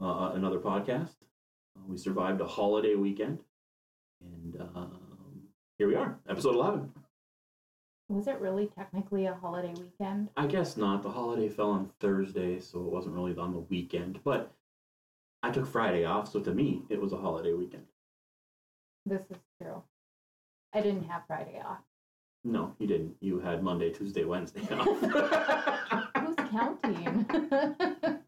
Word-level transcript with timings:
uh, 0.02 0.32
another 0.34 0.60
podcast. 0.60 1.16
Uh, 1.76 1.82
we 1.88 1.98
survived 1.98 2.42
a 2.42 2.48
holiday 2.48 2.96
weekend, 2.96 3.40
and 4.22 4.62
um, 4.76 5.42
here 5.78 5.88
we 5.88 5.96
are, 5.96 6.18
episode 6.30 6.56
11. 6.56 6.92
Was 8.10 8.28
it 8.28 8.40
really 8.40 8.68
technically 8.68 9.26
a 9.26 9.34
holiday 9.34 9.74
weekend? 9.80 10.30
I 10.38 10.46
guess 10.46 10.78
not. 10.78 11.02
The 11.04 11.10
holiday 11.10 11.50
fell 11.50 11.72
on 11.72 11.90
Thursday, 12.00 12.60
so 12.60 12.80
it 12.80 12.92
wasn't 12.92 13.16
really 13.16 13.36
on 13.38 13.54
the 13.54 13.60
weekend, 13.60 14.20
but 14.24 14.52
I 15.42 15.52
took 15.52 15.66
Friday 15.66 16.06
off, 16.06 16.32
so 16.32 16.40
to 16.42 16.54
me, 16.54 16.84
it 16.90 17.02
was 17.02 17.14
a 17.14 17.18
holiday 17.18 17.54
weekend. 17.54 17.84
This 19.06 19.24
is 19.30 19.38
true. 19.62 19.82
I 20.74 20.82
didn't 20.82 21.10
have 21.10 21.24
Friday 21.28 21.62
off. 21.66 21.80
No, 22.44 22.74
you 22.80 22.88
didn't. 22.88 23.16
You 23.22 23.40
had 23.40 23.64
Monday, 23.64 23.92
Tuesday, 23.92 24.26
Wednesday 24.26 24.62
off. 24.72 26.10
Counting? 26.54 27.26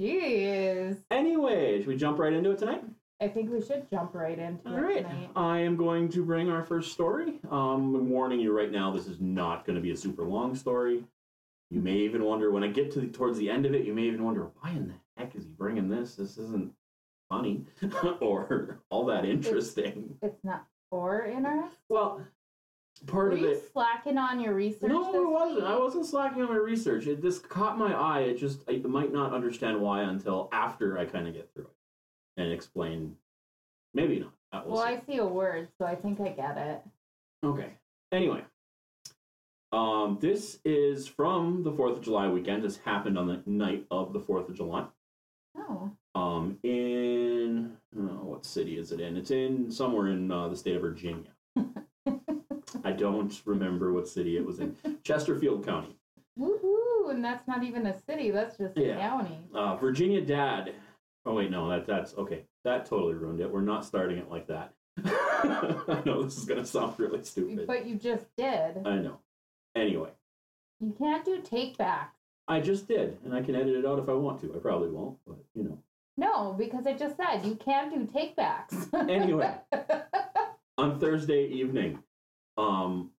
Jeez. 0.00 0.96
anyway, 1.10 1.78
should 1.78 1.86
we 1.86 1.96
jump 1.96 2.18
right 2.18 2.32
into 2.32 2.50
it 2.50 2.58
tonight? 2.58 2.82
I 3.20 3.28
think 3.28 3.50
we 3.50 3.60
should 3.60 3.88
jump 3.90 4.14
right 4.14 4.38
into 4.38 4.66
All 4.68 4.76
it 4.76 4.80
right. 4.80 5.08
tonight. 5.08 5.30
I 5.36 5.58
am 5.58 5.76
going 5.76 6.08
to 6.10 6.24
bring 6.24 6.50
our 6.50 6.64
first 6.64 6.92
story. 6.92 7.38
Um, 7.50 7.94
I'm 7.94 8.10
warning 8.10 8.40
you 8.40 8.56
right 8.56 8.72
now, 8.72 8.90
this 8.90 9.06
is 9.06 9.20
not 9.20 9.64
going 9.66 9.76
to 9.76 9.82
be 9.82 9.90
a 9.90 9.96
super 9.96 10.24
long 10.24 10.56
story. 10.56 11.04
You 11.70 11.80
may 11.80 11.96
even 11.98 12.24
wonder 12.24 12.50
when 12.50 12.64
I 12.64 12.68
get 12.68 12.90
to 12.92 13.00
the, 13.00 13.06
towards 13.06 13.38
the 13.38 13.48
end 13.50 13.66
of 13.66 13.74
it, 13.74 13.84
you 13.84 13.92
may 13.94 14.04
even 14.04 14.24
wonder 14.24 14.48
why 14.60 14.70
in 14.70 14.88
the 14.88 14.94
heck 15.16 15.36
is 15.36 15.44
he 15.44 15.50
bringing 15.50 15.88
this? 15.88 16.16
This 16.16 16.38
isn't 16.38 16.72
funny 17.28 17.66
or 18.20 18.80
all 18.90 19.04
that 19.06 19.24
interesting. 19.24 20.16
It's 20.22 20.42
not 20.42 20.66
or 20.90 21.24
interesting. 21.24 21.70
Well, 21.88 22.22
part 23.06 23.28
Were 23.28 23.32
of 23.36 23.40
you 23.40 23.48
it. 23.50 23.70
slacking 23.72 24.18
on 24.18 24.40
your 24.40 24.54
research? 24.54 24.90
No, 24.90 25.14
it 25.14 25.28
wasn't. 25.30 25.64
I 25.64 25.76
wasn't 25.78 26.06
slacking 26.06 26.42
on 26.42 26.48
my 26.48 26.56
research. 26.56 27.06
It 27.06 27.22
just 27.22 27.48
caught 27.48 27.78
my 27.78 27.94
eye. 27.94 28.20
It 28.20 28.38
just 28.38 28.60
I 28.68 28.76
might 28.78 29.12
not 29.12 29.32
understand 29.32 29.80
why 29.80 30.02
until 30.02 30.48
after 30.52 30.98
I 30.98 31.04
kind 31.04 31.26
of 31.28 31.34
get 31.34 31.50
through 31.54 31.64
it 31.64 32.40
and 32.42 32.52
explain. 32.52 33.16
Maybe 33.94 34.20
not. 34.20 34.32
Uh, 34.52 34.62
we'll 34.64 34.76
Well. 34.76 34.84
I 34.86 35.00
see 35.06 35.16
a 35.18 35.26
word, 35.26 35.68
so 35.78 35.84
I 35.86 35.94
think 35.94 36.20
I 36.20 36.28
get 36.30 36.56
it. 36.56 36.82
Okay. 37.44 37.72
Anyway, 38.12 38.42
um, 39.72 40.18
this 40.20 40.58
is 40.64 41.06
from 41.06 41.62
the 41.62 41.72
Fourth 41.72 41.98
of 41.98 42.02
July 42.02 42.28
weekend. 42.28 42.62
This 42.64 42.78
happened 42.78 43.16
on 43.16 43.26
the 43.26 43.42
night 43.46 43.86
of 43.90 44.12
the 44.12 44.20
Fourth 44.20 44.48
of 44.48 44.56
July. 44.56 44.84
Oh. 45.56 45.90
Um, 46.14 46.58
in 46.64 47.76
oh, 47.96 48.24
what 48.24 48.44
city 48.44 48.78
is 48.78 48.90
it 48.92 49.00
in? 49.00 49.16
It's 49.16 49.30
in 49.30 49.70
somewhere 49.70 50.08
in 50.08 50.30
uh, 50.30 50.48
the 50.48 50.56
state 50.56 50.74
of 50.76 50.82
Virginia. 50.82 51.30
I 52.84 52.92
don't 52.92 53.40
remember 53.44 53.92
what 53.92 54.08
city 54.08 54.36
it 54.36 54.44
was 54.46 54.58
in. 54.60 54.76
Chesterfield 55.04 55.64
County. 55.64 55.96
Woohoo! 56.38 57.10
And 57.10 57.24
that's 57.24 57.46
not 57.48 57.62
even 57.64 57.86
a 57.86 57.98
city, 58.02 58.30
that's 58.30 58.56
just 58.56 58.76
a 58.76 58.80
Yeah. 58.86 58.98
county. 59.00 59.38
Uh, 59.54 59.76
Virginia 59.76 60.20
dad. 60.20 60.74
Oh 61.26 61.34
wait, 61.34 61.50
no, 61.50 61.68
that 61.68 61.86
that's 61.86 62.14
okay. 62.16 62.44
That 62.64 62.86
totally 62.86 63.14
ruined 63.14 63.40
it. 63.40 63.50
We're 63.50 63.60
not 63.60 63.84
starting 63.84 64.18
it 64.18 64.30
like 64.30 64.46
that. 64.46 64.72
I 65.04 66.02
know 66.06 66.22
this 66.22 66.36
is 66.38 66.44
gonna 66.44 66.64
sound 66.64 66.94
really 66.98 67.22
stupid. 67.24 67.66
But 67.66 67.86
you 67.86 67.96
just 67.96 68.24
did. 68.36 68.78
I 68.86 68.96
know. 68.96 69.18
Anyway. 69.74 70.10
You 70.80 70.94
can't 70.98 71.24
do 71.24 71.40
take 71.42 71.76
backs. 71.76 72.16
I 72.48 72.60
just 72.60 72.88
did, 72.88 73.18
and 73.24 73.34
I 73.34 73.42
can 73.42 73.54
edit 73.54 73.76
it 73.76 73.86
out 73.86 73.98
if 73.98 74.08
I 74.08 74.14
want 74.14 74.40
to. 74.40 74.54
I 74.54 74.58
probably 74.58 74.88
won't, 74.88 75.18
but 75.26 75.36
you 75.54 75.64
know. 75.64 75.78
No, 76.16 76.54
because 76.58 76.86
I 76.86 76.94
just 76.94 77.16
said 77.16 77.44
you 77.44 77.54
can't 77.54 77.92
do 77.94 78.06
take 78.12 78.34
backs. 78.34 78.88
Anyway, 78.94 79.54
on 80.78 80.98
Thursday 80.98 81.46
evening, 81.46 81.98
um, 82.56 83.10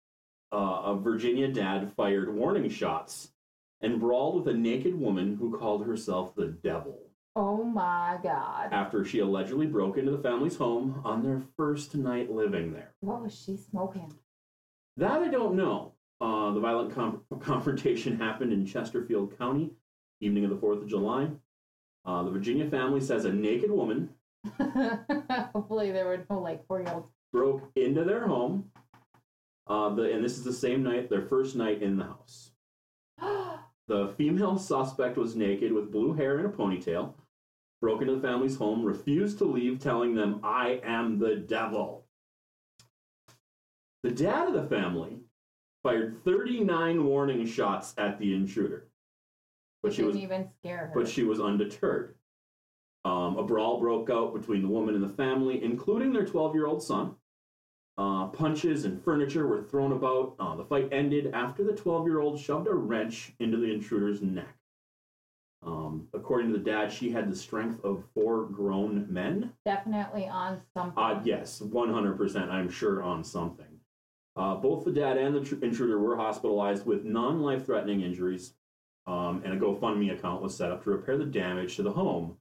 uh, 0.53 0.83
a 0.85 0.97
Virginia 0.97 1.49
dad 1.49 1.93
fired 1.97 2.35
warning 2.35 2.69
shots 2.69 3.33
and 3.81 4.01
brawled 4.01 4.37
with 4.45 4.55
a 4.55 4.57
naked 4.59 4.99
woman 4.99 5.37
who 5.37 5.57
called 5.57 5.87
herself 5.87 6.35
the 6.35 6.47
devil 6.47 6.99
oh 7.37 7.63
my 7.63 8.19
god. 8.23 8.73
after 8.73 9.05
she 9.05 9.21
allegedly 9.21 9.67
broke 9.67 9.97
into 9.97 10.11
the 10.11 10.23
family's 10.23 10.57
home 10.57 11.01
on 11.05 11.23
their 11.23 11.41
first 11.57 11.95
night 11.95 12.31
living 12.31 12.73
there. 12.73 12.93
What 13.01 13.23
was 13.23 13.35
she 13.39 13.57
smoking? 13.57 14.13
That 14.97 15.23
I 15.23 15.29
don't 15.29 15.55
know. 15.55 15.93
Uh, 16.21 16.53
the 16.53 16.61
violent 16.61 16.95
com- 16.95 17.23
confrontation 17.41 18.19
happened 18.19 18.53
in 18.53 18.67
Chesterfield 18.67 19.39
County, 19.39 19.71
evening 20.21 20.45
of 20.45 20.51
the 20.51 20.57
4th 20.57 20.83
of 20.83 20.89
July. 20.89 21.29
Uh, 22.05 22.23
the 22.25 22.31
Virginia 22.31 22.69
family 22.69 23.01
says 23.01 23.25
a 23.25 23.33
naked 23.33 23.71
woman 23.71 24.11
Hopefully 25.55 25.93
there 25.93 26.07
were 26.07 26.25
no 26.31 26.41
like 26.41 26.67
four 26.67 26.81
year 26.81 26.93
olds. 26.93 27.09
broke 27.33 27.71
into 27.77 28.05
their 28.05 28.27
home. 28.27 28.71
Uh, 29.71 29.89
the, 29.91 30.13
and 30.13 30.25
this 30.25 30.37
is 30.37 30.43
the 30.43 30.53
same 30.53 30.83
night, 30.83 31.09
their 31.09 31.23
first 31.23 31.55
night 31.55 31.81
in 31.83 31.97
the 31.97 32.05
house. 32.05 32.51
The 33.89 34.15
female 34.17 34.57
suspect 34.57 35.17
was 35.17 35.35
naked 35.35 35.73
with 35.73 35.91
blue 35.91 36.13
hair 36.13 36.39
and 36.39 36.47
a 36.47 36.49
ponytail, 36.49 37.13
broke 37.81 38.01
into 38.03 38.15
the 38.15 38.21
family's 38.21 38.55
home, 38.55 38.85
refused 38.85 39.39
to 39.39 39.45
leave, 39.45 39.81
telling 39.81 40.15
them, 40.15 40.39
I 40.45 40.81
am 40.85 41.19
the 41.19 41.35
devil. 41.35 42.07
The 44.05 44.13
dad 44.13 44.47
of 44.47 44.55
the 44.55 44.69
family 44.69 45.23
fired 45.83 46.23
39 46.25 47.05
warning 47.05 47.45
shots 47.47 47.93
at 47.99 48.21
the 48.21 48.33
intruder. 48.33 48.87
But 49.83 49.93
she 49.93 50.03
didn't 50.03 50.15
was 50.15 50.23
even 50.23 50.49
scare 50.61 50.87
her. 50.87 50.93
but 50.95 51.09
she 51.09 51.25
was 51.25 51.41
undeterred. 51.41 52.15
Um, 53.05 53.39
a 53.39 53.43
brawl 53.43 53.81
broke 53.81 54.09
out 54.09 54.35
between 54.35 54.63
the 54.63 54.69
woman 54.69 54.95
and 54.95 55.03
the 55.03 55.15
family, 55.15 55.65
including 55.65 56.13
their 56.13 56.27
12 56.27 56.55
year 56.55 56.69
old 56.69 56.81
son. 56.81 57.17
Uh, 58.01 58.29
punches 58.29 58.87
and 58.87 59.05
furniture 59.05 59.47
were 59.47 59.61
thrown 59.61 59.93
about. 59.93 60.35
Uh, 60.39 60.57
the 60.57 60.65
fight 60.65 60.89
ended 60.91 61.31
after 61.35 61.63
the 61.63 61.75
12 61.75 62.07
year 62.07 62.21
old 62.21 62.41
shoved 62.41 62.67
a 62.67 62.73
wrench 62.73 63.33
into 63.41 63.59
the 63.59 63.71
intruder's 63.71 64.23
neck. 64.23 64.57
Um, 65.63 66.09
according 66.15 66.51
to 66.51 66.57
the 66.57 66.65
dad, 66.65 66.91
she 66.91 67.11
had 67.11 67.31
the 67.31 67.37
strength 67.37 67.85
of 67.85 68.03
four 68.15 68.45
grown 68.45 69.05
men. 69.13 69.53
Definitely 69.67 70.27
on 70.27 70.63
something. 70.73 70.97
Uh, 70.97 71.21
yes, 71.23 71.61
100%, 71.61 72.49
I'm 72.49 72.71
sure, 72.71 73.03
on 73.03 73.23
something. 73.23 73.67
Uh, 74.35 74.55
both 74.55 74.87
the 74.87 74.93
dad 74.93 75.19
and 75.19 75.35
the 75.35 75.45
tr- 75.45 75.63
intruder 75.63 75.99
were 75.99 76.17
hospitalized 76.17 76.87
with 76.87 77.05
non 77.05 77.43
life 77.43 77.67
threatening 77.67 78.01
injuries, 78.01 78.55
um, 79.07 79.43
and 79.45 79.53
a 79.53 79.59
GoFundMe 79.59 80.11
account 80.11 80.41
was 80.41 80.57
set 80.57 80.71
up 80.71 80.83
to 80.85 80.91
repair 80.91 81.19
the 81.19 81.27
damage 81.27 81.77
to 81.77 81.83
the 81.83 81.93
home. 81.93 82.39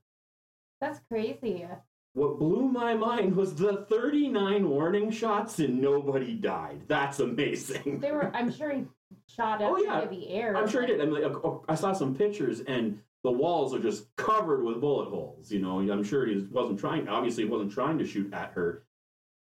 That's 0.80 1.00
crazy. 1.10 1.66
What 2.14 2.38
blew 2.38 2.68
my 2.68 2.94
mind 2.94 3.36
was 3.36 3.54
the 3.54 3.86
39 3.88 4.68
warning 4.68 5.10
shots 5.10 5.58
and 5.60 5.80
nobody 5.80 6.34
died. 6.34 6.82
That's 6.88 7.20
amazing. 7.20 8.00
They 8.00 8.10
were 8.10 8.34
I'm 8.34 8.50
sure 8.50 8.72
he 8.72 8.84
shot 9.28 9.62
oh, 9.62 9.66
up 9.66 9.72
Oh, 9.78 9.82
yeah. 9.82 10.02
into 10.02 10.14
the 10.16 10.28
air. 10.28 10.56
I'm 10.56 10.68
sure 10.68 10.82
he 10.82 10.88
did. 10.88 11.00
I, 11.00 11.04
mean, 11.04 11.14
like, 11.14 11.24
oh, 11.24 11.40
oh, 11.44 11.64
I 11.68 11.76
saw 11.76 11.92
some 11.92 12.14
pictures 12.16 12.60
and 12.60 13.00
the 13.22 13.30
walls 13.30 13.74
are 13.74 13.78
just 13.78 14.14
covered 14.16 14.64
with 14.64 14.80
bullet 14.80 15.08
holes. 15.08 15.52
You 15.52 15.60
know, 15.60 15.78
I'm 15.78 16.02
sure 16.02 16.26
he 16.26 16.46
wasn't 16.50 16.80
trying, 16.80 17.06
obviously, 17.06 17.44
he 17.44 17.50
wasn't 17.50 17.72
trying 17.72 17.98
to 17.98 18.06
shoot 18.06 18.32
at 18.32 18.52
her. 18.52 18.84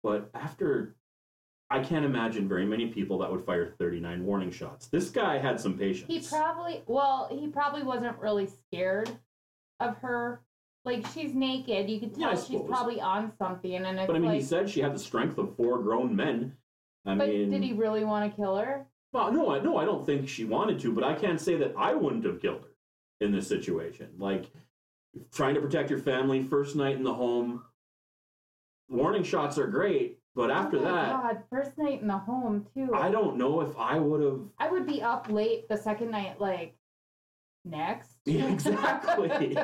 But 0.02 0.30
after, 0.34 0.96
I 1.70 1.80
can't 1.80 2.04
imagine 2.04 2.48
very 2.48 2.66
many 2.66 2.88
people 2.88 3.18
that 3.18 3.30
would 3.30 3.44
fire 3.44 3.74
39 3.78 4.26
warning 4.26 4.50
shots. 4.50 4.88
This 4.88 5.10
guy 5.10 5.38
had 5.38 5.60
some 5.60 5.78
patience. 5.78 6.06
He 6.08 6.20
probably 6.20 6.82
well, 6.86 7.28
he 7.30 7.46
probably 7.48 7.82
wasn't 7.82 8.18
really 8.18 8.46
scared 8.46 9.10
of 9.80 9.96
her. 9.98 10.40
Like 10.88 11.06
she's 11.08 11.34
naked, 11.34 11.90
you 11.90 12.00
could 12.00 12.16
Yeah, 12.16 12.28
I 12.28 12.30
tell 12.30 12.40
she's 12.40 12.46
suppose. 12.46 12.68
probably 12.70 12.98
on 12.98 13.30
something, 13.36 13.74
and 13.74 13.98
it's 13.98 14.06
but 14.06 14.16
I 14.16 14.18
mean, 14.18 14.30
like, 14.30 14.40
he 14.40 14.46
said 14.46 14.70
she 14.70 14.80
had 14.80 14.94
the 14.94 14.98
strength 14.98 15.36
of 15.36 15.54
four 15.54 15.82
grown 15.82 16.16
men. 16.16 16.56
I 17.04 17.14
but 17.14 17.28
mean, 17.28 17.50
did 17.50 17.62
he 17.62 17.74
really 17.74 18.04
want 18.04 18.30
to 18.30 18.34
kill 18.34 18.56
her? 18.56 18.86
Well, 19.12 19.30
no, 19.30 19.54
I 19.54 19.60
no, 19.60 19.76
I 19.76 19.84
don't 19.84 20.06
think 20.06 20.26
she 20.30 20.46
wanted 20.46 20.80
to, 20.80 20.92
but 20.92 21.04
I 21.04 21.14
can't 21.14 21.38
say 21.40 21.56
that 21.56 21.74
I 21.76 21.92
wouldn't 21.92 22.24
have 22.24 22.40
killed 22.40 22.62
her 22.62 22.74
in 23.20 23.32
this 23.32 23.46
situation. 23.46 24.08
Like 24.16 24.50
trying 25.30 25.56
to 25.56 25.60
protect 25.60 25.90
your 25.90 25.98
family, 25.98 26.42
first 26.42 26.74
night 26.74 26.96
in 26.96 27.02
the 27.02 27.14
home. 27.14 27.64
Warning 28.88 29.24
shots 29.24 29.58
are 29.58 29.66
great, 29.66 30.20
but 30.34 30.50
after 30.50 30.78
oh 30.78 30.82
my 30.84 30.90
that, 30.90 31.22
God, 31.22 31.42
first 31.50 31.76
night 31.76 32.00
in 32.00 32.08
the 32.08 32.16
home 32.16 32.66
too. 32.72 32.94
I 32.94 33.10
don't 33.10 33.36
know 33.36 33.60
if 33.60 33.76
I 33.76 33.98
would 33.98 34.22
have. 34.22 34.40
I 34.58 34.70
would 34.70 34.86
be 34.86 35.02
up 35.02 35.30
late 35.30 35.68
the 35.68 35.76
second 35.76 36.10
night, 36.10 36.40
like 36.40 36.77
next. 37.64 38.12
Exactly, 38.26 39.56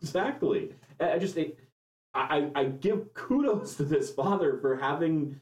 exactly. 0.00 0.72
I 0.98 1.18
just, 1.18 1.38
I, 1.38 1.52
I, 2.14 2.50
I 2.54 2.64
give 2.64 3.14
kudos 3.14 3.76
to 3.76 3.84
this 3.84 4.12
father 4.12 4.58
for 4.60 4.76
having 4.76 5.40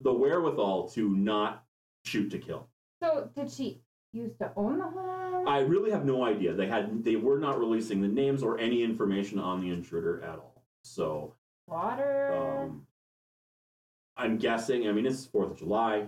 the 0.00 0.12
wherewithal 0.12 0.88
to 0.90 1.08
not 1.10 1.64
shoot 2.04 2.30
to 2.30 2.38
kill. 2.38 2.68
so 3.02 3.28
did 3.34 3.50
she 3.50 3.82
used 4.12 4.38
to 4.38 4.50
own 4.56 4.78
the 4.78 4.84
home? 4.84 5.46
I 5.48 5.60
really 5.60 5.90
have 5.90 6.04
no 6.04 6.24
idea. 6.24 6.54
They 6.54 6.66
had 6.66 7.02
they 7.04 7.16
were 7.16 7.38
not 7.38 7.58
releasing 7.58 8.00
the 8.00 8.08
names 8.08 8.42
or 8.42 8.58
any 8.58 8.82
information 8.82 9.38
on 9.38 9.60
the 9.60 9.70
intruder 9.70 10.22
at 10.22 10.38
all. 10.38 10.62
So 10.82 11.34
Water. 11.66 12.32
um, 12.64 12.86
I'm 14.16 14.36
guessing. 14.38 14.88
I 14.88 14.92
mean, 14.92 15.06
it's 15.06 15.26
Fourth 15.26 15.52
of 15.52 15.58
July. 15.58 16.06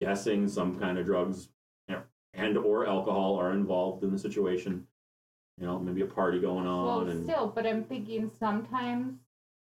Guessing 0.00 0.48
some 0.48 0.78
kind 0.78 0.98
of 0.98 1.06
drugs 1.06 1.48
and 2.36 2.56
or 2.58 2.86
alcohol 2.86 3.36
are 3.36 3.52
involved 3.52 4.02
in 4.04 4.10
the 4.12 4.18
situation. 4.18 4.86
You 5.58 5.66
know, 5.66 5.78
maybe 5.78 6.00
a 6.02 6.06
party 6.06 6.40
going 6.40 6.66
on, 6.66 6.84
well, 6.86 7.00
and 7.08 7.24
still, 7.24 7.46
but 7.54 7.64
I'm 7.64 7.84
thinking 7.84 8.28
sometimes, 8.40 9.14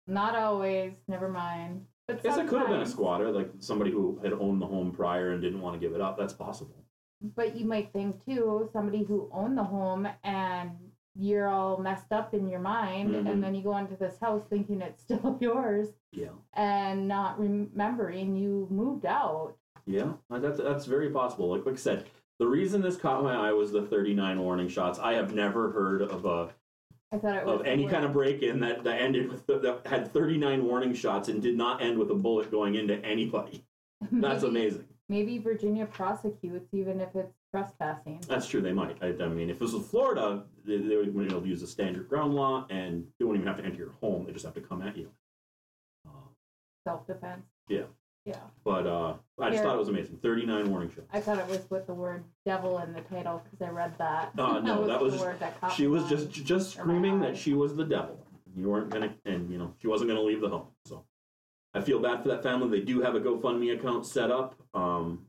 not 0.06 0.34
always. 0.34 0.92
Never 1.08 1.28
mind. 1.30 1.86
But 2.06 2.18
I 2.18 2.20
guess 2.20 2.36
it 2.38 2.48
could 2.48 2.58
have 2.60 2.68
been 2.68 2.80
a 2.82 2.86
squatter, 2.86 3.30
like 3.30 3.50
somebody 3.58 3.90
who 3.90 4.18
had 4.22 4.32
owned 4.34 4.60
the 4.60 4.66
home 4.66 4.92
prior 4.92 5.30
and 5.30 5.40
didn't 5.40 5.62
want 5.62 5.74
to 5.74 5.80
give 5.80 5.94
it 5.94 6.00
up. 6.02 6.18
That's 6.18 6.34
possible. 6.34 6.84
But 7.22 7.56
you 7.56 7.64
might 7.66 7.92
think 7.92 8.22
too, 8.24 8.68
somebody 8.72 9.02
who 9.02 9.28
owned 9.32 9.56
the 9.56 9.64
home 9.64 10.06
and 10.24 10.70
you're 11.16 11.48
all 11.48 11.78
messed 11.78 12.12
up 12.12 12.32
in 12.34 12.48
your 12.48 12.60
mind, 12.60 13.10
Mhm. 13.14 13.28
and 13.30 13.42
then 13.42 13.54
you 13.54 13.62
go 13.62 13.76
into 13.76 13.96
this 13.96 14.18
house 14.20 14.42
thinking 14.50 14.82
it's 14.82 15.02
still 15.08 15.38
yours 15.40 15.88
Yeah, 16.12 16.28
and 16.52 17.08
not 17.08 17.38
remembering 17.40 18.36
you 18.36 18.68
moved 18.70 19.04
out. 19.06 19.54
yeah, 19.86 20.12
that's 20.30 20.58
that's 20.58 20.84
very 20.84 21.08
possible. 21.10 21.48
Like 21.50 21.64
like 21.66 21.74
I 21.74 21.78
said, 21.78 22.04
the 22.38 22.46
reason 22.46 22.80
this 22.80 22.96
caught 22.96 23.22
my 23.22 23.34
eye 23.34 23.52
was 23.52 23.72
the 23.72 23.82
39 23.82 24.40
warning 24.40 24.68
shots. 24.68 24.98
I 24.98 25.14
have 25.14 25.34
never 25.34 25.72
heard 25.72 26.02
of 26.02 26.24
a 26.24 26.50
I 27.10 27.18
thought 27.18 27.36
it 27.36 27.46
was 27.46 27.60
of 27.60 27.66
any 27.66 27.88
kind 27.88 28.04
of 28.04 28.12
break-in 28.12 28.60
that, 28.60 28.84
that 28.84 29.00
ended 29.00 29.30
with 29.30 29.46
the, 29.46 29.58
that 29.60 29.86
had 29.86 30.12
39 30.12 30.64
warning 30.64 30.94
shots 30.94 31.28
and 31.28 31.42
did 31.42 31.56
not 31.56 31.80
end 31.82 31.98
with 31.98 32.10
a 32.10 32.14
bullet 32.14 32.50
going 32.50 32.74
into 32.74 33.02
anybody. 33.04 33.64
That's 34.12 34.42
maybe, 34.42 34.46
amazing. 34.46 34.84
Maybe 35.08 35.38
Virginia 35.38 35.86
prosecutes 35.86 36.68
even 36.72 37.00
if 37.00 37.16
it's 37.16 37.32
trespassing. 37.50 38.22
That's 38.28 38.46
true. 38.46 38.60
They 38.60 38.72
might. 38.72 38.98
I, 39.02 39.14
I 39.24 39.28
mean, 39.28 39.48
if 39.48 39.58
this 39.58 39.72
was 39.72 39.86
Florida, 39.86 40.44
they, 40.66 40.76
they 40.76 40.96
would 40.96 41.08
able 41.08 41.40
to 41.40 41.48
use 41.48 41.62
the 41.62 41.66
standard 41.66 42.08
ground 42.08 42.34
law 42.34 42.66
and 42.68 43.06
they 43.18 43.24
wouldn't 43.24 43.42
even 43.42 43.48
have 43.48 43.62
to 43.62 43.64
enter 43.64 43.78
your 43.78 43.94
home. 44.02 44.26
They 44.26 44.32
just 44.32 44.44
have 44.44 44.54
to 44.54 44.60
come 44.60 44.82
at 44.82 44.96
you. 44.96 45.10
Uh, 46.06 46.28
Self 46.86 47.06
defense. 47.06 47.42
Yeah. 47.68 47.84
Yeah. 48.28 48.36
but 48.64 48.86
uh, 48.86 49.14
I 49.40 49.48
just 49.48 49.54
Here. 49.54 49.62
thought 49.64 49.76
it 49.76 49.78
was 49.78 49.88
amazing. 49.88 50.18
39 50.18 50.70
warning 50.70 50.90
shots. 50.90 51.06
I 51.12 51.20
thought 51.20 51.38
it 51.38 51.46
was 51.46 51.60
with 51.70 51.86
the 51.86 51.94
word 51.94 52.24
devil 52.44 52.78
in 52.78 52.92
the 52.92 53.00
title 53.02 53.42
because 53.44 53.66
I 53.66 53.70
read 53.70 53.96
that. 53.98 54.32
Uh, 54.38 54.60
no, 54.64 54.86
that 54.86 55.00
was 55.00 55.12
the 55.12 55.18
just- 55.18 55.28
word 55.28 55.40
that 55.40 55.60
caught 55.60 55.72
She 55.72 55.86
was 55.86 56.04
just 56.08 56.30
just 56.30 56.76
my 56.76 56.82
screaming 56.82 57.20
that 57.20 57.36
she 57.36 57.54
was 57.54 57.74
the 57.74 57.84
devil. 57.84 58.24
You 58.56 58.68
weren't 58.70 58.90
gonna, 58.90 59.14
and 59.24 59.50
you 59.50 59.58
know 59.58 59.74
she 59.80 59.86
wasn't 59.88 60.10
gonna 60.10 60.22
leave 60.22 60.40
the 60.40 60.48
home. 60.48 60.66
So 60.84 61.04
I 61.74 61.80
feel 61.80 62.00
bad 62.00 62.22
for 62.22 62.28
that 62.28 62.42
family. 62.42 62.78
They 62.80 62.84
do 62.84 63.00
have 63.02 63.14
a 63.14 63.20
GoFundMe 63.20 63.78
account 63.78 64.04
set 64.06 64.30
up. 64.30 64.54
Um, 64.74 65.26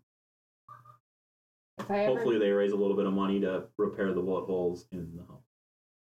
If 1.80 1.90
I 1.92 2.00
ever 2.00 2.14
hopefully 2.16 2.40
they 2.40 2.50
raise 2.50 2.72
a 2.72 2.76
little 2.76 2.96
bit 2.96 3.06
of 3.06 3.14
money 3.14 3.40
to 3.42 3.66
repair 3.78 4.14
the 4.14 4.22
bullet 4.22 4.46
holes 4.46 4.86
in 4.92 5.16
the 5.16 5.24
home. 5.24 5.38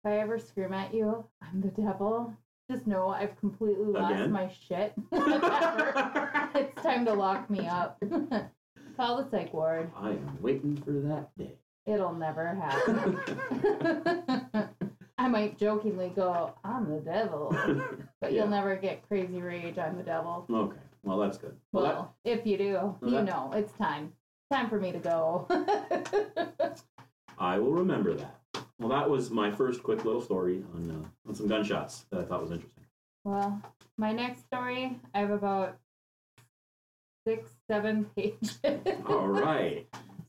If 0.03 0.11
I 0.11 0.17
ever 0.17 0.37
scream 0.37 0.73
at 0.73 0.93
you, 0.93 1.25
I'm 1.41 1.61
the 1.61 1.69
devil. 1.69 2.33
Just 2.71 2.87
know 2.87 3.09
I've 3.09 3.37
completely 3.39 3.85
lost 3.85 4.13
Again? 4.13 4.31
my 4.31 4.49
shit. 4.67 4.93
it's 5.11 6.81
time 6.81 7.05
to 7.05 7.13
lock 7.13 7.49
me 7.49 7.67
up. 7.67 8.01
Call 8.97 9.17
the 9.23 9.29
psych 9.29 9.53
ward. 9.53 9.91
I 9.97 10.11
am 10.11 10.37
waiting 10.41 10.77
for 10.77 10.91
that 10.91 11.29
day. 11.37 11.55
It'll 11.85 12.13
never 12.13 12.55
happen. 12.55 13.19
I 15.17 15.27
might 15.27 15.57
jokingly 15.57 16.09
go, 16.15 16.53
I'm 16.63 16.89
the 16.89 16.99
devil. 17.01 17.49
But 18.21 18.31
Yeah. 18.31 18.41
you'll 18.43 18.49
never 18.51 18.75
get 18.77 19.05
crazy 19.07 19.41
rage, 19.41 19.77
I'm 19.77 19.97
the 19.97 20.03
devil. 20.03 20.45
Okay, 20.49 20.77
well 21.03 21.17
that's 21.17 21.37
good. 21.37 21.57
Well, 21.73 21.83
Well, 21.83 22.15
that, 22.23 22.39
if 22.39 22.45
you 22.45 22.57
do, 22.57 22.73
well, 22.73 22.97
you 23.03 23.11
that- 23.11 23.25
know, 23.25 23.51
it's 23.53 23.73
time. 23.73 24.13
Time 24.51 24.69
for 24.69 24.79
me 24.79 24.91
to 24.91 24.99
go. 24.99 25.47
I 27.37 27.57
will 27.59 27.71
remember 27.73 28.13
that. 28.13 28.39
Well, 28.83 28.99
that 28.99 29.09
was 29.09 29.31
my 29.31 29.49
first 29.49 29.81
quick 29.81 30.03
little 30.03 30.21
story 30.21 30.61
on 30.75 30.91
uh, 30.91 31.29
on 31.29 31.33
some 31.35 31.47
gunshots 31.47 32.05
that 32.11 32.19
I 32.19 32.23
thought 32.23 32.41
was 32.41 32.51
interesting. 32.51 32.83
well, 33.23 33.61
my 33.97 34.11
next 34.11 34.45
story, 34.45 34.99
I 35.15 35.19
have 35.19 35.31
about 35.31 35.77
six, 37.25 37.49
seven 37.71 38.03
pages. 38.17 38.59
All 39.07 39.27
right. 39.27 39.87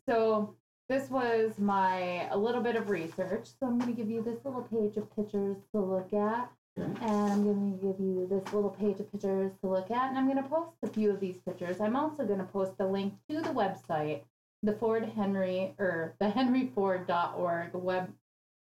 So 0.09 0.55
this 0.89 1.11
was 1.11 1.59
my 1.59 2.29
a 2.31 2.39
little 2.39 2.61
bit 2.63 2.77
of 2.77 2.91
research. 2.91 3.49
So 3.59 3.67
I'm 3.67 3.77
going 3.81 3.93
to 3.93 3.97
give 4.01 4.09
you 4.09 4.23
this 4.23 4.39
little 4.45 4.63
page 4.63 4.97
of 4.99 5.11
pictures 5.17 5.57
to 5.75 5.81
look 5.81 6.13
at, 6.13 6.49
Okay. 6.79 6.87
and 7.03 7.33
I'm 7.33 7.43
going 7.43 7.77
to 7.77 7.85
give 7.85 7.99
you 7.99 8.29
this 8.31 8.53
little 8.53 8.71
page 8.71 9.01
of 9.01 9.11
pictures 9.11 9.51
to 9.63 9.69
look 9.69 9.91
at, 9.91 10.11
and 10.11 10.17
I'm 10.19 10.27
going 10.31 10.41
to 10.43 10.49
post 10.49 10.71
a 10.85 10.87
few 10.89 11.11
of 11.11 11.19
these 11.19 11.39
pictures. 11.39 11.81
I'm 11.81 11.97
also 11.97 12.25
going 12.25 12.39
to 12.39 12.45
post 12.45 12.75
a 12.79 12.87
link 12.87 13.15
to 13.31 13.41
the 13.41 13.49
website, 13.51 14.21
the 14.63 14.75
Ford 14.75 15.11
Henry 15.17 15.75
or 15.79 16.15
the 16.21 16.27
henryford.org 16.27 17.75
web, 17.75 18.13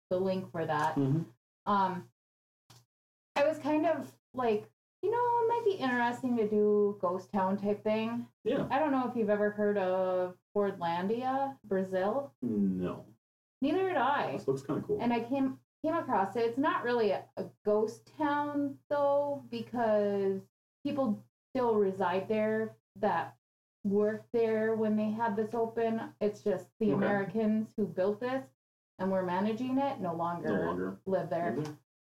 the 0.09 0.17
link 0.19 0.49
for 0.51 0.65
that. 0.65 0.95
Mhm. 0.95 1.25
Um, 1.65 2.09
I 3.35 3.45
was 3.47 3.59
kind 3.59 3.85
of 3.85 4.11
like, 4.33 4.69
you 5.01 5.11
know, 5.11 5.17
it 5.17 5.47
might 5.47 5.65
be 5.65 5.71
interesting 5.81 6.37
to 6.37 6.47
do 6.47 6.97
ghost 6.99 7.31
town 7.31 7.57
type 7.57 7.83
thing. 7.83 8.27
Yeah. 8.43 8.67
I 8.71 8.79
don't 8.79 8.91
know 8.91 9.07
if 9.07 9.15
you've 9.15 9.29
ever 9.29 9.51
heard 9.51 9.77
of 9.77 10.35
Fordlandia, 10.55 11.57
Brazil. 11.63 12.31
No. 12.41 13.05
Neither 13.61 13.87
did 13.89 13.97
I. 13.97 14.33
This 14.33 14.47
looks 14.47 14.61
kind 14.61 14.79
of 14.79 14.87
cool. 14.87 14.99
And 15.01 15.13
I 15.13 15.19
came 15.21 15.59
came 15.83 15.93
across 15.95 16.35
it. 16.35 16.39
It's 16.45 16.57
not 16.57 16.83
really 16.83 17.11
a, 17.11 17.23
a 17.37 17.45
ghost 17.63 18.11
town 18.17 18.79
though, 18.89 19.43
because 19.51 20.41
people 20.83 21.23
still 21.51 21.75
reside 21.75 22.27
there 22.27 22.75
that 22.95 23.35
worked 23.83 24.31
there 24.33 24.75
when 24.75 24.95
they 24.95 25.11
had 25.11 25.35
this 25.35 25.53
open. 25.53 26.01
It's 26.19 26.41
just 26.41 26.67
the 26.79 26.87
Okay. 26.87 26.93
Americans 26.95 27.73
who 27.77 27.85
built 27.85 28.19
this 28.19 28.43
and 28.99 29.11
were 29.11 29.23
managing 29.23 29.77
it 29.77 29.99
no 29.99 30.13
longer, 30.13 30.57
no 30.57 30.65
longer. 30.65 30.97
live 31.05 31.29
there. 31.29 31.55
Okay. 31.57 31.71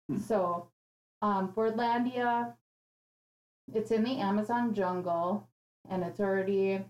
Hmm. 0.10 0.18
So, 0.18 0.68
um, 1.22 1.52
Fordlandia, 1.54 2.54
it's 3.74 3.92
in 3.92 4.04
the 4.04 4.18
Amazon 4.18 4.74
jungle, 4.74 5.48
and 5.90 6.04
it's 6.04 6.20
already, 6.20 6.84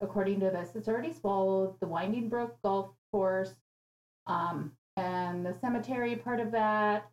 according 0.00 0.40
to 0.40 0.50
this, 0.50 0.70
it's 0.74 0.88
already 0.88 1.12
swallowed 1.12 1.74
the 1.80 1.86
Winding 1.86 2.28
Brook 2.28 2.56
Golf 2.62 2.90
Course, 3.10 3.54
um, 4.26 4.72
and 4.96 5.44
the 5.44 5.54
cemetery 5.54 6.16
part 6.16 6.40
of 6.40 6.50
that. 6.52 7.08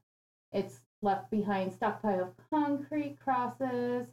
It's 0.52 0.82
left 1.02 1.30
behind 1.30 1.72
stockpile 1.72 2.22
of 2.22 2.32
concrete 2.50 3.18
crosses, 3.20 4.08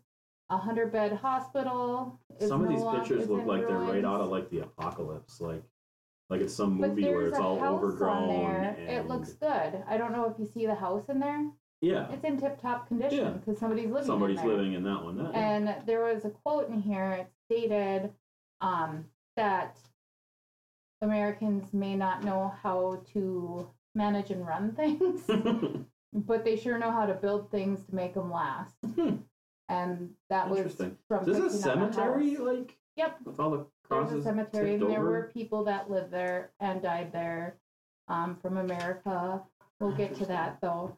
a 0.51 0.57
hundred 0.57 0.93
bed 0.93 1.13
hospital. 1.13 2.19
Some 2.39 2.65
of 2.65 2.71
no 2.71 2.77
these 2.77 3.01
pictures 3.01 3.29
look 3.29 3.47
like 3.47 3.67
they're 3.67 3.79
right 3.79 4.05
out 4.05 4.21
of 4.21 4.31
like 4.31 4.51
the 4.51 4.61
apocalypse, 4.61 5.41
like 5.41 5.63
like 6.33 6.41
it's 6.41 6.55
some 6.55 6.79
But 6.79 6.91
movie 6.91 7.05
where 7.05 7.29
it's 7.29 7.39
all 7.39 7.63
overgrown. 7.63 8.29
there. 8.29 8.77
It 8.79 9.07
looks 9.07 9.35
good. 9.35 9.85
I 9.89 9.97
don't 9.97 10.13
know 10.13 10.25
if 10.29 10.39
you 10.39 10.47
see 10.47 10.67
the 10.67 10.75
house 10.75 11.05
in 11.09 11.21
there. 11.21 11.45
yeah. 11.81 12.11
It's 12.11 12.25
in 12.25 12.39
tip 12.41 12.61
top 12.61 12.89
condition 12.89 13.19
Yeah. 13.19 13.31
because 13.31 13.59
somebody's 13.59 13.91
living 13.91 14.07
Somebody's 14.07 14.41
in 14.41 14.47
living 14.49 14.73
in 14.73 14.83
that 14.85 15.05
one. 15.05 15.17
That, 15.19 15.35
And 15.35 15.75
there 15.87 16.03
was 16.05 16.25
a 16.25 16.31
quote 16.31 16.69
in 16.69 16.81
here. 16.81 17.13
It 17.13 17.27
stated 17.47 18.11
um, 18.61 19.05
that 19.37 19.77
Americans 21.01 21.73
may 21.73 21.97
not 21.97 22.25
know 22.25 22.53
how 22.63 23.03
to 23.13 23.69
manage 23.95 24.31
and 24.31 24.47
run 24.47 24.73
things, 24.77 25.23
but 26.15 26.45
they 26.45 26.57
sure 26.57 26.79
know 26.79 26.91
how 26.93 27.07
to 27.07 27.15
build 27.15 27.51
things 27.51 27.85
to 27.87 27.95
make 27.95 28.15
them 28.15 28.31
last. 28.31 28.75
Hmm. 28.95 29.17
And 29.69 30.11
that 30.31 30.49
was 30.49 30.59
Interesting. 30.59 30.97
from 31.09 31.29
Is 31.29 31.37
this 31.37 31.39
a 31.39 31.51
fixing 31.51 31.71
up 31.83 31.91
a 31.91 31.93
cemetery 31.93 32.31
house. 32.35 32.41
like 32.41 32.79
Yep, 32.97 33.19
with 33.25 33.41
all 33.41 33.51
the 33.51 33.67
there's 33.89 34.09
crosses 34.09 34.21
a 34.21 34.29
cemetery, 34.29 34.75
and 34.75 34.83
there 34.83 35.01
over? 35.01 35.11
were 35.11 35.31
people 35.33 35.65
that 35.65 35.91
lived 35.91 36.11
there 36.11 36.51
and 36.61 36.83
died 36.83 37.13
there 37.13 37.57
um, 38.09 38.37
from 38.37 38.57
America. 38.57 39.43
We'll 39.81 39.93
get 39.93 40.15
to 40.17 40.27
that 40.27 40.59
though, 40.61 40.97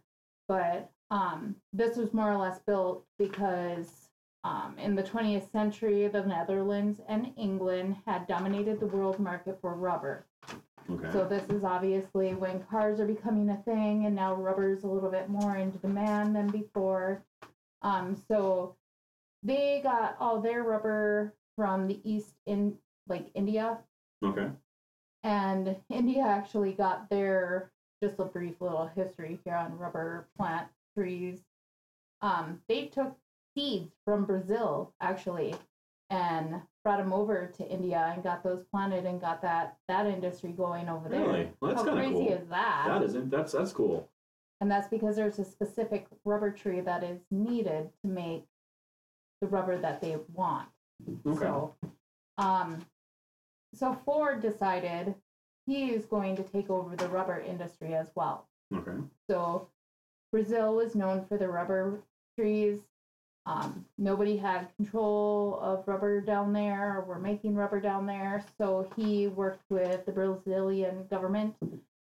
but 0.48 0.90
um, 1.10 1.56
this 1.72 1.96
was 1.96 2.12
more 2.12 2.30
or 2.32 2.36
less 2.36 2.60
built 2.66 3.04
because 3.18 4.08
um, 4.42 4.76
in 4.78 4.94
the 4.94 5.02
20th 5.02 5.50
century, 5.50 6.06
the 6.08 6.22
Netherlands 6.22 7.00
and 7.08 7.32
England 7.36 7.96
had 8.06 8.26
dominated 8.26 8.78
the 8.78 8.86
world 8.86 9.18
market 9.18 9.58
for 9.60 9.74
rubber. 9.74 10.26
Okay. 10.90 11.12
So 11.12 11.24
this 11.24 11.48
is 11.48 11.64
obviously 11.64 12.34
when 12.34 12.62
cars 12.64 13.00
are 13.00 13.06
becoming 13.06 13.48
a 13.48 13.56
thing, 13.56 14.04
and 14.04 14.14
now 14.14 14.34
rubber's 14.34 14.84
a 14.84 14.86
little 14.86 15.10
bit 15.10 15.30
more 15.30 15.56
into 15.56 15.78
demand 15.78 16.36
than 16.36 16.48
before. 16.48 17.22
Um, 17.80 18.22
so 18.28 18.76
they 19.42 19.80
got 19.82 20.16
all 20.20 20.40
their 20.40 20.62
rubber 20.62 21.32
from 21.56 21.88
the 21.88 22.00
east 22.04 22.34
in 22.46 22.76
like 23.08 23.26
India, 23.34 23.78
okay. 24.24 24.48
and 25.22 25.76
India 25.90 26.22
actually 26.22 26.72
got 26.72 27.08
their 27.10 27.70
just 28.02 28.18
a 28.18 28.24
brief 28.24 28.60
little 28.60 28.90
history 28.94 29.38
here 29.44 29.54
on 29.54 29.78
rubber 29.78 30.26
plant 30.36 30.68
trees. 30.96 31.40
Um, 32.20 32.60
they 32.68 32.86
took 32.86 33.16
seeds 33.56 33.92
from 34.04 34.24
Brazil 34.24 34.92
actually 35.00 35.54
and 36.10 36.60
brought 36.82 36.98
them 36.98 37.12
over 37.12 37.50
to 37.56 37.68
India 37.68 38.12
and 38.14 38.22
got 38.22 38.42
those 38.42 38.62
planted 38.70 39.06
and 39.06 39.20
got 39.20 39.42
that 39.42 39.76
that 39.88 40.06
industry 40.06 40.52
going 40.52 40.88
over 40.88 41.08
there. 41.08 41.20
Really? 41.20 41.48
Well, 41.60 41.70
that's 41.70 41.82
How 41.82 41.94
kind 41.94 41.98
of 41.98 42.04
crazy 42.12 42.28
cool. 42.28 42.36
is 42.38 42.48
that? 42.48 42.84
That 42.86 43.02
isn't. 43.02 43.30
That's 43.30 43.52
that's 43.52 43.72
cool. 43.72 44.08
And 44.60 44.70
that's 44.70 44.88
because 44.88 45.16
there's 45.16 45.38
a 45.38 45.44
specific 45.44 46.06
rubber 46.24 46.50
tree 46.50 46.80
that 46.80 47.02
is 47.02 47.20
needed 47.30 47.90
to 48.02 48.08
make 48.08 48.44
the 49.40 49.46
rubber 49.46 49.78
that 49.78 50.00
they 50.00 50.16
want. 50.32 50.68
Okay. 51.26 51.38
So, 51.38 51.74
um, 52.38 52.84
so 53.74 53.96
Ford 54.04 54.40
decided 54.40 55.14
he 55.66 55.90
is 55.90 56.04
going 56.06 56.36
to 56.36 56.42
take 56.42 56.70
over 56.70 56.94
the 56.96 57.08
rubber 57.08 57.40
industry 57.40 57.94
as 57.94 58.08
well. 58.14 58.46
Okay. 58.74 58.98
So 59.28 59.68
Brazil 60.32 60.74
was 60.74 60.94
known 60.94 61.24
for 61.26 61.38
the 61.38 61.48
rubber 61.48 62.00
trees. 62.36 62.80
Um, 63.46 63.84
nobody 63.98 64.36
had 64.36 64.74
control 64.76 65.58
of 65.60 65.86
rubber 65.86 66.20
down 66.20 66.52
there, 66.52 66.96
or 66.96 67.02
were 67.02 67.18
making 67.18 67.54
rubber 67.54 67.80
down 67.80 68.06
there. 68.06 68.42
So 68.58 68.90
he 68.96 69.26
worked 69.28 69.64
with 69.70 70.06
the 70.06 70.12
Brazilian 70.12 71.06
government 71.10 71.54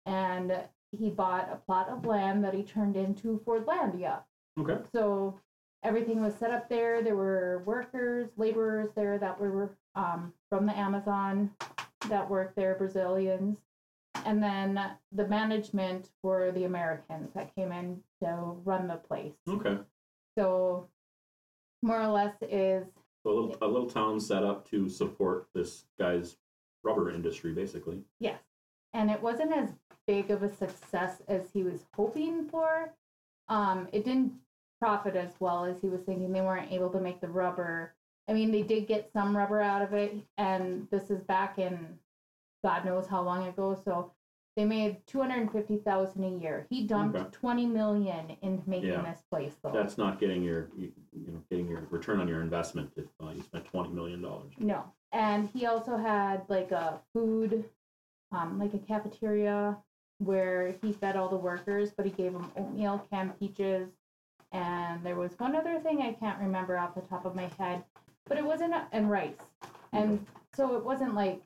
and 0.07 0.53
he 0.93 1.11
bought 1.11 1.49
a 1.51 1.57
plot 1.57 1.89
of 1.89 2.05
land 2.05 2.45
that 2.45 2.55
he 2.55 2.63
turned 2.63 2.97
into 2.97 3.41
Fordlandia. 3.47 4.21
Okay. 4.59 4.79
So 4.95 5.41
everything 5.85 6.21
was 6.23 6.35
set 6.35 6.51
up 6.51 6.69
there. 6.69 7.03
There 7.03 7.15
were 7.15 7.63
workers, 7.67 8.31
laborers 8.37 8.89
there 8.97 9.19
that 9.19 9.39
were 9.39 9.71
um, 9.95 10.33
from 10.49 10.67
the 10.67 10.77
Amazon 10.77 11.51
that 12.09 12.29
worked 12.29 12.57
there, 12.57 12.75
Brazilians. 12.75 13.59
And 14.25 14.43
then 14.43 14.81
the 15.13 15.29
management 15.29 16.09
were 16.23 16.51
the 16.51 16.65
Americans 16.65 17.31
that 17.35 17.55
came 17.55 17.71
in 17.73 18.01
to 18.23 18.57
run 18.65 18.89
the 18.89 18.97
place. 18.97 19.35
Okay. 19.49 19.77
So 20.37 20.89
more 21.83 22.01
or 22.01 22.09
less 22.09 22.35
is 22.43 22.87
So 23.23 23.31
a 23.31 23.35
little 23.35 23.57
a 23.61 23.67
little 23.69 23.89
town 23.91 24.19
set 24.19 24.43
up 24.43 24.69
to 24.71 24.89
support 24.89 25.49
this 25.55 25.85
guy's 25.99 26.37
rubber 26.83 27.11
industry, 27.11 27.53
basically. 27.53 28.01
yes. 28.19 28.41
And 28.95 29.11
it 29.11 29.21
wasn't 29.21 29.53
as 29.53 29.71
big 30.07 30.31
of 30.31 30.45
a 30.45 30.55
success 30.55 31.21
as 31.27 31.51
he 31.53 31.65
was 31.65 31.85
hoping 31.97 32.47
for. 32.49 32.93
Um, 33.49 33.89
it 33.93 34.05
didn't 34.05 34.33
profit 34.85 35.17
as 35.17 35.33
well 35.41 35.65
as 35.65 35.77
he 35.81 35.89
was 35.89 36.03
thinking. 36.03 36.31
They 36.31 36.43
weren't 36.43 36.71
able 36.71 36.91
to 36.91 37.01
make 37.01 37.19
the 37.23 37.29
rubber. 37.29 37.95
I 38.29 38.35
mean, 38.35 38.51
they 38.53 38.61
did 38.61 38.87
get 38.87 39.11
some 39.15 39.35
rubber 39.35 39.59
out 39.63 39.81
of 39.81 39.95
it, 39.95 40.15
and 40.37 40.87
this 40.91 41.11
is 41.11 41.23
back 41.23 41.59
in 41.59 41.99
God 42.63 42.85
knows 42.85 43.07
how 43.07 43.23
long 43.23 43.47
ago. 43.47 43.81
So 43.83 44.13
they 44.57 44.67
made 44.67 44.99
two 45.07 45.21
hundred 45.23 45.51
fifty 45.53 45.79
thousand 45.79 46.23
a 46.25 46.39
year. 46.39 46.67
He 46.69 46.87
dumped 46.87 47.17
Okay. 47.17 47.29
twenty 47.33 47.65
million 47.65 48.37
into 48.43 48.69
making 48.69 48.91
Yeah. 48.91 49.01
this 49.11 49.23
place, 49.31 49.55
though. 49.63 49.73
That's 49.73 49.97
not 49.97 50.21
getting 50.21 50.43
your 50.43 50.69
you, 50.77 50.93
you 51.13 51.33
know 51.33 51.43
getting 51.51 51.67
your 51.67 51.81
return 51.91 52.21
on 52.21 52.29
your 52.29 52.43
investment 52.43 52.91
if 52.97 53.07
uh, 53.23 53.31
you 53.31 53.41
spent 53.43 53.65
twenty 53.65 53.89
million 53.89 54.21
dollars. 54.21 54.53
No. 54.59 54.85
And 55.13 55.49
he 55.55 55.65
also 55.65 55.97
had 55.97 56.43
like 56.49 56.73
a 56.73 57.01
food, 57.15 57.65
um, 58.33 58.59
like 58.59 58.75
a 58.75 58.79
cafeteria 58.79 59.79
where 60.19 60.75
he 60.83 60.93
fed 60.93 61.17
all 61.17 61.29
the 61.31 61.37
workers, 61.37 61.91
but 61.97 62.05
he 62.05 62.13
gave 62.13 62.35
them 62.35 62.51
oatmeal, 62.57 63.07
canned 63.11 63.39
peaches, 63.39 63.89
and 64.55 65.05
there 65.05 65.17
was 65.17 65.33
one 65.39 65.55
other 65.55 65.79
thing 65.81 66.01
I 66.01 66.13
can't 66.13 66.39
remember 66.41 66.79
off 66.79 66.95
the 66.95 67.01
top 67.03 67.27
of 67.27 67.35
my 67.35 67.51
head, 67.59 67.83
but 68.27 68.39
it 68.39 68.45
wasn't, 68.47 68.73
and 68.93 69.11
rice. 69.11 69.35
And 69.93 70.25
so 70.55 70.77
it 70.77 70.85
wasn't 70.85 71.15
like 71.15 71.43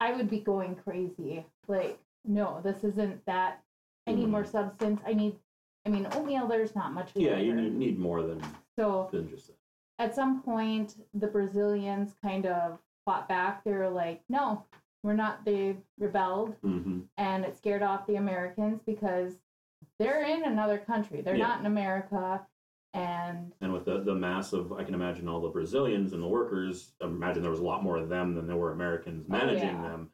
I 0.00 0.12
would 0.12 0.28
be 0.28 0.40
going 0.40 0.74
crazy. 0.74 1.46
Like, 1.68 1.98
no, 2.24 2.60
this 2.62 2.84
isn't 2.84 3.24
that. 3.26 3.62
I 4.06 4.12
need 4.12 4.28
more 4.28 4.44
substance. 4.44 5.00
I 5.06 5.14
need, 5.14 5.36
I 5.84 5.88
mean, 5.88 6.06
oatmeal, 6.12 6.46
there's 6.46 6.74
not 6.76 6.92
much. 6.92 7.10
Yeah, 7.14 7.38
you 7.38 7.54
need, 7.54 7.74
need 7.74 7.98
more 7.98 8.22
than 8.22 8.40
So 8.76 9.08
than 9.10 9.28
just 9.30 9.48
that. 9.48 9.54
at 9.98 10.14
some 10.14 10.42
point 10.42 10.96
the 11.14 11.26
Brazilians 11.26 12.14
kind 12.22 12.46
of 12.46 12.78
fought 13.04 13.28
back. 13.28 13.64
They 13.64 13.72
were 13.72 13.88
like, 13.88 14.20
no, 14.28 14.64
we're 15.02 15.14
not. 15.14 15.44
They 15.44 15.76
rebelled 15.98 16.54
hmm 16.62 17.00
and 17.16 17.44
it 17.44 17.56
scared 17.56 17.82
off 17.82 18.06
the 18.06 18.16
Americans 18.16 18.80
because 18.84 19.34
they're 19.98 20.22
in 20.22 20.44
another 20.44 20.78
country. 20.78 21.20
They're 21.22 21.36
Yeah. 21.36 21.46
not 21.48 21.60
in 21.60 21.66
America. 21.66 22.46
And 22.94 23.52
And 23.60 23.72
with 23.72 23.84
the 23.84 24.00
the 24.00 24.14
mass 24.14 24.52
of, 24.52 24.72
I 24.72 24.84
can 24.84 24.94
imagine 24.94 25.28
all 25.28 25.40
the 25.40 25.50
Brazilians 25.50 26.12
and 26.12 26.22
the 26.22 26.28
workers. 26.28 26.94
I 27.02 27.06
imagine 27.06 27.42
there 27.42 27.50
was 27.50 27.60
a 27.60 27.64
lot 27.64 27.82
more 27.82 27.98
of 27.98 28.08
them 28.08 28.34
than 28.34 28.46
there 28.46 28.56
were 28.56 28.72
Americans 28.72 29.26
Oh, 29.28 29.32
managing 29.32 29.68
yeah. 29.76 29.82
them. 29.82 30.10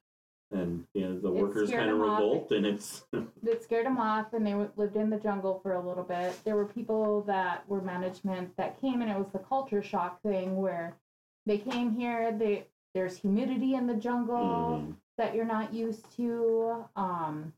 And 0.50 0.86
you 0.92 1.02
know, 1.08 1.18
the 1.20 1.28
It 1.32 1.34
workers 1.42 1.70
kind 1.70 1.90
of 1.90 1.98
revolt, 1.98 2.50
and 2.52 2.66
it's 2.66 3.06
it 3.44 3.62
scared 3.62 3.86
them 3.86 3.98
off 3.98 4.32
and 4.34 4.44
they 4.46 4.54
lived 4.76 4.96
in 4.96 5.10
the 5.10 5.18
jungle 5.18 5.60
for 5.60 5.74
a 5.74 5.80
little 5.86 6.02
bit. 6.04 6.38
There 6.44 6.56
were 6.56 6.66
people 6.66 7.22
that 7.22 7.68
were 7.68 7.80
management 7.80 8.56
that 8.56 8.80
came 8.80 9.00
and 9.00 9.10
it 9.10 9.16
was 9.18 9.30
the 9.32 9.38
culture 9.38 9.82
shock 9.82 10.20
thing 10.22 10.56
where 10.56 10.96
they 11.46 11.58
came 11.58 11.92
here, 11.92 12.32
they 12.32 12.66
there's 12.94 13.16
humidity 13.16 13.74
in 13.74 13.86
the 13.86 13.94
jungle. 13.94 14.80
Mhm. 14.84 14.96
that 15.18 15.34
you're 15.34 15.44
not 15.44 15.72
used 15.74 16.10
to. 16.16 16.84
Um, 16.96 17.52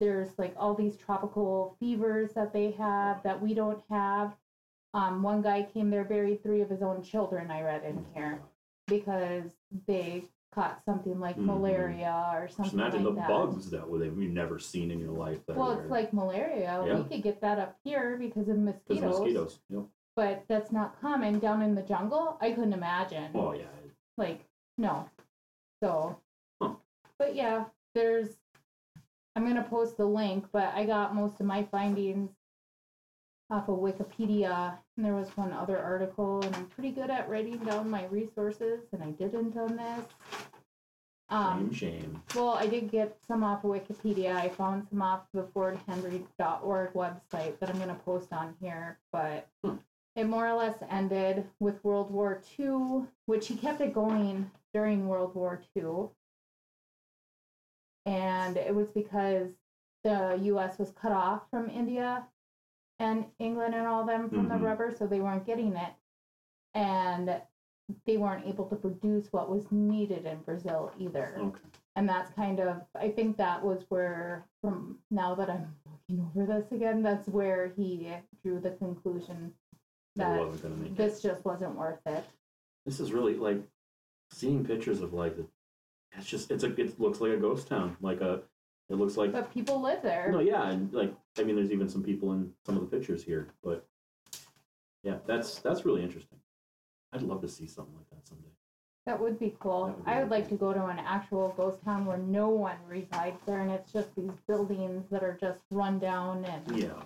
there's 0.00 0.28
like 0.38 0.54
all 0.56 0.74
these 0.74 0.96
tropical 0.96 1.76
fevers 1.80 2.32
that 2.34 2.52
they 2.52 2.70
have 2.72 3.22
that 3.22 3.40
we 3.42 3.54
don't 3.54 3.82
have. 3.90 4.34
Um, 4.94 5.22
one 5.22 5.42
guy 5.42 5.62
came 5.62 5.90
there, 5.90 6.04
buried 6.04 6.42
three 6.42 6.60
of 6.60 6.70
his 6.70 6.82
own 6.82 7.02
children, 7.02 7.50
I 7.50 7.62
read 7.62 7.84
in 7.84 8.04
here, 8.14 8.40
because 8.86 9.50
they 9.86 10.24
caught 10.54 10.82
something 10.84 11.20
like 11.20 11.36
Mhm. 11.36 11.44
malaria 11.44 12.30
or 12.34 12.48
something. 12.48 12.64
Just 12.64 12.74
imagine 12.74 13.04
like 13.04 13.14
the 13.14 13.20
that. 13.20 13.28
bugs 13.28 13.70
that 13.70 13.88
would- 13.88 14.00
you've 14.02 14.32
never 14.32 14.58
seen 14.58 14.90
in 14.90 14.98
your 14.98 15.12
life. 15.12 15.44
That 15.46 15.56
Well, 15.56 15.72
it's 15.72 15.90
like 15.90 16.12
malaria. 16.12 16.82
Yeah. 16.86 16.98
We 17.00 17.04
could 17.04 17.22
get 17.22 17.40
that 17.42 17.58
up 17.58 17.76
here 17.84 18.16
because 18.16 18.48
of 18.48 18.58
mosquitoes, 18.58 19.02
mosquitoes. 19.20 19.60
Yep. 19.68 19.84
but 20.16 20.44
that's 20.48 20.72
not 20.72 20.98
common 21.00 21.38
down 21.38 21.62
in 21.62 21.74
the 21.76 21.82
jungle. 21.82 22.38
I 22.40 22.50
couldn't 22.52 22.72
imagine. 22.72 23.30
Oh 23.34 23.52
yeah. 23.52 23.66
like 24.16 24.40
no 24.76 25.08
so 25.80 26.16
Huh. 26.60 26.74
but 27.18 27.36
yeah 27.36 27.66
there's 27.94 28.36
i'm 29.38 29.46
gonna 29.46 29.62
post 29.62 29.96
the 29.96 30.04
link 30.04 30.44
but 30.52 30.74
i 30.74 30.84
got 30.84 31.14
most 31.14 31.38
of 31.38 31.46
my 31.46 31.62
findings 31.62 32.30
off 33.50 33.68
of 33.68 33.78
wikipedia 33.78 34.76
and 34.96 35.06
there 35.06 35.14
was 35.14 35.28
one 35.36 35.52
other 35.52 35.78
article 35.78 36.40
and 36.42 36.56
i'm 36.56 36.66
pretty 36.66 36.90
good 36.90 37.08
at 37.08 37.28
writing 37.28 37.56
down 37.58 37.88
my 37.88 38.04
resources 38.06 38.80
and 38.92 39.00
i 39.00 39.10
didn't 39.12 39.56
on 39.56 39.76
this 39.76 40.04
um 41.30 41.72
shame, 41.72 42.00
shame. 42.00 42.22
well, 42.34 42.50
I 42.54 42.66
did 42.66 42.90
get 42.90 43.16
some 43.26 43.44
off 43.44 43.62
of 43.64 43.70
Wikipedia. 43.70 44.34
I 44.34 44.48
found 44.48 44.86
some 44.88 45.02
off 45.02 45.24
the 45.34 45.44
fordhenry.org 45.54 46.94
website 46.94 47.58
that 47.58 47.68
I'm 47.68 47.76
going 47.76 47.88
to 47.88 47.94
post 47.94 48.32
on 48.32 48.54
here, 48.62 48.98
but 49.12 49.46
Hmm. 49.62 49.74
it 50.16 50.24
more 50.26 50.48
or 50.48 50.54
less 50.54 50.76
ended 50.88 51.44
with 51.60 51.84
World 51.84 52.10
War 52.10 52.40
II, 52.58 53.02
which 53.26 53.48
he 53.48 53.56
kept 53.56 53.82
it 53.82 53.92
going 53.92 54.50
during 54.72 55.06
World 55.06 55.34
War 55.34 55.60
II. 55.76 56.08
And 58.08 58.56
it 58.56 58.74
was 58.74 58.90
because 58.90 59.50
the 60.02 60.38
US 60.44 60.78
was 60.78 60.90
cut 60.92 61.12
off 61.12 61.42
from 61.50 61.68
India 61.68 62.26
and 62.98 63.26
England 63.38 63.74
and 63.74 63.86
all 63.86 64.02
them 64.04 64.30
from 64.30 64.46
Mhm. 64.46 64.48
the 64.58 64.64
rubber, 64.64 64.90
so 64.96 65.06
they 65.06 65.20
weren't 65.20 65.44
getting 65.44 65.76
it. 65.76 65.92
And 66.74 67.42
they 68.06 68.16
weren't 68.16 68.46
able 68.46 68.64
to 68.66 68.76
produce 68.76 69.30
what 69.30 69.50
was 69.50 69.70
needed 69.70 70.24
in 70.24 70.40
Brazil 70.40 70.90
either 70.98 71.34
Okay. 71.38 71.60
and 71.96 72.06
that's 72.06 72.30
kind 72.34 72.60
of 72.60 72.84
i 72.94 73.08
think 73.08 73.38
that 73.38 73.64
was 73.64 73.82
where 73.88 74.44
from 74.60 74.98
now 75.10 75.34
that 75.34 75.48
i'm 75.48 75.74
looking 75.86 76.22
over 76.26 76.44
this 76.44 76.70
again 76.70 77.02
that's 77.02 77.26
where 77.28 77.68
he 77.78 78.14
drew 78.44 78.60
the 78.60 78.72
conclusion 78.72 79.54
That 80.16 80.34
that 80.34 80.38
wasn't 80.38 80.62
gonna 80.64 80.74
make 80.76 80.90
it. 80.92 80.96
this 80.98 81.22
just 81.22 81.42
wasn't 81.46 81.76
worth 81.76 82.06
it 82.06 82.24
This 82.84 83.00
is 83.00 83.10
really 83.10 83.36
like 83.38 83.62
seeing 84.32 84.62
pictures 84.62 85.00
of 85.00 85.14
like 85.14 85.36
the. 85.36 85.46
It's 86.18 86.26
just 86.28 86.50
it's 86.50 86.64
a 86.64 86.74
it 86.80 86.98
looks 87.00 87.20
like 87.20 87.32
a 87.32 87.36
ghost 87.36 87.68
town. 87.68 87.96
Like 88.00 88.20
a 88.20 88.42
it 88.90 88.94
looks 88.94 89.16
like 89.16 89.32
but 89.32 89.52
people 89.52 89.80
live 89.80 90.00
there 90.02 90.30
no 90.32 90.40
yeah 90.40 90.70
and 90.70 90.92
like 90.92 91.14
I 91.38 91.42
mean 91.42 91.56
there's 91.56 91.70
even 91.70 91.88
some 91.88 92.02
people 92.02 92.32
in 92.32 92.52
some 92.64 92.76
of 92.76 92.80
the 92.88 92.96
pictures 92.96 93.22
here 93.22 93.48
but 93.62 93.86
yeah 95.02 95.16
that's 95.26 95.58
that's 95.60 95.84
really 95.84 96.02
interesting. 96.02 96.38
I'd 97.12 97.22
love 97.22 97.40
to 97.42 97.48
see 97.48 97.66
something 97.66 97.94
like 97.96 98.08
that 98.10 98.26
someday. 98.28 98.48
that 99.06 99.18
would 99.20 99.38
be 99.38 99.56
cool 99.60 99.86
That 99.86 99.96
would 99.96 100.04
be 100.04 100.10
i 100.10 100.14
would 100.18 100.30
really 100.30 100.40
like 100.40 100.48
to 100.50 100.56
go 100.56 100.72
to 100.74 100.84
an 100.86 100.98
actual 100.98 101.54
ghost 101.56 101.82
town 101.84 102.04
where 102.06 102.18
no 102.18 102.48
one 102.48 102.76
resides 102.86 103.40
there 103.46 103.60
and 103.60 103.70
it's 103.70 103.90
just 103.92 104.14
these 104.14 104.32
buildings 104.46 105.04
that 105.10 105.22
are 105.22 105.36
just 105.40 105.60
run 105.70 105.98
down 105.98 106.44
and 106.44 106.76
Yeah. 106.76 107.00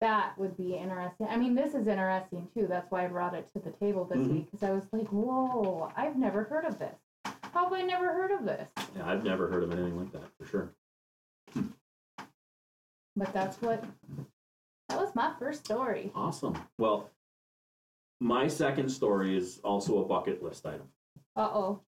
that 0.00 0.36
would 0.38 0.56
be 0.56 0.74
interesting 0.76 1.26
i 1.28 1.36
mean 1.36 1.54
this 1.56 1.74
is 1.74 1.86
interesting 1.88 2.48
too 2.54 2.66
that's 2.68 2.88
why 2.92 3.04
i 3.04 3.08
brought 3.08 3.34
it 3.34 3.48
to 3.54 3.58
the 3.60 3.70
table 3.72 4.04
this 4.04 4.18
Mhm. 4.18 4.30
week 4.32 4.50
because 4.50 4.62
i 4.68 4.72
was 4.72 4.84
like 4.92 5.08
whoa 5.08 5.90
i've 5.96 6.16
never 6.16 6.44
heard 6.44 6.64
of 6.64 6.78
this 6.78 6.98
how 7.52 7.64
have 7.64 7.72
i 7.72 7.82
never 7.82 8.12
heard 8.12 8.30
of 8.30 8.44
this 8.44 8.68
Yeah, 8.96 9.06
I've 9.06 9.24
never 9.24 9.48
heard 9.48 9.62
of 9.62 9.72
anything 9.72 9.96
like 9.98 10.12
that 10.12 10.24
for 10.38 10.46
sure. 10.46 10.72
But 13.14 13.32
that's 13.34 13.60
what 13.60 13.84
that 14.88 14.98
was 14.98 15.14
my 15.14 15.32
first 15.38 15.64
story. 15.64 16.10
Awesome. 16.14 16.56
Well, 16.78 17.10
my 18.20 18.48
second 18.48 18.88
story 18.88 19.36
is 19.36 19.60
also 19.64 20.02
a 20.02 20.04
bucket 20.06 20.42
list 20.42 20.64
item. 20.66 20.88
Uh 21.36 21.50
oh. 21.52 21.80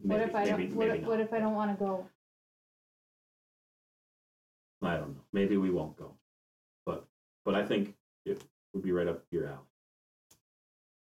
What 0.00 0.20
if 0.20 0.34
I 0.34 0.44
maybe, 0.44 0.66
don't? 0.66 0.76
What, 0.76 0.86
maybe 0.88 0.98
if- 0.98 1.02
not. 1.02 1.10
what 1.10 1.20
if 1.20 1.32
I 1.32 1.38
don't 1.40 1.54
want 1.54 1.78
to 1.78 1.82
go? 1.84 2.06
I 4.82 4.96
don't 4.96 5.08
know. 5.14 5.22
Maybe 5.32 5.56
we 5.56 5.70
won't 5.70 5.96
go, 5.96 6.12
but 6.86 7.06
but 7.44 7.54
I 7.54 7.64
think 7.64 7.94
it 8.26 8.42
would 8.74 8.82
be 8.82 8.92
right 8.92 9.08
up 9.08 9.24
your 9.30 9.46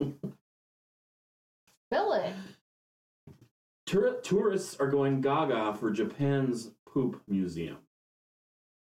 alley. 0.00 0.14
Fill 1.92 2.12
it. 2.14 2.32
Tour- 3.86 4.20
tourists 4.22 4.76
are 4.78 4.88
going 4.88 5.20
gaga 5.20 5.74
for 5.74 5.90
Japan's 5.90 6.70
poop 6.86 7.20
museum. 7.26 7.78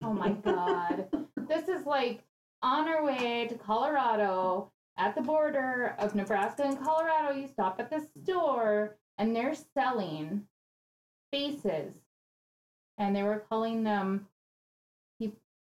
Oh 0.02 0.12
my 0.12 0.30
god. 0.30 1.08
this 1.48 1.68
is 1.68 1.86
like 1.86 2.22
on 2.62 2.88
our 2.88 3.04
way 3.04 3.46
to 3.48 3.54
Colorado. 3.56 4.72
At 4.98 5.14
the 5.14 5.20
border 5.20 5.94
of 5.98 6.14
Nebraska 6.14 6.62
and 6.62 6.82
Colorado, 6.82 7.34
you 7.38 7.46
stop 7.48 7.78
at 7.78 7.90
the 7.90 8.06
store 8.22 8.96
and 9.18 9.36
they're 9.36 9.54
selling 9.74 10.46
faces, 11.30 11.92
and 12.96 13.14
they 13.14 13.22
were 13.22 13.44
calling 13.50 13.84
them 13.84 14.26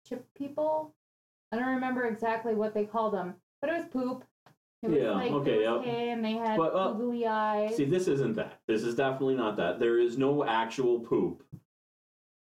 chip 0.08 0.26
people. 0.36 0.94
I 1.52 1.58
don't 1.58 1.76
remember 1.76 2.06
exactly 2.06 2.54
what 2.54 2.74
they 2.74 2.86
called 2.86 3.14
them, 3.14 3.36
but 3.62 3.70
it 3.70 3.78
was 3.78 3.86
poop. 3.86 4.26
It 4.84 4.90
was 4.90 5.00
Yeah, 5.00 5.12
like, 5.12 5.32
it 5.32 5.34
okay, 5.34 5.68
was 5.68 5.86
yep. 5.86 5.96
hay, 5.96 6.10
and 6.10 6.24
they 6.26 6.34
had 6.34 6.58
But, 6.58 6.76
uh, 6.76 6.92
googly 6.92 7.26
eyes. 7.26 7.78
See, 7.78 7.86
this 7.86 8.08
isn't 8.10 8.34
that. 8.36 8.60
This 8.68 8.84
is 8.84 8.96
definitely 8.96 9.36
not 9.36 9.56
that. 9.56 9.80
There 9.80 9.98
is 9.98 10.18
no 10.18 10.44
actual 10.44 11.00
poop 11.00 11.42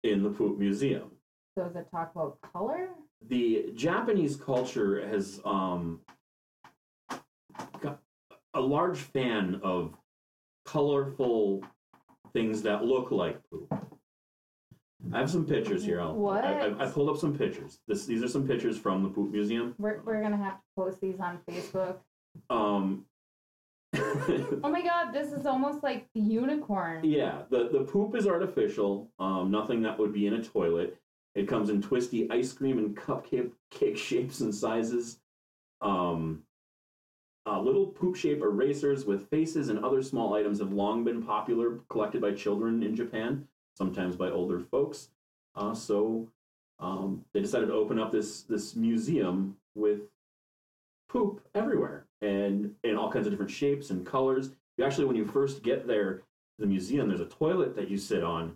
in 0.04 0.24
the 0.24 0.30
poop 0.30 0.58
museum. 0.58 1.12
So 1.58 1.66
does 1.66 1.76
it 1.76 1.88
talk 1.92 2.12
about 2.16 2.38
color? 2.54 2.90
The 3.28 3.72
Japanese 3.76 4.38
culture 4.38 5.06
has 5.06 5.42
um, 5.44 6.00
got 7.82 8.00
a 8.54 8.62
large 8.62 9.00
fan 9.00 9.60
of 9.62 9.94
colorful 10.66 11.62
things 12.32 12.62
that 12.62 12.86
look 12.86 13.12
like 13.12 13.38
poop. 13.50 13.68
I 15.12 15.20
have 15.20 15.30
some 15.30 15.46
pictures 15.46 15.84
here. 15.84 16.00
I'll, 16.00 16.14
What? 16.14 16.46
I, 16.46 16.68
I, 16.68 16.86
I 16.86 16.90
pulled 16.90 17.10
up 17.10 17.18
some 17.18 17.38
pictures. 17.38 17.80
This, 17.88 18.06
these 18.06 18.24
are 18.24 18.28
some 18.30 18.48
pictures 18.48 18.78
from 18.78 19.04
the 19.04 19.10
poop 19.10 19.32
museum. 19.32 19.76
We're, 19.78 20.02
we're 20.06 20.22
gonna 20.22 20.38
have 20.38 20.56
to 20.56 20.64
post 20.78 21.02
these 21.02 21.20
on 21.20 21.40
Facebook. 21.50 21.98
Um, 22.50 23.06
Oh 24.62 24.70
my 24.70 24.82
god, 24.82 25.12
this 25.12 25.32
is 25.32 25.46
almost 25.46 25.84
like 25.84 26.08
the 26.14 26.22
unicorn. 26.22 27.04
Yeah, 27.04 27.44
the 27.50 27.70
the 27.70 27.82
poop 27.82 28.16
is 28.16 28.28
artificial. 28.28 29.10
Um, 29.20 29.50
nothing 29.52 29.82
that 29.84 29.98
would 29.98 30.14
be 30.14 30.28
in 30.28 30.36
a 30.36 30.44
toilet. 30.44 30.98
It 31.36 31.48
comes 31.48 31.70
in 31.70 31.82
twisty 31.82 32.30
ice 32.30 32.54
cream 32.54 32.78
and 32.78 32.96
cupcake 32.96 33.52
cake 33.72 33.98
shapes 33.98 34.42
and 34.42 34.54
sizes. 34.54 35.20
Um, 35.82 36.44
uh, 37.46 37.60
little 37.62 37.88
poop 37.88 38.16
shape 38.16 38.42
erasers 38.42 39.06
with 39.06 39.30
faces 39.30 39.70
and 39.70 39.84
other 39.84 40.04
small 40.04 40.36
items 40.36 40.60
have 40.60 40.74
long 40.74 41.04
been 41.04 41.24
popular, 41.24 41.80
collected 41.90 42.22
by 42.22 42.32
children 42.34 42.84
in 42.84 42.96
Japan, 42.96 43.48
sometimes 43.76 44.16
by 44.16 44.30
older 44.30 44.60
folks. 44.60 45.10
Uh, 45.56 45.74
so 45.74 46.28
um, 46.80 47.26
they 47.34 47.40
decided 47.40 47.68
to 47.68 47.74
open 47.74 47.98
up 47.98 48.12
this 48.12 48.44
this 48.44 48.76
museum 48.76 49.58
with 49.74 50.02
poop 51.10 51.42
everywhere 51.56 52.06
and 52.22 52.74
in 52.84 52.98
all 52.98 53.12
kinds 53.12 53.28
of 53.28 53.32
different 53.32 53.52
shapes 53.52 53.90
and 53.90 54.06
colors. 54.06 54.52
You 54.78 54.86
actually, 54.86 55.06
when 55.06 55.16
you 55.16 55.26
first 55.26 55.64
get 55.64 55.88
there 55.88 56.24
the 56.58 56.66
museum, 56.66 57.08
there's 57.08 57.22
a 57.22 57.26
toilet 57.26 57.76
that 57.76 57.90
you 57.90 57.98
sit 57.98 58.24
on, 58.24 58.56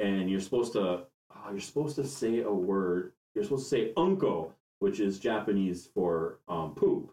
and 0.00 0.30
you're 0.30 0.40
supposed 0.40 0.72
to 0.74 0.80
oh, 0.80 1.50
you're 1.50 1.60
supposed 1.60 1.96
to 1.96 2.06
say 2.06 2.40
a 2.40 2.52
word. 2.52 3.12
You're 3.34 3.44
supposed 3.44 3.64
to 3.64 3.70
say 3.70 3.92
unko, 3.96 4.52
which 4.78 5.00
is 5.00 5.18
Japanese 5.18 5.88
for 5.94 6.38
um, 6.48 6.74
poop, 6.74 7.12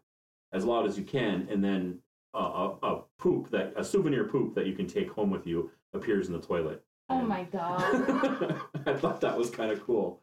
as 0.54 0.66
loud 0.66 0.88
as 0.88 0.98
you 0.98 1.04
can, 1.04 1.48
and 1.50 1.64
then 1.64 2.00
uh, 2.34 2.76
a, 2.82 2.88
a 2.88 3.02
poop 3.20 3.50
that 3.52 3.74
a 3.76 3.84
souvenir 3.84 4.26
poop 4.26 4.56
that 4.56 4.66
you 4.66 4.74
can 4.74 4.88
take 4.88 5.12
home 5.12 5.30
with 5.30 5.46
you 5.46 5.70
appears 5.94 6.28
in 6.28 6.34
the 6.34 6.40
toilet. 6.40 6.84
Oh 7.10 7.22
my 7.22 7.44
god. 7.44 7.82
I 8.86 8.94
thought 8.94 9.22
that 9.22 9.38
was 9.38 9.50
kind 9.50 9.72
of 9.72 9.86
cool. 9.86 10.22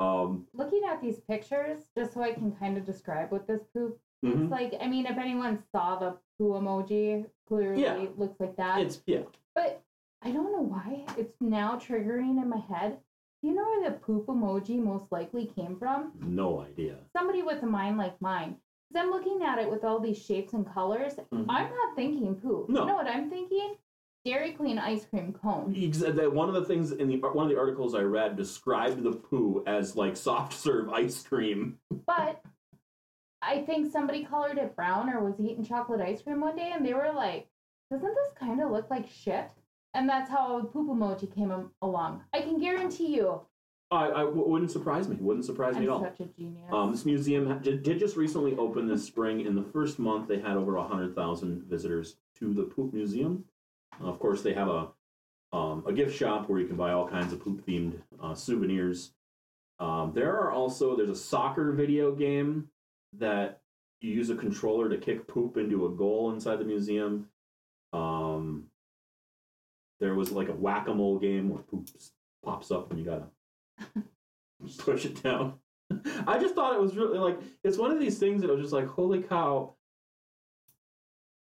Um, 0.00 0.46
Looking 0.52 0.82
at 0.88 1.02
these 1.02 1.18
pictures, 1.18 1.84
just 1.96 2.14
so 2.14 2.22
I 2.22 2.32
can 2.32 2.52
kind 2.52 2.76
of 2.78 2.84
describe 2.84 3.32
what 3.32 3.46
this 3.46 3.62
poop 3.74 3.98
mhm. 4.24 4.38
looks 4.40 4.50
like. 4.50 4.74
I 4.80 4.86
mean, 4.88 5.06
if 5.06 5.16
anyone 5.18 5.62
saw 5.72 5.96
the 5.98 6.16
poo 6.38 6.52
emoji, 6.54 7.26
clearly 7.46 7.82
Yeah. 7.82 7.96
it 7.96 8.18
looks 8.18 8.38
like 8.40 8.56
that. 8.56 8.80
It's 8.80 9.02
yeah. 9.06 9.22
But 9.54 9.82
I 10.22 10.30
don't 10.30 10.52
know 10.52 10.62
why 10.62 11.04
it's 11.16 11.34
now 11.40 11.76
triggering 11.78 12.42
in 12.42 12.48
my 12.48 12.58
head. 12.58 12.98
Do 13.42 13.48
you 13.48 13.54
know 13.54 13.62
where 13.64 13.88
the 13.90 13.96
poop 13.96 14.26
emoji 14.26 14.78
most 14.82 15.04
likely 15.12 15.46
came 15.46 15.76
from? 15.78 16.12
No 16.20 16.60
idea. 16.60 16.96
Somebody 17.16 17.42
with 17.42 17.62
a 17.62 17.66
mind 17.66 17.96
like 17.96 18.20
mine. 18.20 18.56
Because 18.90 19.04
I'm 19.04 19.10
looking 19.10 19.42
at 19.44 19.58
it 19.58 19.70
with 19.70 19.84
all 19.84 20.00
these 20.00 20.18
shapes 20.18 20.54
and 20.54 20.66
colors. 20.66 21.14
Mhm. 21.32 21.46
I'm 21.48 21.68
not 21.70 21.94
thinking 21.94 22.34
poop. 22.34 22.68
No. 22.68 22.80
You 22.80 22.86
know 22.88 22.94
what 22.94 23.06
I'm 23.06 23.30
thinking? 23.30 23.76
Dairy 24.24 24.52
Queen 24.52 24.78
ice 24.78 25.06
cream 25.06 25.32
cone. 25.32 25.72
Ex- 25.76 25.98
that- 26.00 26.32
One 26.32 26.48
of 26.48 26.54
the 26.56 26.64
things 26.64 26.90
in 26.90 27.06
the 27.08 27.18
one 27.18 27.44
of 27.44 27.50
the 27.50 27.58
articles 27.58 27.94
I 27.94 28.00
read 28.02 28.36
described 28.36 29.02
the 29.04 29.12
poo 29.12 29.62
as 29.66 29.94
like 29.94 30.16
soft 30.16 30.52
serve 30.54 30.88
ice 30.90 31.22
cream. 31.22 31.78
But 32.06 32.42
I 33.42 33.62
think 33.62 33.90
somebody 33.90 34.24
colored 34.24 34.58
it 34.58 34.74
brown 34.74 35.08
or 35.10 35.22
was 35.22 35.38
eating 35.40 35.64
chocolate 35.64 36.00
ice 36.00 36.22
cream 36.22 36.40
one 36.40 36.56
day 36.56 36.72
and 36.74 36.84
they 36.84 36.94
were 36.94 37.12
like, 37.14 37.48
doesn't 37.90 38.14
this 38.14 38.32
kind 38.38 38.60
of 38.60 38.70
look 38.70 38.90
like 38.90 39.08
shit? 39.08 39.50
And 39.94 40.08
that's 40.08 40.30
how 40.30 40.62
poop 40.72 40.88
emoji 40.88 41.32
came 41.34 41.70
along. 41.80 42.22
I 42.32 42.40
can 42.40 42.60
guarantee 42.60 43.14
you. 43.14 43.40
I, 43.90 44.06
I 44.10 44.20
w- 44.24 44.46
wouldn't 44.46 44.70
surprise 44.70 45.08
me. 45.08 45.16
Wouldn't 45.18 45.46
surprise 45.46 45.74
me 45.74 45.84
I'm 45.84 45.84
at 45.84 45.88
all. 45.90 46.00
such 46.02 46.20
a 46.20 46.24
genius. 46.26 46.70
Um, 46.70 46.92
this 46.92 47.06
museum 47.06 47.46
ha- 47.46 47.54
did, 47.54 47.82
did 47.82 47.98
just 47.98 48.16
recently 48.16 48.54
open 48.56 48.86
this 48.86 49.04
spring. 49.06 49.46
In 49.46 49.54
the 49.54 49.62
first 49.62 49.98
month, 49.98 50.28
they 50.28 50.38
had 50.38 50.58
over 50.58 50.76
hundred 50.76 51.14
thousand 51.14 51.62
visitors 51.62 52.16
to 52.38 52.52
the 52.52 52.64
poop 52.64 52.92
museum. 52.92 53.44
Uh, 53.98 54.08
of 54.08 54.18
course, 54.18 54.42
they 54.42 54.52
have 54.52 54.68
a 54.68 54.88
um, 55.54 55.84
a 55.86 55.92
gift 55.94 56.14
shop 56.14 56.50
where 56.50 56.60
you 56.60 56.66
can 56.66 56.76
buy 56.76 56.92
all 56.92 57.08
kinds 57.08 57.32
of 57.32 57.40
poop 57.40 57.64
themed 57.64 57.94
uh, 58.22 58.34
souvenirs. 58.34 59.12
Um, 59.80 60.12
there 60.14 60.36
are 60.38 60.50
also 60.50 60.94
there's 60.94 61.08
a 61.08 61.16
soccer 61.16 61.72
video 61.72 62.14
game 62.14 62.68
that 63.14 63.60
you 64.00 64.12
use 64.12 64.30
a 64.30 64.36
controller 64.36 64.88
to 64.88 64.96
kick 64.98 65.26
poop 65.26 65.56
into 65.56 65.86
a 65.86 65.90
goal 65.90 66.32
inside 66.32 66.56
the 66.56 66.64
museum. 66.64 67.28
Um, 67.92 68.64
there 70.00 70.14
was 70.14 70.30
like 70.30 70.48
a 70.48 70.54
whack 70.54 70.88
a 70.88 70.94
mole 70.94 71.18
game 71.18 71.48
where 71.48 71.62
poop 71.62 71.88
pops 72.44 72.70
up 72.70 72.90
and 72.90 72.98
you 72.98 73.04
gotta 73.04 74.04
push 74.78 75.04
it 75.04 75.22
down. 75.22 75.54
I 76.26 76.38
just 76.38 76.54
thought 76.54 76.74
it 76.74 76.80
was 76.80 76.96
really 76.96 77.18
like 77.18 77.38
it's 77.64 77.78
one 77.78 77.90
of 77.90 77.98
these 77.98 78.18
things 78.18 78.42
that 78.42 78.50
was 78.50 78.60
just 78.60 78.72
like 78.72 78.86
holy 78.86 79.22
cow. 79.22 79.74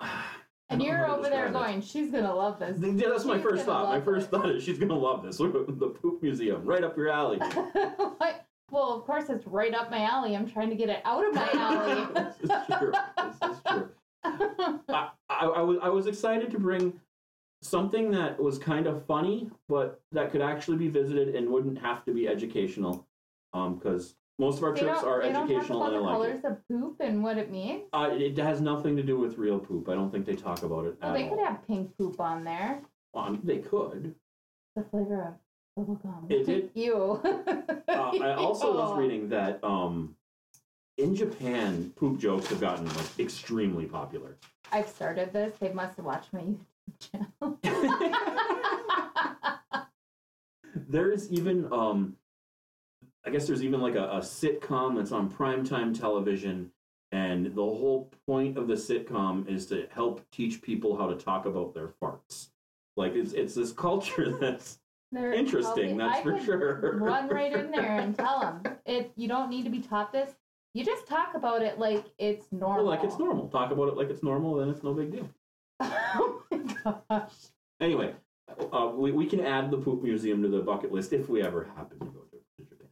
And 0.68 0.82
you're 0.82 1.08
over 1.08 1.22
there 1.30 1.44
describe 1.44 1.50
it. 1.50 1.52
going, 1.52 1.80
she's 1.80 2.10
going 2.10 2.24
to 2.24 2.34
love 2.34 2.58
this. 2.58 2.76
Yeah, 2.80 3.08
that's 3.08 3.24
my 3.24 3.38
first 3.38 3.64
thought. 3.64 3.88
My 3.88 4.00
first 4.00 4.26
it. 4.26 4.30
thought 4.30 4.50
is 4.50 4.64
she's 4.64 4.80
gonna 4.80 4.98
love 4.98 5.22
this. 5.22 5.38
the 5.38 5.96
poop 6.02 6.20
museum, 6.24 6.64
right 6.64 6.82
up 6.82 6.96
your 6.96 7.08
alley. 7.08 7.38
Like, 8.20 8.45
well, 8.70 8.92
of 8.92 9.04
course, 9.04 9.28
it's 9.28 9.46
right 9.46 9.74
up 9.74 9.90
my 9.90 10.02
alley. 10.02 10.34
I'm 10.36 10.48
trying 10.50 10.70
to 10.70 10.76
get 10.76 10.88
it 10.88 11.00
out 11.04 11.26
of 11.26 11.34
my 11.34 11.48
alley. 11.54 12.06
this 12.14 12.36
is 12.42 12.50
true. 12.78 12.92
This 13.16 13.50
is 13.50 13.58
true. 13.66 13.90
I, 14.88 15.10
I, 15.28 15.46
I 15.46 15.60
was 15.60 15.78
I 15.82 15.88
was 15.88 16.06
excited 16.06 16.50
to 16.50 16.58
bring 16.58 16.98
something 17.62 18.10
that 18.12 18.40
was 18.40 18.58
kind 18.58 18.86
of 18.86 19.04
funny, 19.06 19.50
but 19.68 20.00
that 20.12 20.30
could 20.30 20.42
actually 20.42 20.76
be 20.78 20.88
visited 20.88 21.34
and 21.34 21.48
wouldn't 21.50 21.78
have 21.78 22.04
to 22.06 22.12
be 22.12 22.28
educational. 22.28 23.06
Um, 23.52 23.76
because 23.76 24.14
most 24.38 24.58
of 24.58 24.64
our 24.64 24.74
they 24.74 24.80
trips 24.80 25.02
are 25.02 25.22
they 25.22 25.32
don't 25.32 25.46
talk 25.48 25.50
educational 25.56 25.82
about 25.82 25.94
and 25.94 25.96
I 25.96 25.98
the 26.12 26.18
like 26.18 26.28
it. 26.28 26.42
colors 26.42 26.58
of 26.58 26.68
poop 26.68 26.96
and 27.00 27.22
what 27.22 27.38
it 27.38 27.50
means. 27.50 27.84
Uh, 27.92 28.10
it 28.12 28.36
has 28.38 28.60
nothing 28.60 28.96
to 28.96 29.02
do 29.02 29.16
with 29.18 29.38
real 29.38 29.58
poop. 29.58 29.88
I 29.88 29.94
don't 29.94 30.10
think 30.10 30.26
they 30.26 30.34
talk 30.34 30.62
about 30.62 30.84
it 30.86 30.96
Well, 31.00 31.14
they 31.14 31.24
all. 31.24 31.30
could 31.36 31.38
have 31.46 31.66
pink 31.66 31.96
poop 31.96 32.20
on 32.20 32.44
there. 32.44 32.82
Um, 33.14 33.40
they 33.44 33.58
could. 33.58 34.14
The 34.74 34.82
flavor 34.90 35.22
of 35.28 35.34
bubblegum. 35.76 36.30
It 36.30 36.46
did- 36.46 36.70
Ew. 36.74 37.20
Uh, 37.88 37.90
I 38.20 38.34
also 38.34 38.74
was 38.74 38.98
reading 39.02 39.28
that 39.30 39.62
um, 39.62 40.16
in 40.98 41.14
Japan, 41.14 41.92
poop 41.96 42.18
jokes 42.18 42.46
have 42.48 42.60
gotten 42.60 42.86
like 42.86 43.18
extremely 43.18 43.86
popular. 43.86 44.36
I've 44.72 44.88
started 44.88 45.32
this. 45.32 45.54
They 45.60 45.72
must 45.72 45.96
have 45.96 46.06
watched 46.06 46.32
my 46.32 46.40
YouTube 46.40 47.30
channel. 47.40 47.58
There's 50.88 51.30
even, 51.32 51.72
um, 51.72 52.16
I 53.24 53.30
guess 53.30 53.46
there's 53.46 53.64
even 53.64 53.80
like 53.80 53.94
a, 53.96 54.04
a 54.04 54.20
sitcom 54.20 54.96
that's 54.96 55.10
on 55.10 55.30
primetime 55.30 55.98
television, 55.98 56.70
and 57.12 57.46
the 57.46 57.62
whole 57.62 58.10
point 58.26 58.56
of 58.58 58.68
the 58.68 58.74
sitcom 58.74 59.48
is 59.48 59.66
to 59.66 59.86
help 59.90 60.20
teach 60.30 60.62
people 60.62 60.96
how 60.96 61.08
to 61.08 61.16
talk 61.16 61.46
about 61.46 61.74
their 61.74 61.88
farts. 61.88 62.48
Like 62.96 63.14
it's 63.14 63.32
it's 63.32 63.54
this 63.54 63.72
culture 63.72 64.30
that's 64.40 64.78
They're 65.12 65.32
interesting, 65.32 65.96
probably- 65.96 66.04
that's 66.04 66.18
I 66.18 66.22
for 66.22 66.32
could 66.32 66.44
sure. 66.44 66.98
Run 66.98 67.28
right 67.28 67.52
in 67.52 67.70
there 67.70 67.98
and 67.98 68.16
tell 68.18 68.40
them 68.40 68.62
it. 68.84 69.12
You 69.16 69.28
don't 69.28 69.50
need 69.50 69.64
to 69.64 69.70
be 69.70 69.80
taught 69.80 70.12
this. 70.12 70.34
You 70.74 70.84
just 70.84 71.06
talk 71.06 71.34
about 71.34 71.62
it 71.62 71.78
like 71.78 72.04
it's 72.18 72.52
normal. 72.52 72.84
Well, 72.84 72.94
like 72.96 73.04
it's 73.04 73.18
normal. 73.18 73.48
Talk 73.48 73.70
about 73.70 73.88
it 73.88 73.96
like 73.96 74.10
it's 74.10 74.22
normal, 74.22 74.56
then 74.56 74.68
it's 74.68 74.82
no 74.82 74.92
big 74.92 75.12
deal. 75.12 75.28
oh 75.80 76.42
my 76.50 76.58
gosh. 77.08 77.32
Anyway, 77.80 78.14
uh, 78.72 78.90
we, 78.94 79.12
we 79.12 79.26
can 79.26 79.40
add 79.40 79.70
the 79.70 79.78
poop 79.78 80.02
museum 80.02 80.42
to 80.42 80.48
the 80.48 80.60
bucket 80.60 80.92
list 80.92 81.12
if 81.12 81.28
we 81.28 81.42
ever 81.42 81.64
happen 81.76 81.98
to 82.00 82.04
go 82.06 82.20
to, 82.30 82.36
to 82.64 82.68
Japan. 82.68 82.88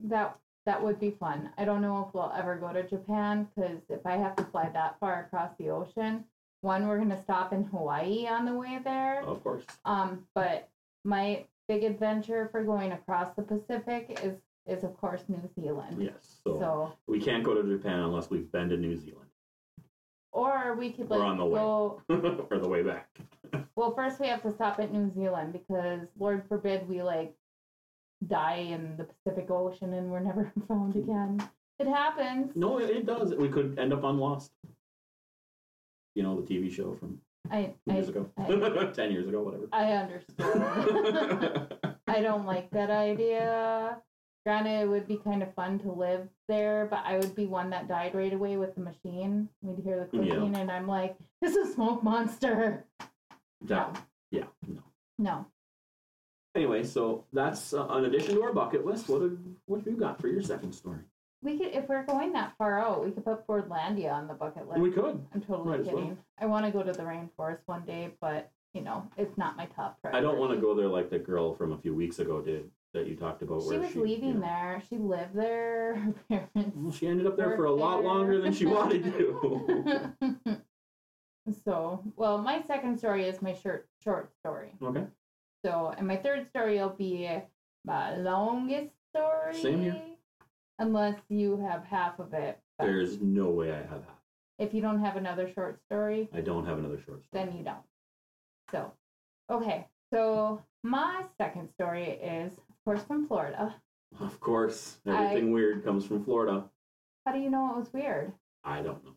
That 0.00 0.36
that 0.66 0.82
would 0.82 1.00
be 1.00 1.10
fun. 1.10 1.50
I 1.56 1.64
don't 1.64 1.80
know 1.80 2.04
if 2.06 2.14
we'll 2.14 2.32
ever 2.36 2.56
go 2.56 2.72
to 2.72 2.82
Japan 2.86 3.48
because 3.56 3.80
if 3.88 4.04
I 4.04 4.16
have 4.16 4.36
to 4.36 4.44
fly 4.44 4.68
that 4.74 4.96
far 5.00 5.24
across 5.24 5.50
the 5.58 5.70
ocean, 5.70 6.24
one 6.60 6.86
we're 6.86 6.98
gonna 6.98 7.20
stop 7.22 7.52
in 7.52 7.64
Hawaii 7.64 8.26
on 8.26 8.44
the 8.44 8.54
way 8.54 8.78
there. 8.84 9.22
Of 9.24 9.42
course. 9.42 9.64
Um, 9.84 10.24
but 10.34 10.68
my 11.08 11.44
big 11.68 11.84
adventure 11.84 12.48
for 12.52 12.62
going 12.62 12.92
across 12.92 13.34
the 13.34 13.42
Pacific 13.42 14.20
is 14.22 14.36
is 14.66 14.84
of 14.84 14.94
course 14.98 15.22
New 15.28 15.40
Zealand. 15.58 15.96
Yes. 15.98 16.40
So, 16.44 16.58
So 16.60 16.92
we 17.06 17.18
can't 17.18 17.42
go 17.42 17.54
to 17.54 17.62
Japan 17.66 18.00
unless 18.00 18.28
we've 18.28 18.52
been 18.52 18.68
to 18.68 18.76
New 18.76 18.96
Zealand 18.96 19.30
or 20.30 20.76
we 20.76 20.92
could 20.92 21.08
We're 21.08 21.18
like 21.18 21.28
on 21.28 21.38
the 21.38 21.46
way. 21.46 21.58
go 21.58 22.02
or 22.50 22.58
the 22.58 22.68
way 22.68 22.82
back. 22.82 23.08
well 23.76 23.94
first 23.94 24.20
we 24.20 24.26
have 24.26 24.42
to 24.42 24.52
stop 24.52 24.78
at 24.78 24.92
New 24.92 25.10
Zealand 25.14 25.54
because 25.54 26.06
Lord 26.18 26.44
forbid 26.48 26.86
we 26.86 27.02
like 27.02 27.34
die 28.26 28.66
in 28.70 28.96
the 28.98 29.04
Pacific 29.04 29.50
Ocean 29.50 29.94
and 29.94 30.10
we're 30.10 30.20
never 30.20 30.52
found 30.68 30.96
again. 30.96 31.40
It 31.78 31.86
happens. 31.86 32.54
No, 32.56 32.78
it, 32.78 32.90
it 32.90 33.06
does. 33.06 33.34
We 33.34 33.48
could 33.48 33.78
end 33.78 33.92
up 33.92 34.04
on 34.04 34.18
Lost. 34.18 34.50
You 36.14 36.24
know, 36.24 36.40
the 36.40 36.54
TV 36.54 36.70
show 36.70 36.94
from 36.94 37.20
I 37.50 37.74
years 37.86 38.08
I, 38.08 38.10
ago, 38.10 38.30
I, 38.36 38.84
ten 38.94 39.10
years 39.10 39.28
ago, 39.28 39.42
whatever. 39.42 39.68
I 39.72 39.92
understand. 39.92 41.74
I 42.06 42.20
don't 42.20 42.46
like 42.46 42.70
that 42.70 42.90
idea. 42.90 43.98
Granted, 44.44 44.82
it 44.82 44.88
would 44.88 45.06
be 45.06 45.16
kind 45.16 45.42
of 45.42 45.54
fun 45.54 45.78
to 45.80 45.92
live 45.92 46.28
there, 46.48 46.86
but 46.90 47.00
I 47.04 47.18
would 47.18 47.34
be 47.34 47.46
one 47.46 47.70
that 47.70 47.88
died 47.88 48.14
right 48.14 48.32
away 48.32 48.56
with 48.56 48.74
the 48.74 48.80
machine. 48.80 49.48
We'd 49.62 49.84
hear 49.84 49.96
the 49.96 50.18
Yeah. 50.18 50.34
clicking, 50.34 50.56
and 50.56 50.70
I'm 50.70 50.86
like, 50.88 51.16
"This 51.40 51.56
is 51.56 51.68
a 51.68 51.72
smoke 51.72 52.02
monster." 52.02 52.84
That- 53.62 54.00
yeah, 54.30 54.44
no. 54.66 54.82
No, 55.20 55.46
Anyway, 56.54 56.82
so 56.82 57.24
that's 57.32 57.72
uh, 57.72 57.86
in 57.98 58.04
addition 58.06 58.34
to 58.34 58.42
our 58.42 58.52
bucket 58.52 58.84
list. 58.84 59.08
What 59.08 59.22
have, 59.22 59.38
what 59.66 59.78
have 59.78 59.86
you 59.86 59.96
got 59.96 60.20
for 60.20 60.28
your 60.28 60.42
second 60.42 60.72
story? 60.72 61.00
We 61.42 61.58
could 61.58 61.68
if 61.68 61.88
we're 61.88 62.04
going 62.04 62.32
that 62.32 62.54
far 62.58 62.80
out, 62.80 63.04
we 63.04 63.10
could 63.10 63.24
put 63.24 63.46
Fordlandia 63.46 64.12
on 64.12 64.26
the 64.26 64.34
bucket 64.34 64.68
list. 64.68 64.80
We 64.80 64.90
could. 64.90 65.24
I'm 65.34 65.40
totally 65.40 65.70
might 65.70 65.80
as 65.80 65.86
well. 65.86 65.96
kidding. 65.96 66.18
I 66.38 66.46
want 66.46 66.66
to 66.66 66.72
go 66.72 66.82
to 66.82 66.92
the 66.92 67.02
rainforest 67.02 67.60
one 67.66 67.84
day, 67.84 68.10
but 68.20 68.50
you 68.74 68.82
know, 68.82 69.08
it's 69.16 69.36
not 69.38 69.56
my 69.56 69.66
top 69.66 69.98
I 70.12 70.20
don't 70.20 70.38
want 70.38 70.52
to 70.52 70.60
go 70.60 70.74
there 70.74 70.88
like 70.88 71.10
the 71.10 71.18
girl 71.18 71.54
from 71.54 71.72
a 71.72 71.78
few 71.78 71.94
weeks 71.94 72.18
ago 72.18 72.40
did 72.40 72.70
that 72.92 73.06
you 73.06 73.16
talked 73.16 73.42
about. 73.42 73.62
She 73.62 73.68
where 73.68 73.80
was 73.80 73.92
she, 73.92 73.98
leaving 73.98 74.28
you 74.28 74.34
know- 74.34 74.40
there. 74.40 74.82
She 74.88 74.96
lived 74.96 75.34
there. 75.34 75.96
Her 76.30 76.48
parents 76.54 76.76
Well, 76.76 76.92
she 76.92 77.06
ended 77.06 77.26
up 77.26 77.36
there 77.36 77.56
for 77.56 77.64
a 77.66 77.72
lot 77.72 77.98
there. 77.98 78.06
longer 78.06 78.40
than 78.40 78.52
she 78.52 78.66
wanted 78.66 79.04
to. 79.04 80.12
so, 81.64 82.02
well, 82.16 82.38
my 82.38 82.62
second 82.62 82.98
story 82.98 83.24
is 83.24 83.40
my 83.40 83.54
short 83.54 83.88
short 84.02 84.30
story. 84.40 84.72
okay. 84.82 85.04
So, 85.64 85.92
and 85.96 86.06
my 86.06 86.16
third 86.16 86.46
story 86.46 86.76
will 86.78 86.90
be 86.90 87.28
my 87.84 88.16
longest 88.16 88.92
story. 89.14 89.54
Same 89.60 89.82
here. 89.82 89.96
Unless 90.78 91.16
you 91.28 91.56
have 91.68 91.84
half 91.84 92.18
of 92.18 92.32
it. 92.34 92.58
but 92.78 92.86
There's 92.86 93.20
no 93.20 93.50
way 93.50 93.72
I 93.72 93.78
have 93.78 93.88
half. 94.04 94.22
If 94.58 94.74
you 94.74 94.80
don't 94.80 95.00
have 95.00 95.16
another 95.16 95.50
short 95.52 95.80
story, 95.86 96.28
I 96.32 96.40
don't 96.40 96.66
have 96.66 96.78
another 96.78 97.00
short 97.04 97.24
story. 97.24 97.44
then 97.46 97.56
you 97.56 97.64
don't. 97.64 97.84
So, 98.70 98.92
okay. 99.50 99.86
So, 100.12 100.62
my 100.82 101.24
second 101.36 101.68
story 101.70 102.04
is, 102.04 102.52
of 102.52 102.74
course, 102.84 103.02
from 103.02 103.26
Florida. 103.26 103.74
Of 104.20 104.40
course, 104.40 105.00
I- 105.06 105.26
everything 105.26 105.52
weird 105.52 105.84
comes 105.84 106.06
from 106.06 106.24
Florida. 106.24 106.70
How 107.26 107.32
do 107.32 107.40
you 107.40 107.50
know 107.50 107.70
it 107.72 107.76
was 107.76 107.92
weird? 107.92 108.32
I 108.64 108.82
don't 108.82 109.04
know. 109.04 109.12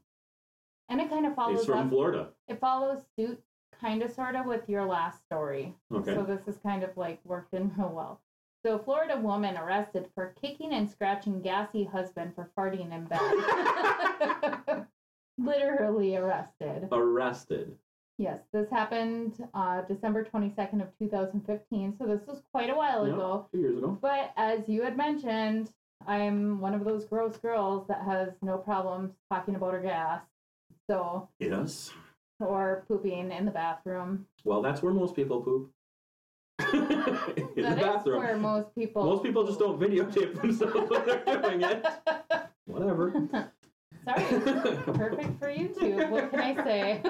And 0.89 1.00
it 1.00 1.10
kind 1.10 1.26
of 1.26 1.34
follows 1.36 1.60
It's 1.60 1.65
from 1.65 1.80
up. 1.80 1.89
Florida. 1.89 2.34
It 2.47 2.60
follows 2.60 3.04
suit, 3.17 3.41
kind 3.80 4.02
of, 4.04 4.12
sort 4.12 4.36
of, 4.36 4.45
with 4.45 4.67
your 4.67 4.86
last 4.86 5.24
story. 5.26 5.76
Okay. 5.91 6.13
So 6.13 6.24
this 6.24 6.45
is 6.47 6.58
kind 6.58 6.84
of 6.84 6.95
like 6.97 7.19
worked 7.24 7.54
in 7.54 7.74
real 7.78 7.89
well. 7.89 8.21
So 8.63 8.78
Florida 8.78 9.17
woman 9.19 9.58
arrested 9.58 10.08
for 10.13 10.36
kicking 10.39 10.74
and 10.74 10.89
scratching 10.89 11.41
gassy 11.41 11.84
husband 11.84 12.34
for 12.36 12.50
farting 12.58 12.91
in 12.93 13.06
bed. 13.06 14.86
Literally 15.39 16.15
arrested. 16.15 16.88
Arrested. 16.91 17.76
Yes, 18.19 18.39
this 18.54 18.69
happened 18.69 19.43
uh, 19.56 19.82
December 19.82 20.24
22nd 20.24 20.82
of 20.82 20.89
2015. 21.00 21.95
So 21.97 22.06
this 22.06 22.21
was 22.28 22.43
quite 22.54 22.69
a 22.69 22.76
while 22.76 23.08
Yep, 23.08 23.15
ago. 23.15 23.47
Two 23.52 23.60
years 23.60 23.78
ago. 23.80 23.97
But 24.00 24.32
as 24.38 24.60
you 24.69 24.84
had 24.84 24.95
mentioned, 24.95 25.71
I'm 26.06 26.60
one 26.60 26.76
of 26.76 26.84
those 26.86 27.06
gross 27.06 27.38
girls 27.38 27.88
that 27.88 28.04
has 28.04 28.30
no 28.43 28.60
problems 28.60 29.12
talking 29.32 29.56
about 29.56 29.74
her 29.74 29.80
gas. 29.82 30.21
So, 30.88 31.30
Yes. 31.39 31.91
or 32.39 32.84
pooping 32.88 33.32
in 33.32 33.45
the 33.45 33.52
bathroom. 33.52 34.28
Well, 34.43 34.62
that's 34.62 34.84
where 34.84 34.93
most 34.93 35.15
people 35.15 35.41
poop. 35.41 35.71
In 36.74 37.63
That 37.63 37.76
the 37.76 37.76
is 37.76 37.76
bathroom. 37.95 38.17
where 38.19 38.38
most 38.38 38.74
people. 38.76 39.04
Most 39.06 39.24
people 39.24 39.45
just 39.45 39.60
don't 39.60 39.80
videotape 39.80 40.41
themselves 40.41 40.89
when 40.89 41.06
they're 41.06 41.41
doing 41.41 41.62
it. 41.62 41.86
Whatever. 42.65 43.13
Sorry, 44.06 44.24
perfect 44.93 45.39
for 45.39 45.47
YouTube. 45.54 46.10
What 46.10 46.32
can 46.32 46.39
I 46.39 46.63
say? 46.63 47.04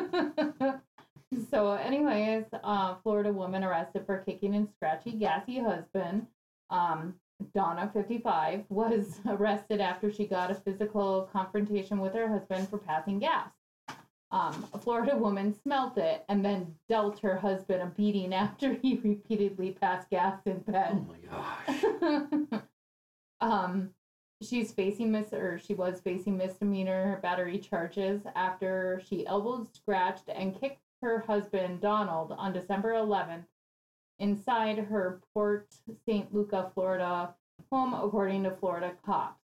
so, 1.52 1.72
anyways, 1.74 2.46
uh, 2.64 2.96
Florida 3.04 3.32
woman 3.32 3.64
arrested 3.64 4.06
for 4.06 4.18
kicking 4.20 4.56
and 4.56 4.68
scratchy 4.76 5.12
gassy 5.12 5.60
husband. 5.60 6.28
Um, 6.70 7.16
Donna, 7.56 7.90
55, 7.94 8.66
was 8.70 9.20
arrested 9.28 9.80
after 9.82 10.12
she 10.12 10.26
got 10.26 10.52
a 10.52 10.56
physical 10.56 11.30
confrontation 11.32 12.00
with 12.00 12.14
her 12.14 12.28
husband 12.28 12.68
for 12.70 12.78
passing 12.78 13.20
gas. 13.20 13.50
Um, 14.32 14.66
a 14.74 14.78
Florida 14.78 15.18
woman 15.18 15.54
smelt 15.62 15.98
it 15.98 16.24
and 16.30 16.44
then 16.44 16.76
dealt 16.88 17.20
her 17.20 17.38
husband 17.38 17.82
a 17.82 17.88
beating 17.88 18.34
after 18.34 18.74
he 18.82 18.96
repeatedly 19.04 19.72
passed 19.72 20.10
gas 20.10 20.40
in 20.46 20.60
bed. 20.60 21.06
Oh 21.06 21.06
my 21.08 22.52
gosh. 22.52 22.62
um, 23.42 23.90
she's 24.42 24.72
facing 24.72 25.12
mis 25.12 25.34
or 25.34 25.60
she 25.60 25.74
was 25.74 26.00
facing 26.00 26.38
misdemeanor 26.38 27.20
battery 27.22 27.58
charges 27.58 28.22
after 28.36 29.02
she 29.06 29.28
elbowed, 29.28 29.74
scratched, 29.76 30.30
and 30.34 30.60
kicked 30.60 30.80
her 31.02 31.20
husband 31.20 31.82
Donald 31.82 32.32
on 32.32 32.54
December 32.54 32.94
11th 32.94 33.46
inside 34.20 34.78
her 34.78 35.20
Port 35.34 35.68
St. 36.08 36.34
Lucie, 36.34 36.70
Florida 36.74 37.34
home, 37.72 37.94
according 37.94 38.44
to 38.44 38.52
Florida 38.52 38.94
cops. 39.06 39.40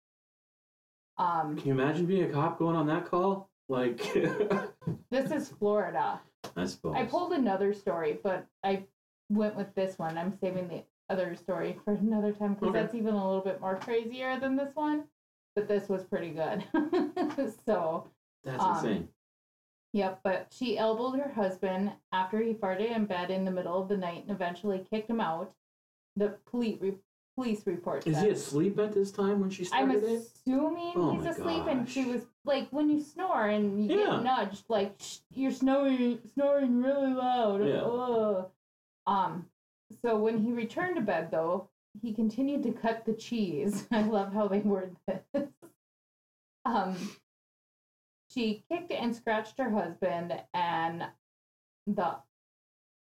Um, 1.17 1.56
Can 1.58 1.67
you 1.67 1.74
imagine 1.74 2.06
being 2.06 2.30
a 2.30 2.34
cop 2.34 2.60
going 2.60 2.76
on 2.76 2.88
that 2.88 3.06
call? 3.06 3.50
Like, 3.67 3.97
this 5.12 5.32
is 5.32 5.49
Florida. 5.49 6.21
I 6.56 6.65
suppose. 6.65 6.95
I 6.95 7.06
pulled 7.06 7.34
another 7.34 7.73
story, 7.73 8.19
but 8.23 8.45
I 8.63 8.84
went 9.30 9.56
with 9.56 9.73
this 9.75 9.97
one. 9.97 10.17
I'm 10.17 10.38
saving 10.39 10.67
the 10.67 10.84
other 11.10 11.36
story 11.36 11.78
for 11.84 11.93
another 11.93 12.32
time 12.32 12.54
because 12.54 12.69
Okay. 12.69 12.82
that's 12.82 12.95
even 12.95 13.13
a 13.15 13.25
little 13.28 13.41
bit 13.43 13.60
more 13.62 13.75
crazier 13.78 14.39
than 14.39 14.56
this 14.56 14.75
one. 14.75 15.06
But 15.56 15.67
this 15.67 15.88
was 15.89 16.04
pretty 16.04 16.32
good. 16.32 16.63
so, 17.65 18.08
That's 18.43 18.62
um, 18.62 18.75
insane. 18.75 19.08
yep. 19.93 20.19
But 20.23 20.47
she 20.51 20.78
elbowed 20.78 21.17
her 21.19 21.32
husband 21.32 21.93
after 22.12 22.39
he 22.39 22.54
farted 22.54 22.93
in 22.95 23.06
bed 23.06 23.32
in 23.32 23.45
the 23.45 23.51
middle 23.51 23.82
of 23.82 23.88
the 23.88 23.97
night 23.97 24.23
and 24.23 24.32
eventually 24.32 24.86
kicked 24.91 25.10
him 25.10 25.21
out. 25.21 25.54
The 26.17 26.38
police 26.45 26.78
re- 26.82 26.97
police 27.36 27.65
report 27.67 28.08
Is 28.08 28.19
he 28.19 28.30
asleep 28.30 28.80
at 28.80 28.93
this 28.93 29.12
time 29.12 29.39
when 29.41 29.50
she 29.50 29.63
started 29.65 30.04
I'm 30.04 30.10
it? 30.10 30.21
assuming 30.21 30.93
Oh 30.95 31.12
he's 31.15 31.24
my 31.26 31.30
asleep, 31.32 31.63
and 31.67 31.88
she 31.89 32.04
gosh. 32.04 32.13
was 32.13 32.21
like, 32.45 32.67
when 32.71 32.89
you 32.89 33.02
snore 33.02 33.48
and 33.48 33.84
you 33.91 33.98
Yeah. 34.00 34.06
get 34.06 34.24
nudged, 34.24 34.63
like 34.69 34.95
Shh, 35.00 35.17
you're 35.34 35.52
snoring, 35.52 36.19
snoring 36.34 36.82
really 36.82 37.13
loud. 37.13 37.65
Yeah. 37.65 37.82
Ugh. 37.82 38.50
Um. 39.08 39.45
So 40.02 40.17
when 40.17 40.39
he 40.43 40.52
returned 40.52 40.95
to 40.95 41.02
bed, 41.02 41.30
though, 41.32 41.69
he 42.02 42.13
continued 42.13 42.63
to 42.63 42.71
cut 42.71 43.06
the 43.06 43.13
cheese. 43.13 43.88
I 43.91 44.02
love 44.04 44.34
how 44.34 44.48
they 44.48 44.60
word 44.60 44.95
this. 45.08 45.50
um. 46.65 46.95
She 48.30 48.63
kicked 48.69 48.91
and 48.91 49.15
scratched 49.15 49.58
her 49.60 49.69
husband, 49.69 50.34
and 50.54 51.06
the 51.88 52.15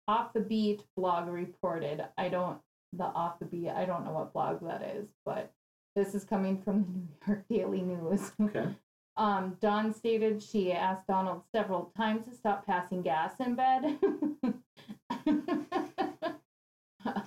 off 0.07 0.33
the 0.33 0.41
beat 0.41 0.83
blog 0.97 1.27
reported. 1.29 2.05
I 2.17 2.29
don't 2.29 2.59
the 2.97 3.03
off 3.05 3.39
the 3.39 3.45
beat. 3.45 3.69
I 3.69 3.85
don't 3.85 4.05
know 4.05 4.11
what 4.11 4.33
blog 4.33 4.61
that 4.67 4.81
is, 4.95 5.07
but 5.25 5.51
this 5.95 6.13
is 6.15 6.23
coming 6.23 6.61
from 6.61 7.07
the 7.27 7.31
New 7.33 7.33
York 7.33 7.45
Daily 7.49 7.81
News. 7.81 8.31
Okay. 8.41 8.67
Um, 9.15 9.57
Dawn 9.61 9.93
stated 9.93 10.41
she 10.41 10.71
asked 10.71 11.05
Donald 11.05 11.43
several 11.53 11.91
times 11.95 12.25
to 12.25 12.33
stop 12.33 12.65
passing 12.65 13.03
gas 13.03 13.33
in 13.39 13.53
bed. 13.53 13.99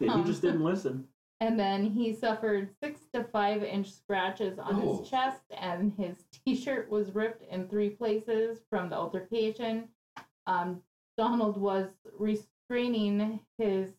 He 0.01 0.09
Um, 0.09 0.25
just 0.27 0.43
didn't 0.43 0.65
listen. 0.65 1.07
and 1.41 1.57
then 1.61 1.85
he 1.85 2.13
suffered 2.13 2.71
six 2.83 3.03
to 3.13 3.23
five 3.25 3.63
inch 3.63 3.93
scratches 3.93 4.59
on 4.59 4.81
Oh. 4.81 4.99
his 4.99 5.09
chest, 5.09 5.43
and 5.57 5.93
his 5.97 6.25
t 6.45 6.57
shirt 6.57 6.91
was 6.91 7.15
ripped 7.15 7.43
in 7.53 7.69
three 7.69 7.91
places 7.91 8.63
from 8.69 8.89
the 8.91 8.97
altercation. 8.97 9.89
Um, 10.49 10.83
Donald 11.17 11.57
was 11.57 11.89
restraining 12.19 13.39
his 13.59 13.93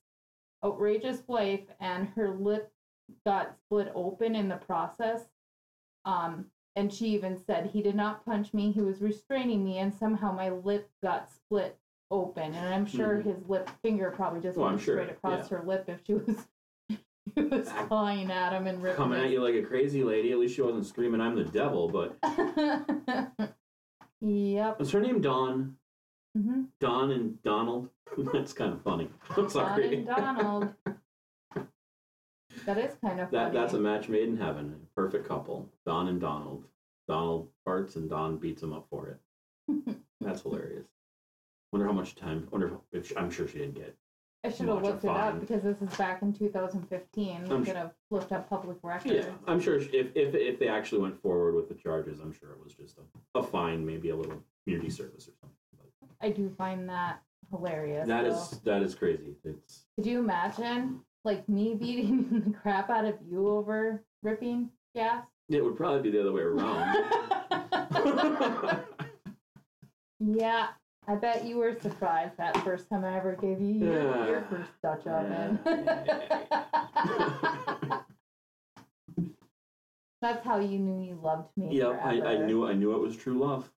outrageous 0.63 1.23
wife, 1.27 1.61
and 1.79 2.07
her 2.09 2.29
lip 2.29 2.71
got 3.25 3.55
split 3.65 3.91
open 3.95 4.35
in 4.35 4.49
the 4.49 4.57
process. 4.57 5.21
Um, 6.05 6.45
and 6.75 6.91
she 6.93 7.07
even 7.09 7.37
said, 7.37 7.67
He 7.67 7.81
did 7.81 7.95
not 7.95 8.25
punch 8.25 8.53
me, 8.53 8.71
he 8.71 8.81
was 8.81 9.01
restraining 9.01 9.63
me, 9.63 9.77
and 9.79 9.93
somehow 9.93 10.31
my 10.31 10.49
lip 10.49 10.89
got 11.03 11.31
split 11.31 11.77
open. 12.11 12.53
And 12.53 12.73
I'm 12.73 12.85
sure 12.85 13.17
Mhm. 13.17 13.23
his 13.23 13.47
lip 13.49 13.69
finger 13.81 14.11
probably 14.11 14.39
just 14.41 14.57
Oh, 14.57 14.63
I'm 14.63 14.71
went 14.73 14.81
sure, 14.81 14.95
straight 14.95 15.09
across 15.09 15.51
yeah. 15.51 15.57
her 15.57 15.65
lip 15.65 15.85
if 15.89 16.03
she 16.05 16.13
was. 16.13 16.47
She 17.37 17.43
was 17.43 17.67
clawing 17.87 18.31
at 18.31 18.53
him 18.53 18.65
and 18.67 18.81
ripping 18.81 18.95
Coming 18.95 19.19
at 19.19 19.29
you 19.29 19.43
like 19.43 19.53
a 19.53 19.61
crazy 19.61 20.01
lady. 20.03 20.31
At 20.31 20.39
least 20.39 20.55
she 20.55 20.61
wasn't 20.61 20.85
screaming, 20.87 21.19
I'm 21.21 21.35
the 21.35 21.43
devil. 21.43 21.87
But 21.89 22.17
yep. 24.21 24.79
was 24.79 24.91
her 24.91 25.01
name 25.01 25.21
Dawn? 25.21 25.75
Hmm 26.37 26.61
Don 26.79 27.11
and 27.11 27.41
Donald? 27.43 27.89
That's 28.33 28.53
kind 28.53 28.73
of 28.73 28.81
funny. 28.81 29.09
I'm 29.29 29.35
Don 29.35 29.49
sorry. 29.49 29.95
and 29.95 30.07
Donald. 30.07 30.73
That 32.65 32.79
is 32.79 32.95
kind 33.03 33.19
of 33.19 33.29
funny. 33.29 33.43
That 33.43 33.53
that's 33.53 33.73
a 33.73 33.79
match 33.79 34.09
made 34.09 34.27
in 34.27 34.35
heaven. 34.35 34.75
Perfect 34.95 35.27
couple. 35.27 35.69
Don 35.85 36.07
and 36.07 36.19
Donald. 36.19 36.63
Donald 37.07 37.49
farts 37.65 37.95
and 37.95 38.09
Don 38.09 38.37
beats 38.37 38.63
him 38.63 38.73
up 38.73 38.87
for 38.89 39.07
it. 39.07 39.95
That's 40.19 40.41
hilarious. 40.41 40.85
Wonder 41.71 41.87
how 41.87 41.93
much 41.93 42.15
time. 42.15 42.47
Wonder 42.51 42.77
if 42.91 43.15
I'm 43.15 43.29
sure 43.29 43.47
she 43.47 43.59
didn't 43.59 43.75
get. 43.75 43.95
I 44.43 44.49
should 44.49 44.67
have 44.69 44.81
looked 44.81 45.03
it 45.03 45.09
up 45.09 45.39
because 45.39 45.61
this 45.61 45.77
is 45.81 45.95
back 45.97 46.21
in 46.21 46.33
2015. 46.33 47.43
We 47.43 47.55
I'm 47.55 47.65
could 47.65 47.75
have 47.75 47.91
looked 48.09 48.31
up 48.31 48.49
public 48.49 48.77
records. 48.81 49.13
Yeah, 49.13 49.29
I'm 49.45 49.59
sure 49.59 49.75
if 49.75 49.93
if 49.93 50.33
if 50.33 50.57
they 50.57 50.67
actually 50.67 51.01
went 51.01 51.21
forward 51.21 51.53
with 51.53 51.67
the 51.67 51.75
charges, 51.75 52.19
I'm 52.19 52.33
sure 52.33 52.51
it 52.51 52.63
was 52.63 52.73
just 52.73 52.97
a, 52.97 53.39
a 53.39 53.43
fine, 53.43 53.85
maybe 53.85 54.09
a 54.09 54.15
little 54.15 54.41
community 54.65 54.89
service 54.89 55.27
or 55.27 55.33
something. 55.39 55.57
I 56.21 56.29
do 56.29 56.49
find 56.57 56.89
that 56.89 57.21
hilarious. 57.51 58.07
That 58.07 58.23
though. 58.25 58.31
is 58.31 58.49
that 58.63 58.81
is 58.81 58.95
crazy. 58.95 59.35
It's 59.43 59.83
Could 59.95 60.05
you 60.05 60.19
imagine, 60.19 61.01
like 61.23 61.47
me 61.47 61.75
beating 61.79 62.43
the 62.45 62.51
crap 62.51 62.89
out 62.89 63.05
of 63.05 63.15
you 63.29 63.47
over 63.47 64.03
ripping 64.23 64.69
gas? 64.95 65.23
it 65.49 65.63
would 65.63 65.77
probably 65.77 66.01
be 66.01 66.11
the 66.11 66.19
other 66.19 66.33
way 66.33 66.41
around. 66.41 66.93
yeah, 70.19 70.67
I 71.07 71.15
bet 71.15 71.45
you 71.45 71.57
were 71.57 71.73
surprised 71.79 72.35
that 72.37 72.57
first 72.65 72.89
time 72.89 73.05
I 73.05 73.15
ever 73.15 73.33
gave 73.39 73.61
you 73.61 73.75
your, 73.75 73.93
your 73.93 74.39
Yeah. 74.41 74.49
first 74.49 74.69
Dutch 74.83 75.07
oven. 75.07 75.57
That's 80.21 80.43
how 80.43 80.59
you 80.59 80.79
knew 80.79 81.01
you 81.07 81.15
loved 81.21 81.55
me. 81.55 81.77
Yeah, 81.77 81.91
I, 82.03 82.19
I 82.21 82.45
knew 82.45 82.67
I 82.67 82.73
knew 82.73 82.91
it 82.93 82.99
was 82.99 83.15
true 83.15 83.37
love. 83.37 83.71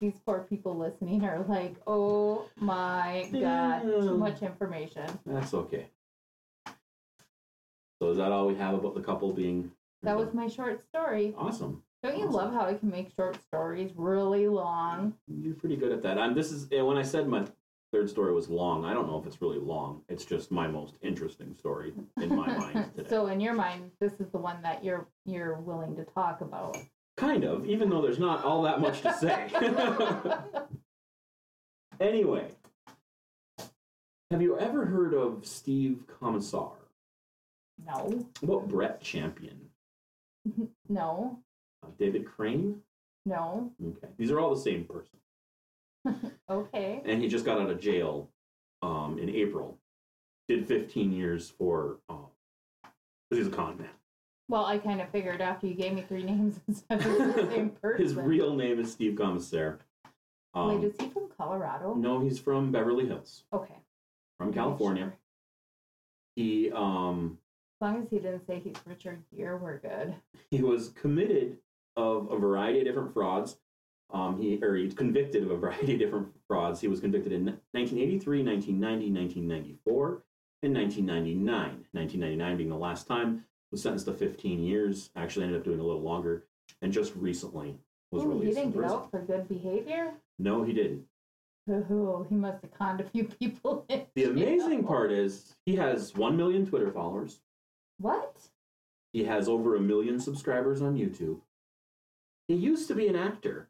These 0.00 0.18
poor 0.26 0.40
people 0.40 0.76
listening 0.76 1.24
are 1.24 1.44
like, 1.48 1.74
oh 1.86 2.44
my 2.56 3.26
god, 3.32 3.82
too 3.82 4.18
much 4.18 4.42
information. 4.42 5.06
That's 5.24 5.54
okay. 5.54 5.86
So 7.98 8.10
is 8.10 8.18
that 8.18 8.30
all 8.30 8.46
we 8.46 8.54
have 8.56 8.74
about 8.74 8.94
the 8.94 9.00
couple 9.00 9.32
being? 9.32 9.72
That 10.02 10.16
was 10.18 10.34
my 10.34 10.48
short 10.48 10.84
story. 10.88 11.34
awesome. 11.38 11.82
Don't 12.02 12.18
you 12.18 12.24
Awesome. 12.26 12.34
love 12.34 12.52
how 12.52 12.66
I 12.66 12.74
can 12.74 12.90
make 12.90 13.10
short 13.16 13.42
stories 13.42 13.90
really 13.96 14.46
long? 14.48 15.14
You're 15.26 15.54
pretty 15.54 15.76
good 15.76 15.92
at 15.92 16.02
that. 16.02 16.18
I'm. 16.18 16.34
This 16.34 16.52
is 16.52 16.68
when 16.70 16.98
I 16.98 17.02
said 17.02 17.26
my 17.26 17.44
third 17.90 18.10
story 18.10 18.34
was 18.34 18.50
long. 18.50 18.84
I 18.84 18.92
don't 18.92 19.08
know 19.08 19.18
if 19.18 19.26
it's 19.26 19.40
really 19.40 19.58
long. 19.58 20.02
It's 20.10 20.26
just 20.26 20.50
my 20.52 20.68
most 20.68 20.94
interesting 21.00 21.54
story 21.54 21.94
in 22.20 22.28
my 22.36 22.46
mind 22.58 22.90
today. 22.94 23.08
so 23.08 23.26
in 23.28 23.40
your 23.40 23.54
mind, 23.54 23.90
this 23.98 24.12
is 24.20 24.28
the 24.30 24.38
one 24.38 24.60
that 24.62 24.84
you're 24.84 25.06
you're 25.24 25.54
willing 25.54 25.96
to 25.96 26.04
talk 26.04 26.42
about. 26.42 26.76
Kind 27.16 27.44
of, 27.44 27.66
even 27.66 27.88
though 27.88 28.02
there's 28.02 28.18
not 28.18 28.44
all 28.44 28.62
that 28.62 28.80
much 28.80 29.00
to 29.02 29.12
say. 29.14 29.48
anyway, 32.00 32.48
have 34.30 34.42
you 34.42 34.58
ever 34.58 34.84
heard 34.84 35.14
of 35.14 35.46
Steve 35.46 36.04
Comisar? 36.20 36.72
no, 37.86 38.26
What 38.40 38.68
Brett 38.68 39.00
Champion? 39.00 39.58
no, 40.88 41.38
Uh, 41.82 41.88
David 41.98 42.26
Crane? 42.26 42.82
no. 43.24 43.72
Okay. 43.84 44.08
These 44.18 44.30
are 44.30 44.38
all 44.40 44.54
the 44.54 44.60
same 44.60 44.84
person. 44.84 45.18
Okay. 46.48 47.02
And 47.04 47.20
he 47.20 47.26
just 47.28 47.44
got 47.44 47.60
out 47.60 47.68
of 47.70 47.80
jail 47.80 48.28
um, 48.80 49.18
in 49.18 49.28
April. 49.28 49.76
Did 50.48 50.68
15 50.68 51.10
years 51.12 51.50
for, 51.50 51.98
um, 52.08 52.26
'cause 52.84 53.38
he's 53.38 53.48
a 53.48 53.50
con 53.50 53.76
man. 53.78 53.88
Well, 54.48 54.64
I 54.64 54.78
kind 54.78 55.00
of 55.00 55.08
figured 55.10 55.40
after 55.40 55.66
you 55.66 55.74
gave 55.74 55.92
me 55.92 56.04
three 56.08 56.22
names 56.32 56.60
instead 56.68 57.00
of 57.04 57.34
the 57.34 57.48
same 57.50 57.70
person. 57.82 58.04
His 58.04 58.14
real 58.14 58.54
name 58.54 58.78
is 58.78 58.92
Steve 58.92 59.14
Comisar. 59.14 59.78
Um, 60.54 60.80
Wait, 60.80 60.84
is 60.88 60.94
he 60.98 61.08
from 61.08 61.28
Colorado? 61.36 61.94
no, 61.94 62.20
he's 62.20 62.38
from 62.38 62.72
Beverly 62.72 63.06
Hills, 63.06 63.44
Okay. 63.52 63.74
from 64.38 64.52
California. 64.52 65.04
sure. 65.04 65.16
He 66.36 66.70
um, 66.72 67.38
As 67.80 67.86
long 67.86 68.02
as 68.02 68.08
he 68.10 68.16
didn't 68.18 68.46
say 68.46 68.60
he's 68.64 68.76
Richard 68.86 69.22
Gere, 69.36 69.56
we're 69.58 69.78
good. 69.78 70.14
he 70.50 70.62
was 70.62 70.90
committed 70.90 71.58
of 71.96 72.30
a 72.30 72.38
variety 72.38 72.78
of 72.80 72.84
different 72.86 73.12
frauds. 73.12 73.58
Um, 74.12 74.40
he 74.40 74.62
or 74.62 74.76
he's 74.76 74.94
convicted 74.94 75.42
of 75.42 75.50
a 75.50 75.56
variety 75.56 75.94
of 75.94 75.98
different 75.98 76.28
frauds. 76.46 76.80
He 76.80 76.88
was 76.88 77.00
convicted 77.00 77.32
in 77.32 77.44
1983, 77.72 78.42
1990, 78.44 79.10
1994, 79.10 80.22
and 80.62 80.74
1999. 80.74 81.84
1999 81.92 82.56
being 82.56 82.68
the 82.70 82.76
last 82.76 83.06
time. 83.08 83.44
Was 83.76 83.82
sentenced 83.82 84.06
to 84.06 84.14
15 84.14 84.62
years. 84.62 85.10
Actually, 85.16 85.44
ended 85.44 85.60
up 85.60 85.64
doing 85.66 85.80
a 85.80 85.82
little 85.82 86.00
longer, 86.00 86.44
and 86.80 86.90
just 86.90 87.14
recently 87.14 87.76
was 88.10 88.22
Ooh, 88.22 88.30
he 88.30 88.38
released. 88.38 88.56
didn't 88.56 88.72
get 88.72 88.84
out 88.84 89.10
for 89.10 89.20
good 89.20 89.46
behavior. 89.46 90.14
No, 90.38 90.64
he 90.64 90.72
didn't. 90.72 91.04
Oh, 91.68 92.24
he 92.26 92.36
must 92.36 92.62
have 92.62 92.72
conned 92.72 93.02
a 93.02 93.04
few 93.04 93.24
people. 93.24 93.84
The 94.14 94.24
amazing 94.24 94.84
part 94.84 95.12
is 95.12 95.56
he 95.66 95.76
has 95.76 96.14
one 96.14 96.38
million 96.38 96.64
Twitter 96.64 96.90
followers. 96.90 97.40
What? 97.98 98.38
He 99.12 99.24
has 99.24 99.46
over 99.46 99.76
a 99.76 99.80
million 99.80 100.20
subscribers 100.20 100.80
on 100.80 100.96
YouTube. 100.96 101.40
He 102.48 102.54
used 102.54 102.88
to 102.88 102.94
be 102.94 103.08
an 103.08 103.16
actor, 103.16 103.68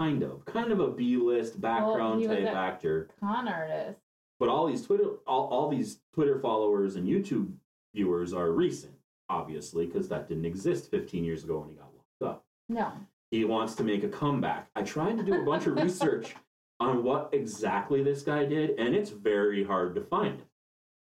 kind 0.00 0.22
of, 0.22 0.46
kind 0.46 0.72
of 0.72 0.80
a 0.80 0.88
B-list 0.88 1.60
background 1.60 2.22
he 2.22 2.26
was 2.26 2.38
type 2.38 2.46
actor. 2.54 3.10
Con 3.20 3.48
artist. 3.48 3.98
But 4.40 4.48
all 4.48 4.66
these 4.66 4.86
Twitter, 4.86 5.10
all, 5.26 5.48
all 5.48 5.68
these 5.68 5.98
Twitter 6.14 6.38
followers 6.38 6.96
and 6.96 7.06
YouTube 7.06 7.52
viewers 7.94 8.32
are 8.32 8.50
recent, 8.50 8.94
obviously, 9.28 9.86
because 9.86 10.08
that 10.08 10.28
didn't 10.28 10.44
exist 10.44 10.90
15 10.90 11.24
years 11.24 11.44
ago 11.44 11.58
when 11.60 11.70
he 11.70 11.74
got 11.74 11.90
locked 11.94 12.34
up. 12.34 12.44
No. 12.68 12.92
He 13.30 13.44
wants 13.44 13.74
to 13.76 13.84
make 13.84 14.04
a 14.04 14.08
comeback. 14.08 14.68
I 14.76 14.82
tried 14.82 15.16
to 15.18 15.22
do 15.24 15.40
a 15.40 15.44
bunch 15.44 15.66
of 15.66 15.76
research 15.76 16.34
on 16.80 17.02
what 17.02 17.30
exactly 17.32 18.02
this 18.02 18.22
guy 18.22 18.44
did, 18.44 18.78
and 18.78 18.94
it's 18.94 19.10
very 19.10 19.64
hard 19.64 19.94
to 19.94 20.02
find. 20.02 20.42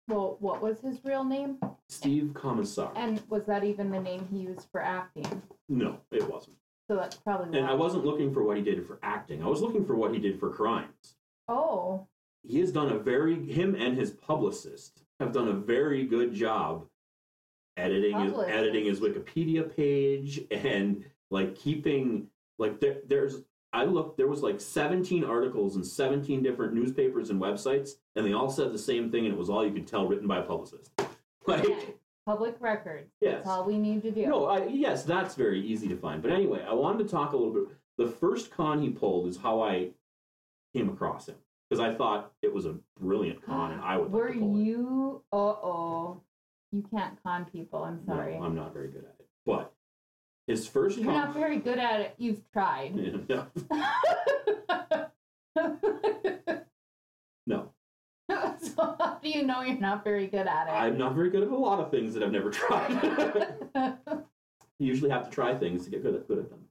Well, 0.07 0.37
what 0.39 0.61
was 0.61 0.79
his 0.79 0.97
real 1.05 1.23
name? 1.23 1.59
Steve 1.87 2.31
Comisar. 2.33 2.91
And 2.95 3.21
was 3.29 3.45
that 3.45 3.63
even 3.63 3.91
the 3.91 3.99
name 3.99 4.27
he 4.31 4.39
used 4.39 4.67
for 4.71 4.81
acting? 4.81 5.41
No, 5.69 5.99
it 6.11 6.27
wasn't. 6.29 6.57
So 6.89 6.95
that's 6.95 7.15
probably 7.17 7.57
And. 7.57 7.67
I 7.67 7.73
wasn't 7.73 8.05
looking 8.05 8.33
for 8.33 8.43
what 8.43 8.57
he 8.57 8.63
did 8.63 8.85
for 8.87 8.97
acting. 9.03 9.43
I 9.43 9.47
was 9.47 9.61
looking 9.61 9.85
for 9.85 9.95
what 9.95 10.11
he 10.11 10.19
did 10.19 10.39
for 10.39 10.49
crimes. 10.49 11.15
Oh, 11.47 12.07
He 12.47 12.59
has 12.59 12.71
done 12.71 12.91
a 12.91 12.97
very 12.97 13.35
him 13.51 13.75
and 13.75 13.95
his 13.95 14.09
publicist 14.11 15.03
have 15.19 15.31
done 15.31 15.47
a 15.47 15.53
very 15.53 16.05
good 16.05 16.33
job 16.33 16.85
editing 17.79 18.19
his 18.19 18.31
Publicist. 18.33 18.57
editing 18.57 18.85
his 18.85 18.99
Wikipedia 18.99 19.75
page 19.75 20.41
and 20.51 21.03
like 21.31 21.55
keeping 21.55 22.27
like 22.57 22.79
there, 22.79 22.97
there's 23.07 23.43
I 23.71 23.85
looked 23.85 24.17
there 24.17 24.27
was 24.27 24.41
like 24.41 24.59
17 24.59 25.23
articles 25.23 25.75
in 25.75 25.83
17 25.83 26.41
different 26.41 26.73
newspapers 26.73 27.29
and 27.29 27.39
websites 27.41 27.91
and 28.15 28.25
they 28.25 28.33
all 28.33 28.49
said 28.49 28.71
the 28.73 28.79
same 28.79 29.11
thing 29.11 29.25
and 29.25 29.33
it 29.33 29.37
was 29.37 29.49
all 29.49 29.65
you 29.65 29.71
could 29.73 29.87
tell 29.87 30.07
written 30.07 30.27
by 30.27 30.37
a 30.39 30.43
publicist. 30.43 30.91
Like 31.47 31.67
Yeah. 31.67 31.75
public 32.25 32.55
records. 32.59 33.09
yes. 33.21 33.35
That's 33.37 33.47
all 33.47 33.63
we 33.65 33.77
need 33.77 34.01
to 34.03 34.11
do. 34.11 34.27
No, 34.27 34.45
I, 34.45 34.67
yes, 34.67 35.03
that's 35.03 35.33
very 35.35 35.59
easy 35.61 35.87
to 35.87 35.95
find. 35.95 36.21
But 36.21 36.31
anyway, 36.31 36.63
I 36.67 36.73
wanted 36.73 37.03
to 37.05 37.09
talk 37.09 37.33
a 37.33 37.37
little 37.37 37.53
bit. 37.53 37.63
The 37.97 38.07
first 38.07 38.51
con 38.51 38.81
he 38.81 38.89
pulled 38.89 39.27
is 39.27 39.37
how 39.37 39.61
I 39.61 39.89
came 40.75 40.89
across 40.89 41.27
him 41.27 41.35
because 41.69 41.79
I 41.83 41.93
thought 41.95 42.31
it 42.43 42.53
was 42.53 42.65
a 42.67 42.75
brilliant 42.99 43.43
con, 43.43 43.71
and 43.71 43.81
I 43.81 43.97
would. 43.97 44.11
Were 44.11 44.27
like 44.29 44.35
you? 44.35 45.23
Uh 45.31 45.35
oh. 45.37 46.21
You 46.71 46.83
can't 46.93 47.21
con 47.23 47.45
people. 47.45 47.83
I'm 47.83 48.03
sorry. 48.05 48.37
No, 48.37 48.43
I'm 48.43 48.55
not 48.55 48.73
very 48.73 48.89
good 48.89 49.03
at 49.03 49.15
it. 49.19 49.27
But 49.45 49.73
his 50.47 50.67
first 50.67 50.97
You're 50.97 51.07
con. 51.07 51.15
not 51.15 51.33
very 51.33 51.57
good 51.57 51.79
at 51.79 52.01
it. 52.01 52.13
You've 52.17 52.41
tried. 52.51 52.95
no, 52.95 53.47
no, 57.47 57.71
so 58.61 58.95
how 58.99 59.17
do 59.21 59.29
you 59.29 59.43
know 59.43 59.61
you're 59.61 59.79
not 59.79 60.03
very 60.03 60.27
good 60.27 60.47
at 60.47 60.67
it? 60.67 60.71
I'm 60.71 60.97
not 60.97 61.15
very 61.15 61.29
good 61.29 61.43
at 61.43 61.49
a 61.49 61.57
lot 61.57 61.79
of 61.79 61.89
things 61.89 62.13
that 62.13 62.23
I've 62.23 62.31
never 62.31 62.51
tried. 62.51 63.55
you 64.79 64.87
usually 64.87 65.09
have 65.09 65.25
to 65.25 65.31
try 65.31 65.55
things 65.55 65.85
to 65.85 65.89
get 65.89 66.03
good 66.03 66.15
at, 66.15 66.27
good 66.27 66.39
at 66.39 66.49
them. 66.49 66.65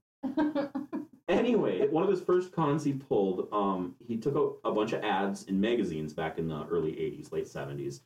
Anyway, 1.29 1.87
one 1.89 2.03
of 2.03 2.09
his 2.09 2.21
first 2.23 2.53
cons 2.53 2.83
he 2.83 2.95
pulled, 2.95 3.49
um, 3.53 3.95
he 4.07 4.17
took 4.17 4.35
a, 4.35 4.69
a 4.69 4.73
bunch 4.73 4.93
of 4.95 5.05
ads 5.05 5.43
in 5.45 5.61
magazines 5.61 6.15
back 6.15 6.39
in 6.39 6.49
the 6.49 6.65
early 6.71 6.93
80s, 6.93 7.31
late 7.33 7.45
70s. 7.47 8.01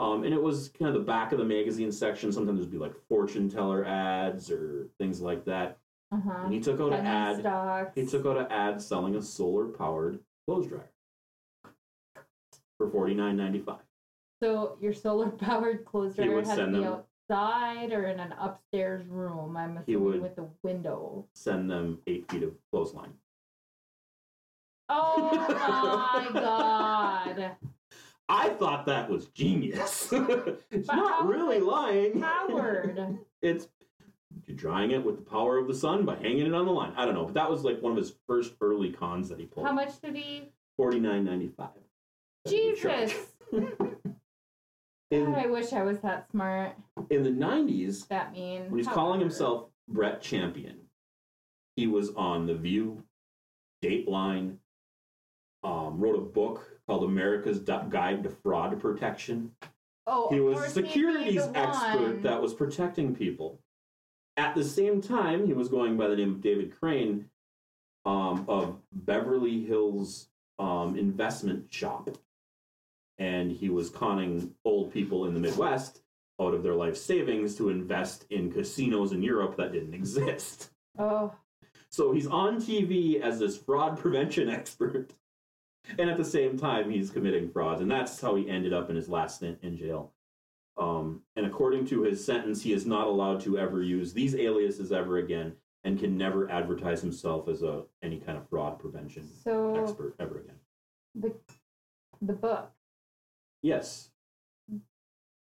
Um, 0.00 0.24
and 0.24 0.32
it 0.32 0.42
was 0.42 0.70
kind 0.70 0.88
of 0.88 0.94
the 0.94 1.06
back 1.06 1.30
of 1.32 1.38
the 1.38 1.44
magazine 1.44 1.92
section. 1.92 2.32
Sometimes 2.32 2.58
there'd 2.60 2.70
be 2.72 2.78
like 2.78 2.94
fortune 3.06 3.50
teller 3.50 3.84
ads 3.84 4.50
or 4.50 4.88
things 4.98 5.20
like 5.20 5.44
that. 5.44 5.76
uh-huh. 6.10 6.44
And 6.44 6.54
he 6.54 6.58
took 6.58 6.80
out 6.80 6.94
an 6.94 7.04
ad. 7.06 7.40
stocks. 7.40 7.92
He 7.94 8.06
took 8.06 8.24
out 8.24 8.38
an 8.38 8.46
ad 8.50 8.80
selling 8.80 9.14
a 9.16 9.22
solar 9.22 9.66
powered 9.66 10.18
clothes 10.46 10.68
dryer 10.68 10.88
for 12.78 12.88
forty 12.90 13.12
nine 13.12 13.36
ninety 13.36 13.58
five. 13.60 13.82
So 14.42 14.78
your 14.80 14.94
solar 14.94 15.28
powered 15.46 15.84
clothes 15.84 16.16
dryer 16.16 16.34
would 16.34 16.46
had 16.46 16.56
to 16.56 16.66
be 16.68 16.72
them- 16.80 17.02
outside 17.30 17.92
or 17.92 18.06
in 18.06 18.18
an 18.20 18.32
upstairs 18.40 19.06
room. 19.06 19.54
I'm 19.54 19.76
assuming 19.76 20.22
with 20.22 20.38
a 20.38 20.46
window. 20.62 21.26
Send 21.34 21.70
them 21.70 21.98
eight 22.06 22.24
feet 22.32 22.42
of 22.42 22.54
clothesline. 22.72 23.12
Oh 24.88 25.28
my 26.32 26.40
god! 26.40 27.56
I 28.30 28.50
thought 28.50 28.86
that 28.86 29.10
was 29.10 29.26
genius. 29.26 30.08
it's 30.12 30.86
But 30.86 30.96
not 30.96 31.26
really 31.26 31.58
lying. 31.60 32.20
Powered. 32.20 33.18
it's 33.42 33.68
you're 34.46 34.56
drying 34.56 34.92
it 34.92 35.04
with 35.04 35.16
the 35.16 35.22
power 35.30 35.58
of 35.58 35.66
the 35.66 35.74
sun 35.74 36.04
by 36.04 36.14
hanging 36.16 36.46
it 36.46 36.54
on 36.54 36.64
the 36.64 36.70
line. 36.72 36.92
I 36.96 37.04
don't 37.04 37.14
know, 37.14 37.24
but 37.24 37.34
that 37.34 37.50
was 37.50 37.64
like 37.64 37.82
one 37.82 37.92
of 37.92 37.98
his 37.98 38.14
first 38.28 38.54
early 38.60 38.90
cons 38.92 39.28
that 39.28 39.40
he 39.40 39.46
pulled. 39.46 39.66
How 39.66 39.72
much 39.72 40.00
did 40.00 40.14
he? 40.16 40.52
Forty 40.76 41.00
nine 41.00 41.24
ninety 41.24 41.48
five. 41.48 41.70
Jesus! 42.48 43.12
In, 45.12 45.24
God, 45.24 45.38
I 45.38 45.46
wish 45.46 45.72
I 45.72 45.82
was 45.82 45.98
that 46.00 46.30
smart. 46.30 46.76
in 47.10 47.24
the 47.24 47.30
nineties, 47.32 48.04
That 48.06 48.32
mean. 48.32 48.70
when 48.70 48.78
he's 48.78 48.86
calling 48.86 49.18
himself 49.18 49.66
Brett 49.88 50.22
Champion, 50.22 50.76
he 51.74 51.88
was 51.88 52.10
on 52.14 52.46
The 52.46 52.54
View, 52.54 53.02
Dateline, 53.82 54.58
um, 55.62 55.98
wrote 55.98 56.16
a 56.16 56.20
book 56.22 56.80
called 56.86 57.04
America's 57.04 57.58
Guide 57.58 58.22
to 58.22 58.30
Fraud 58.30 58.80
Protection. 58.80 59.52
Oh, 60.06 60.28
He 60.30 60.40
was 60.40 60.56
a 60.56 60.60
course 60.60 60.74
he'd 60.74 60.82
be 60.82 60.88
securities 60.88 61.42
expert 61.54 62.00
one. 62.14 62.22
that 62.22 62.40
was 62.40 62.54
protecting 62.54 63.14
people. 63.14 63.60
At 64.36 64.54
the 64.54 64.64
same 64.64 65.00
time, 65.02 65.46
he 65.46 65.52
was 65.52 65.68
going 65.68 65.96
by 65.96 66.08
the 66.08 66.16
name 66.16 66.30
of 66.30 66.40
David 66.40 66.72
Crane, 66.78 67.26
um, 68.06 68.44
of 68.48 68.78
Beverly 68.92 69.64
Hills 69.64 70.28
um, 70.58 70.96
investment 70.96 71.72
shop, 71.72 72.10
and 73.18 73.52
he 73.52 73.68
was 73.68 73.90
conning 73.90 74.54
old 74.64 74.92
people 74.92 75.26
in 75.26 75.34
the 75.34 75.40
Midwest 75.40 76.00
out 76.40 76.54
of 76.54 76.62
their 76.62 76.74
life 76.74 76.96
savings 76.96 77.54
to 77.56 77.68
invest 77.68 78.24
in 78.30 78.50
casinos 78.50 79.12
in 79.12 79.22
Europe 79.22 79.56
that 79.58 79.72
didn't 79.72 79.94
exist. 79.94 80.70
Oh, 80.98 81.32
So 81.90 82.12
he's 82.12 82.26
on 82.26 82.56
TV 82.60 83.20
as 83.20 83.38
this 83.38 83.58
fraud 83.58 83.98
prevention 83.98 84.48
expert. 84.58 85.10
And 85.98 86.08
at 86.10 86.16
the 86.16 86.24
same 86.24 86.58
time, 86.58 86.90
he's 86.90 87.10
committing 87.10 87.50
frauds. 87.50 87.80
And 87.80 87.90
that's 87.90 88.20
how 88.20 88.34
he 88.34 88.48
ended 88.48 88.72
up 88.72 88.90
in 88.90 88.96
his 88.96 89.08
last 89.08 89.36
stint 89.36 89.58
in 89.62 89.76
jail. 89.76 90.12
Um, 90.76 91.22
and 91.36 91.46
according 91.46 91.86
to 91.88 92.02
his 92.02 92.24
sentence, 92.24 92.62
he 92.62 92.72
is 92.72 92.86
not 92.86 93.06
allowed 93.06 93.40
to 93.42 93.58
ever 93.58 93.82
use 93.82 94.12
these 94.12 94.34
aliases 94.34 94.92
ever 94.92 95.18
again 95.18 95.54
and 95.84 95.98
can 95.98 96.16
never 96.16 96.50
advertise 96.50 97.00
himself 97.00 97.48
as 97.48 97.62
a 97.62 97.82
any 98.02 98.18
kind 98.18 98.36
of 98.36 98.48
fraud 98.48 98.78
prevention 98.78 99.26
so 99.42 99.82
expert 99.82 100.14
ever 100.18 100.40
again. 100.40 100.56
the 101.14 101.34
the 102.20 102.34
book 102.34 102.70
Yes. 103.62 104.10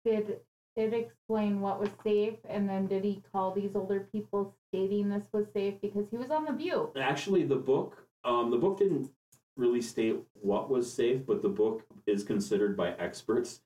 did 0.06 0.40
it 0.76 0.94
explain 0.94 1.62
what 1.62 1.80
was 1.80 1.90
safe, 2.04 2.38
and 2.50 2.68
then 2.68 2.88
did 2.88 3.04
he 3.04 3.22
call 3.32 3.54
these 3.54 3.72
older 3.76 4.08
people 4.12 4.56
stating 4.70 5.10
this 5.10 5.28
was 5.32 5.46
safe 5.54 5.76
because 5.82 6.06
he 6.10 6.18
was 6.18 6.32
on 6.32 6.46
the 6.46 6.52
View? 6.52 6.92
Actually, 7.00 7.44
the 7.44 7.56
book, 7.56 8.08
um, 8.26 8.50
the 8.50 8.58
book 8.58 8.78
didn't 8.80 9.10
really 9.56 9.82
state 9.82 10.18
what 10.34 10.70
was 10.70 10.92
safe, 10.92 11.26
but 11.26 11.42
the 11.42 11.50
book 11.50 11.84
is 12.08 12.24
considered 12.24 12.76
by 12.76 12.92
experts 12.94 13.62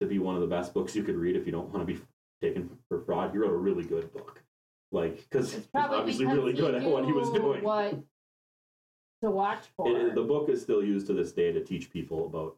to 0.00 0.06
be 0.06 0.18
one 0.18 0.34
of 0.34 0.40
the 0.40 0.46
best 0.46 0.74
books 0.74 0.94
you 0.94 1.02
could 1.02 1.16
read 1.16 1.36
if 1.36 1.46
you 1.46 1.52
don't 1.52 1.72
want 1.72 1.86
to 1.86 1.92
be 1.94 2.00
taken 2.40 2.70
for 2.88 3.00
fraud. 3.00 3.32
He 3.32 3.38
wrote 3.38 3.52
a 3.52 3.56
really 3.56 3.84
good 3.84 4.12
book, 4.12 4.42
like 4.90 5.16
because 5.28 5.52
he's 5.54 5.68
obviously 5.74 6.26
really 6.26 6.52
good 6.52 6.74
at 6.74 6.82
what 6.82 7.04
he 7.04 7.12
was 7.12 7.30
doing. 7.30 7.62
What 7.62 8.02
to 9.22 9.30
watch 9.30 9.64
for? 9.76 9.88
It- 9.96 10.14
the 10.14 10.22
book 10.22 10.48
is 10.48 10.62
still 10.62 10.82
used 10.82 11.06
to 11.08 11.12
this 11.12 11.32
day 11.32 11.52
to 11.52 11.62
teach 11.62 11.90
people 11.90 12.26
about 12.26 12.56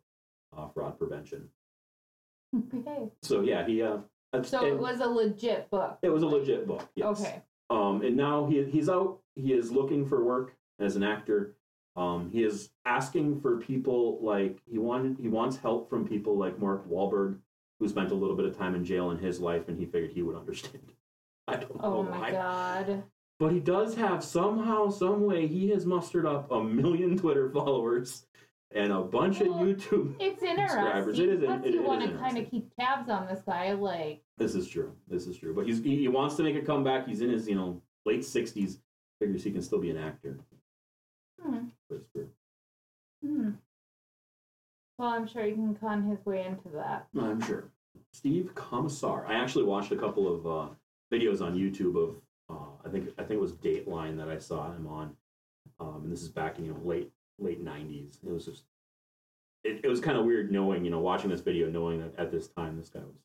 uh, 0.57 0.69
fraud 0.69 0.99
prevention. 0.99 1.49
okay, 2.75 3.09
So 3.23 3.41
yeah, 3.43 3.67
he. 3.67 3.83
Uh, 3.83 3.99
so 4.43 4.65
it 4.65 4.79
was 4.79 5.01
a 5.01 5.07
legit 5.07 5.71
book. 5.71 5.99
it 6.03 6.09
was 6.11 6.23
a 6.23 6.27
legit 6.27 6.67
book. 6.67 6.89
Yes. 6.97 7.21
Okay. 7.21 7.43
Um, 7.71 8.03
and 8.03 8.17
now 8.17 8.47
he 8.47 8.65
he's 8.65 8.89
out. 8.89 9.19
He 9.37 9.53
is 9.53 9.71
looking 9.73 10.07
for 10.07 10.23
work 10.25 10.55
as 10.79 10.97
an 10.97 11.03
actor. 11.03 11.55
Um, 11.97 12.31
he 12.33 12.43
is 12.43 12.71
asking 12.85 13.41
for 13.41 13.59
people 13.59 14.19
like 14.21 14.59
he 14.71 14.79
wanted. 14.79 15.17
He 15.21 15.29
wants 15.29 15.57
help 15.57 15.89
from 15.89 16.07
people 16.09 16.37
like 16.37 16.59
Mark 16.59 16.89
Wahlberg, 16.89 17.39
who 17.79 17.89
spent 17.89 18.11
a 18.11 18.15
little 18.15 18.37
bit 18.37 18.47
of 18.47 18.57
time 18.57 18.75
in 18.75 18.85
jail 18.85 19.11
in 19.13 19.19
his 19.19 19.41
life, 19.41 19.69
and 19.69 19.79
he 19.79 19.87
figured 19.87 20.11
he 20.13 20.23
would 20.23 20.37
understand. 20.37 20.93
I 21.49 21.57
don't 21.57 21.75
know 21.77 21.81
Oh 21.99 22.03
my 22.03 22.19
why, 22.19 22.31
god. 22.33 23.03
but 23.39 23.53
he 23.53 23.61
does 23.61 23.95
have 23.97 24.25
somehow, 24.25 24.89
some 24.89 25.25
way, 25.27 25.47
he 25.47 25.69
has 25.71 25.85
mustered 25.87 26.27
up 26.27 26.51
a 26.51 26.63
million 26.65 27.17
Twitter 27.19 27.51
followers 27.51 28.27
and 28.75 28.91
a 28.91 29.03
bunch 29.03 29.39
Well, 29.41 29.61
of 29.61 29.67
YouTube. 29.67 30.17
It's 30.19 30.41
Subscribers. 30.41 31.19
interesting. 31.19 31.29
It 31.29 31.33
is 31.35 31.45
Plus, 31.45 31.65
it- 31.67 31.75
you 31.75 31.81
it 31.83 31.87
want 31.87 32.03
is 32.03 32.11
to 32.11 32.17
kind 32.17 32.39
of 32.39 32.51
keep 32.51 32.75
tabs 32.77 33.09
on 33.11 33.27
this 33.29 33.43
guy. 33.47 33.73
Like, 33.75 34.23
This 34.39 34.55
is 34.57 34.67
true. 34.69 34.93
This 35.07 35.27
is 35.29 35.37
true. 35.37 35.55
But 35.55 35.67
he's 35.67 35.81
he, 35.81 35.97
he 35.97 36.09
wants 36.09 36.35
to 36.37 36.43
make 36.43 36.57
a 36.57 36.63
comeback. 36.63 37.07
He's 37.07 37.21
in 37.21 37.31
his 37.31 37.47
you 37.49 37.55
know 37.55 37.81
late 38.05 38.25
sixties. 38.25 38.81
Figures 39.21 39.45
he 39.45 39.53
can 39.53 39.63
still 39.63 39.79
be 39.79 39.91
an 39.91 39.99
actor. 39.99 40.39
hmm, 41.41 41.59
for 41.95 41.99
his 41.99 42.07
career. 42.13 42.29
hmm. 43.23 43.51
Well, 44.99 45.09
I'm 45.09 45.27
sure 45.27 45.45
he 45.45 45.53
can 45.53 45.75
con 45.75 46.05
his 46.05 46.25
way 46.25 46.45
into 46.47 46.69
that. 46.77 47.07
I'm 47.19 47.41
sure. 47.41 47.65
Steve 48.13 48.51
Comisar. 48.55 49.27
I 49.29 49.35
actually 49.35 49.65
watched 49.65 49.91
a 49.91 49.97
couple 49.97 50.33
of 50.33 50.47
uh, 50.47 50.69
videos 51.13 51.41
on 51.41 51.57
YouTube 51.57 51.97
of 52.01 52.17
uh, 52.49 52.71
I 52.85 52.89
think 52.91 53.09
I 53.19 53.23
think 53.23 53.39
it 53.39 53.41
was 53.41 53.53
Dateline 53.53 54.17
that 54.19 54.29
I 54.29 54.39
saw 54.39 54.71
him 54.73 54.87
on, 54.87 55.17
um, 55.81 56.03
and 56.05 56.13
this 56.13 56.23
is 56.23 56.29
back 56.29 56.59
in 56.59 56.65
you 56.65 56.73
know 56.73 56.81
late 56.85 57.11
late 57.39 57.65
'90s. 57.65 58.19
It 58.25 58.33
was 58.33 58.45
just 58.45 58.65
it, 59.65 59.81
it 59.83 59.89
was 59.89 60.01
kind 60.01 60.19
of 60.19 60.25
weird 60.25 60.53
knowing 60.53 60.85
you 60.85 60.91
know 60.91 61.01
watching 61.01 61.31
this 61.31 61.41
video 61.41 61.69
knowing 61.69 62.01
that 62.01 62.15
at 62.19 62.31
this 62.31 62.49
time 62.49 62.77
this 62.77 62.91
guy 62.91 63.01
was 63.01 63.17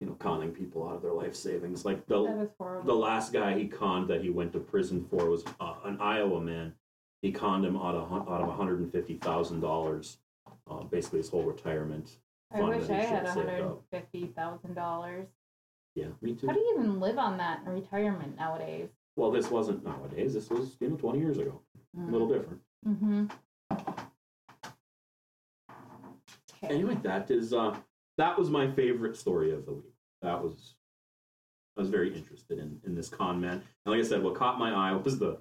you 0.00 0.06
know 0.06 0.14
conning 0.14 0.50
people 0.50 0.88
out 0.88 0.96
of 0.96 1.02
their 1.02 1.12
life 1.12 1.36
savings. 1.36 1.84
Like 1.84 2.06
the 2.06 2.48
the 2.84 2.94
last 2.94 3.32
guy 3.32 3.56
he 3.56 3.66
conned 3.66 4.08
that 4.08 4.22
he 4.22 4.30
went 4.30 4.52
to 4.54 4.58
prison 4.58 5.06
for 5.08 5.28
was 5.28 5.44
uh, 5.60 5.74
an 5.84 6.00
Iowa 6.00 6.40
man. 6.40 6.74
He 7.22 7.32
conned 7.32 7.64
him 7.64 7.76
out 7.76 7.94
of 7.94 8.12
out 8.12 8.40
of 8.40 8.46
one 8.48 8.56
hundred 8.56 8.80
and 8.80 8.92
fifty 8.92 9.14
thousand 9.14 9.60
dollars, 9.60 10.18
uh, 10.70 10.84
basically 10.84 11.18
his 11.18 11.28
whole 11.28 11.42
retirement. 11.42 12.16
I 12.52 12.58
fund 12.58 12.68
wish 12.76 12.86
that 12.86 13.00
I 13.00 13.04
he 13.04 13.06
had 13.06 13.28
saved 13.34 13.48
up. 13.60 13.84
$150,000. 13.92 15.26
Yeah, 15.94 16.06
me 16.22 16.34
too. 16.34 16.46
How 16.46 16.52
do 16.52 16.60
you 16.60 16.74
even 16.78 17.00
live 17.00 17.18
on 17.18 17.36
that 17.38 17.60
in 17.66 17.72
retirement 17.72 18.36
nowadays? 18.36 18.88
Well, 19.16 19.30
this 19.32 19.50
wasn't 19.50 19.84
nowadays. 19.84 20.32
This 20.32 20.48
was 20.48 20.76
you 20.80 20.88
know 20.90 20.96
twenty 20.96 21.18
years 21.18 21.38
ago. 21.38 21.60
A 21.98 22.10
little 22.10 22.28
different. 22.28 22.60
Mm-hmm. 22.86 23.26
Okay. 26.62 26.74
Anyway, 26.74 26.96
that 27.02 27.30
is 27.30 27.52
uh, 27.52 27.76
that 28.16 28.38
was 28.38 28.48
my 28.50 28.70
favorite 28.70 29.16
story 29.16 29.52
of 29.52 29.66
the 29.66 29.72
week. 29.72 29.94
That 30.22 30.40
was 30.42 30.74
I 31.76 31.80
was 31.80 31.90
very 31.90 32.16
interested 32.16 32.58
in 32.58 32.80
in 32.86 32.94
this 32.94 33.08
con 33.08 33.40
man. 33.40 33.62
And 33.84 33.94
like 33.94 33.98
I 33.98 34.02
said, 34.08 34.22
what 34.22 34.36
caught 34.36 34.58
my 34.58 34.70
eye 34.70 34.92
was 34.96 35.18
the 35.18 35.38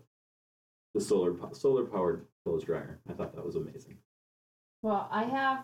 the 0.98 1.04
solar 1.04 1.36
solar 1.54 1.86
powered 1.86 2.26
clothes 2.44 2.64
dryer. 2.64 3.00
I 3.10 3.14
thought 3.14 3.36
that 3.36 3.46
was 3.46 3.56
amazing. 3.56 3.98
Well, 4.82 5.08
I 5.12 5.24
have 5.26 5.64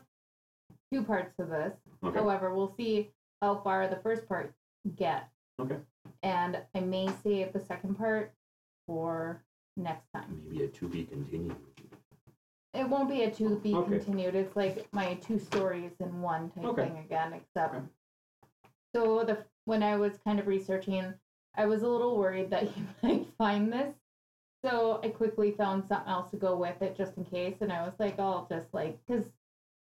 two 0.92 1.04
parts 1.04 1.36
to 1.40 1.46
this. 1.46 1.74
Okay. 2.04 2.20
However, 2.20 2.54
we'll 2.54 2.74
see 2.78 3.10
how 3.42 3.62
far 3.64 3.88
the 3.88 3.96
first 3.98 4.28
part 4.28 4.54
get. 4.96 5.28
Okay. 5.60 5.78
And 6.22 6.60
I 6.76 6.80
may 6.82 7.10
save 7.24 7.52
the 7.54 7.60
second 7.60 7.96
part 7.98 8.32
for 8.86 9.44
next 9.76 10.06
time. 10.14 10.42
Maybe 10.50 10.66
a 10.66 10.68
to 10.68 10.88
be 10.88 11.04
continued. 11.06 11.56
It 12.74 12.88
won't 12.90 13.10
be 13.10 13.24
a 13.24 13.32
to 13.32 13.58
be 13.60 13.74
Okay. 13.76 13.90
continued. 13.98 14.36
It's 14.36 14.56
like 14.56 14.88
my 14.92 15.16
two 15.16 15.40
stories 15.40 15.92
in 16.00 16.22
one 16.22 16.52
type 16.52 16.66
Okay. 16.66 16.90
thing 16.90 16.98
again, 17.00 17.34
except 17.34 17.76
Okay. 17.76 17.86
so 18.96 19.24
the 19.24 19.44
when 19.66 19.82
I 19.82 19.96
was 19.96 20.18
kind 20.26 20.40
of 20.40 20.46
researching, 20.48 21.14
I 21.56 21.66
was 21.66 21.82
a 21.84 21.88
little 21.88 22.18
worried 22.18 22.50
that 22.52 22.64
he 22.74 22.84
might 23.02 23.28
find 23.38 23.72
this. 23.74 23.96
So 24.64 25.00
I 25.04 25.10
quickly 25.10 25.52
found 25.52 25.84
something 25.88 26.08
else 26.08 26.32
to 26.32 26.38
go 26.38 26.56
with 26.56 26.82
it 26.82 26.96
just 26.96 27.18
in 27.18 27.26
case, 27.26 27.58
and 27.62 27.72
I 27.72 27.84
was 27.84 27.94
like, 28.00 28.16
oh, 28.18 28.24
I'll 28.24 28.48
just 28.50 28.74
like 28.74 28.98
because 29.06 29.26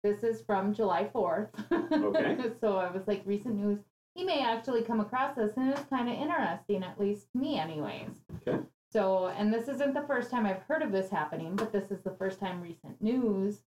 this 0.03 0.23
is 0.23 0.41
from 0.41 0.73
July 0.73 1.09
fourth. 1.11 1.49
Okay. 1.71 2.37
so 2.61 2.77
I 2.77 2.91
was 2.91 3.07
like, 3.07 3.21
recent 3.25 3.55
news. 3.55 3.79
He 4.15 4.23
may 4.23 4.41
actually 4.41 4.81
come 4.81 4.99
across 4.99 5.35
this, 5.35 5.53
and 5.57 5.69
it's 5.71 5.89
kind 5.89 6.07
of 6.09 6.15
interesting, 6.15 6.83
at 6.83 6.99
least 6.99 7.31
to 7.31 7.37
me, 7.37 7.57
anyways. 7.59 8.11
Okay. 8.47 8.59
So, 8.91 9.27
and 9.27 9.53
this 9.53 9.67
isn't 9.67 9.93
the 9.93 10.05
first 10.07 10.29
time 10.31 10.45
I've 10.45 10.61
heard 10.69 10.81
of 10.81 10.91
this 10.91 11.09
happening, 11.09 11.55
but 11.55 11.73
this 11.73 11.91
is 11.91 12.01
the 12.01 12.15
first 12.17 12.39
time 12.39 12.61
recent 12.61 13.01
news. 13.01 13.63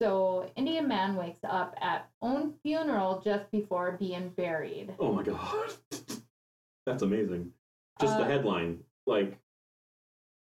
So, 0.00 0.48
Indian 0.54 0.86
man 0.86 1.16
wakes 1.16 1.40
up 1.42 1.74
at 1.80 2.08
own 2.22 2.54
funeral 2.62 3.20
just 3.24 3.50
before 3.50 3.96
being 3.98 4.28
buried. 4.30 4.94
Oh 5.00 5.12
my 5.12 5.24
god. 5.24 5.72
That's 6.86 7.02
amazing. 7.02 7.52
Just 8.00 8.16
the 8.18 8.24
Uh, 8.24 8.28
headline. 8.28 8.78
Like 9.06 9.36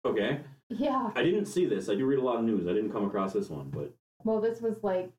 okay. 0.06 0.42
Yeah. 0.70 1.12
I 1.16 1.24
didn't 1.24 1.46
see 1.48 1.66
this. 1.66 1.90
I 1.90 1.96
do 1.96 2.06
read 2.06 2.20
a 2.20 2.24
lot 2.24 2.38
of 2.40 2.46
news. 2.46 2.68
I 2.68 2.74
didn't 2.74 2.92
come 2.92 3.06
across 3.06 3.34
this 3.34 3.50
one, 3.50 3.70
but 3.70 3.94
Well, 4.24 4.40
this 4.42 4.62
was 4.62 4.76
like 4.84 5.12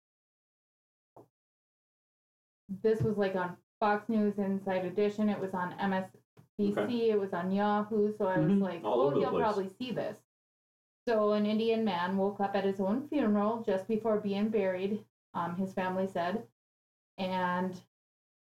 this 2.83 3.01
was 3.03 3.17
like 3.19 3.35
on 3.37 3.57
Fox 3.81 4.09
News 4.09 4.39
Inside 4.39 4.85
Edition. 4.85 5.29
It 5.29 5.39
was 5.39 5.53
on 5.53 5.73
MSNBC. 5.79 7.11
It 7.11 7.21
was 7.21 7.33
on 7.33 7.51
Yahoo. 7.53 8.15
So 8.17 8.27
I 8.27 8.39
was 8.39 8.51
Mhm. 8.51 8.63
like, 8.63 8.83
All 8.85 9.01
oh, 9.03 9.11
the 9.11 9.21
you'll 9.21 9.31
place. 9.31 9.43
probably 9.43 9.71
see 9.79 9.93
this. 9.93 10.17
So 11.07 11.33
an 11.33 11.45
Indian 11.47 11.85
man 11.85 12.17
woke 12.17 12.41
up 12.41 12.55
at 12.55 12.65
his 12.65 12.81
own 12.81 13.09
funeral 13.09 13.63
just 13.63 13.89
before 13.89 14.21
being 14.21 14.49
buried. 14.49 15.05
Um, 15.35 15.57
his 15.57 15.73
family 15.75 16.07
said, 16.07 16.47
and 17.19 17.79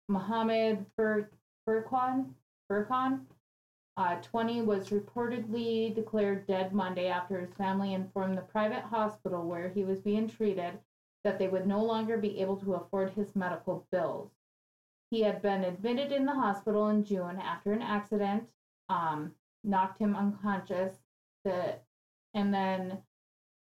Mohammed 0.09 0.85
Fur- 0.97 1.31
Furqan, 1.67 2.35
Furqan, 2.71 3.27
uh, 4.01 4.17
20, 4.23 4.63
was 4.63 4.89
reportedly 4.89 5.95
declared 5.95 6.47
dead 6.47 6.73
Monday 6.73 7.09
after 7.09 7.39
his 7.39 7.53
family 7.53 7.93
informed 7.93 8.39
the 8.39 8.43
private 8.43 8.83
hospital 8.83 9.47
where 9.47 9.69
he 9.69 9.85
was 9.85 10.01
being 10.01 10.27
treated 10.27 10.79
that 11.23 11.39
they 11.39 11.49
would 11.49 11.67
no 11.67 11.85
longer 11.85 12.17
be 12.17 12.41
able 12.41 12.57
to 12.57 12.77
afford 12.77 13.11
his 13.11 13.37
medical 13.37 13.85
bills. 13.93 14.31
He 15.11 15.21
had 15.21 15.43
been 15.43 15.65
admitted 15.65 16.13
in 16.13 16.25
the 16.25 16.33
hospital 16.33 16.89
in 16.89 17.05
June 17.05 17.39
after 17.39 17.73
an 17.73 17.83
accident 17.83 18.49
um, 18.89 19.35
knocked 19.65 19.99
him 19.99 20.17
unconscious. 20.17 20.95
The, 21.45 21.75
and 22.33 22.55
then, 22.55 23.03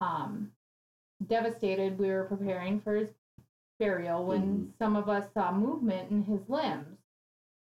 um, 0.02 0.50
devastated, 1.28 2.00
we 2.00 2.08
were 2.08 2.24
preparing 2.24 2.80
for 2.80 2.96
his 2.96 3.10
burial 3.80 4.26
when 4.26 4.74
some 4.80 4.96
of 4.96 5.08
us 5.08 5.28
saw 5.36 5.52
movement 5.52 6.10
in 6.10 6.24
his 6.24 6.50
limbs. 6.50 6.95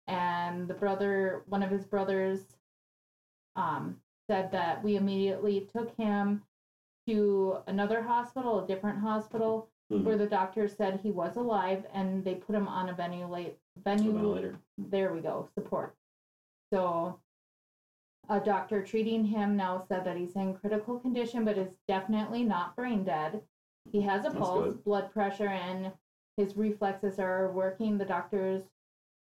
And 0.06 0.68
the 0.68 0.74
brother, 0.74 1.42
one 1.46 1.62
of 1.62 1.70
his 1.70 1.84
brothers, 1.84 2.40
um, 3.56 4.00
said 4.28 4.50
that 4.52 4.82
we 4.82 4.96
immediately 4.96 5.68
took 5.72 5.94
him 5.96 6.42
to 7.06 7.58
another 7.66 8.02
hospital, 8.02 8.64
a 8.64 8.66
different 8.66 8.98
hospital, 8.98 9.68
mhm. 9.92 10.04
where 10.04 10.16
the 10.16 10.26
doctor 10.26 10.66
said 10.68 11.00
he 11.02 11.10
was 11.10 11.36
alive, 11.36 11.84
and 11.92 12.24
they 12.24 12.34
put 12.34 12.54
him 12.54 12.66
on 12.68 12.88
a 12.88 12.94
ventilate, 12.94 13.58
A 13.76 13.80
venue, 13.80 14.12
ventilator. 14.12 14.58
there 14.78 15.12
we 15.12 15.20
go, 15.20 15.48
support. 15.54 15.94
So 16.72 17.18
A 18.30 18.40
doctor 18.40 18.82
treating 18.82 19.24
him 19.26 19.54
now 19.54 19.84
said 19.86 20.04
that 20.04 20.16
he's 20.16 20.34
in 20.34 20.54
critical 20.54 20.98
condition, 20.98 21.44
but 21.44 21.58
is 21.58 21.68
definitely 21.86 22.42
not 22.42 22.74
brain 22.74 23.04
dead. 23.04 23.42
He 23.92 24.00
has 24.00 24.20
a 24.24 24.30
That's 24.30 24.36
pulse, 24.36 24.64
good. 24.64 24.84
blood 24.84 25.12
pressure, 25.12 25.48
and 25.48 25.92
his 26.38 26.56
reflexes 26.56 27.18
are 27.18 27.52
working. 27.52 27.98
The 27.98 28.06
doctors, 28.06 28.62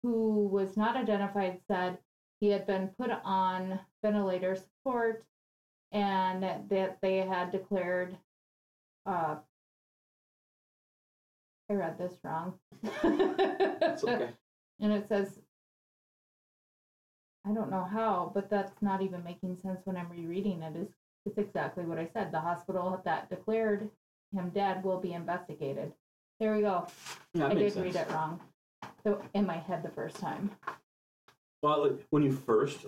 who 0.07 0.47
was 0.47 0.77
not 0.77 0.97
identified, 0.97 1.59
said 1.67 1.99
he 2.39 2.49
had 2.51 2.65
been 2.65 2.91
put 2.97 3.11
on 3.25 3.81
ventilator 4.03 4.55
support 4.55 5.25
and 5.91 6.43
that 6.43 6.99
they 7.03 7.19
had 7.19 7.51
declared. 7.51 8.17
Uh, 9.05 9.37
I 11.69 11.75
read 11.75 11.99
this 11.99 12.13
wrong. 12.23 12.55
It's 13.03 14.05
okay. 14.05 14.31
And 14.79 14.93
it 14.93 15.09
says, 15.09 15.41
I 17.47 17.53
don't 17.55 17.71
know 17.71 17.89
how, 17.91 18.31
but 18.35 18.51
that's 18.51 18.83
not 18.83 19.01
even 19.01 19.25
making 19.25 19.57
sense 19.57 19.81
when 19.85 19.97
I'm 19.97 20.11
rereading 20.11 20.63
it. 20.63 20.77
Is 20.77 20.89
it's 21.25 21.39
exactly 21.39 21.87
what 21.87 21.99
I 21.99 22.11
said. 22.13 22.31
The 22.31 22.41
hospital 22.41 23.01
that 23.07 23.31
declared 23.31 23.89
him 24.35 24.51
dead 24.51 24.85
will 24.85 25.01
be 25.01 25.15
investigated. 25.15 25.93
There 26.39 26.55
we 26.55 26.61
go. 26.61 26.87
Yeah, 27.33 27.47
I 27.47 27.55
did 27.55 27.73
sense. 27.73 27.87
read 27.87 27.97
it 27.97 28.11
wrong. 28.11 28.39
So 29.05 29.21
in 29.35 29.47
my 29.47 29.59
head 29.59 29.83
the 29.83 29.89
first 29.91 30.17
time. 30.17 30.51
Well, 31.63 31.85
like, 31.85 32.07
when 32.11 32.23
you 32.23 32.33
first 32.33 32.87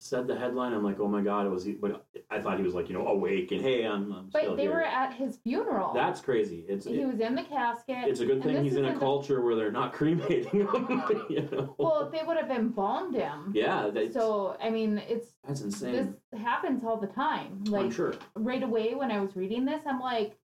said 0.00 0.26
the 0.26 0.36
headline, 0.36 0.72
I'm 0.72 0.82
like, 0.82 0.98
oh 0.98 1.06
my 1.06 1.22
god, 1.22 1.46
it 1.46 1.50
was 1.50 1.64
he? 1.64 1.72
But 1.72 2.04
I 2.30 2.40
thought 2.40 2.58
he 2.58 2.64
was 2.64 2.74
like, 2.74 2.88
you 2.88 2.94
know, 2.98 3.06
awake 3.06 3.52
and 3.52 3.60
hey, 3.62 3.84
I'm, 3.84 4.12
I'm 4.12 4.30
But 4.32 4.56
they 4.56 4.62
here. 4.62 4.72
were 4.72 4.82
at 4.82 5.14
his 5.14 5.36
funeral. 5.44 5.92
That's 5.94 6.20
crazy. 6.20 6.64
It's 6.68 6.84
he 6.86 7.00
it- 7.00 7.06
was 7.06 7.20
in 7.20 7.36
the 7.36 7.44
casket. 7.44 7.98
it's 8.08 8.18
a 8.20 8.26
good 8.26 8.42
thing 8.42 8.62
he's 8.64 8.74
in 8.74 8.84
a 8.84 8.88
isn't 8.88 8.94
the- 8.98 9.00
culture 9.00 9.40
where 9.42 9.54
they're 9.54 9.70
not 9.72 9.92
cremating 9.98 10.48
him. 10.50 11.26
you 11.30 11.48
know. 11.52 11.74
Well, 11.78 12.10
they 12.12 12.22
would 12.26 12.36
have 12.36 12.50
embalmed 12.50 13.14
him. 13.14 13.52
yeah, 13.54 13.90
that's, 13.94 14.12
So 14.14 14.56
I 14.60 14.70
mean, 14.70 14.98
it's 15.08 15.28
that's 15.46 15.60
insane. 15.60 16.16
this 16.32 16.40
happens 16.42 16.82
all 16.84 16.96
the 16.96 17.06
time. 17.06 17.62
Like 17.66 17.84
I'm 17.84 17.90
sure. 17.92 18.14
right 18.34 18.62
away 18.64 18.94
when 18.96 19.12
I 19.12 19.20
was 19.20 19.36
reading 19.36 19.64
this, 19.64 19.82
I'm 19.86 20.00
like, 20.00 20.36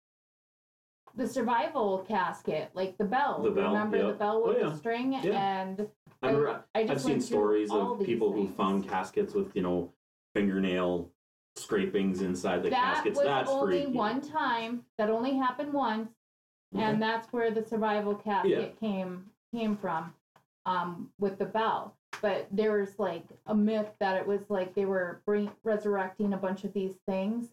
the 1.17 1.27
survival 1.27 2.05
casket, 2.07 2.71
like 2.75 2.97
the 2.99 3.05
bell. 3.05 3.43
The 3.43 3.51
bell, 3.51 3.73
Remember 3.73 3.99
the 3.99 4.09
yep. 4.09 4.19
bell 4.19 4.43
Oh, 4.45 4.49
with 4.49 4.59
yeah. 4.61 4.69
the 4.69 4.77
string? 4.77 5.13
Yeah. 5.15 5.61
And 5.63 5.89
I 6.23 6.27
remember, 6.29 6.65
I 6.75 6.83
just 6.83 6.93
I've 6.93 7.01
seen 7.01 7.21
stories 7.21 7.71
of 7.71 8.05
people 8.05 8.33
who 8.33 8.49
found 8.49 8.89
caskets 8.89 9.35
with 9.35 9.55
you 9.57 9.63
know 9.63 9.93
fingernail 10.35 11.11
scrapings 11.57 12.21
inside 12.21 12.63
the 12.63 12.71
that 12.71 12.95
caskets. 12.97 13.17
was 13.17 13.27
That's 13.27 13.51
only 13.51 13.85
freaky. 13.85 13.97
one 13.97 14.21
time. 14.21 14.85
That 14.99 15.09
only 15.11 15.37
happened 15.37 15.73
once, 15.73 16.11
Okay. 16.75 16.85
and 16.85 17.01
that's 17.01 17.33
where 17.33 17.51
the 17.51 17.65
survival 17.65 18.15
casket 18.15 18.79
came 18.79 19.31
came 19.55 19.77
from, 19.77 20.13
um, 20.67 21.11
with 21.19 21.39
the 21.39 21.47
bell. 21.47 21.95
But 22.21 22.47
there 22.51 22.79
was 22.79 22.99
like 22.99 23.25
a 23.47 23.55
myth 23.55 23.89
that 24.01 24.17
it 24.17 24.27
was 24.27 24.51
like 24.51 24.75
they 24.75 24.85
were 24.85 25.21
bring, 25.25 25.51
resurrecting 25.65 26.33
a 26.35 26.37
bunch 26.37 26.65
of 26.65 26.73
these 26.75 26.97
things, 27.07 27.49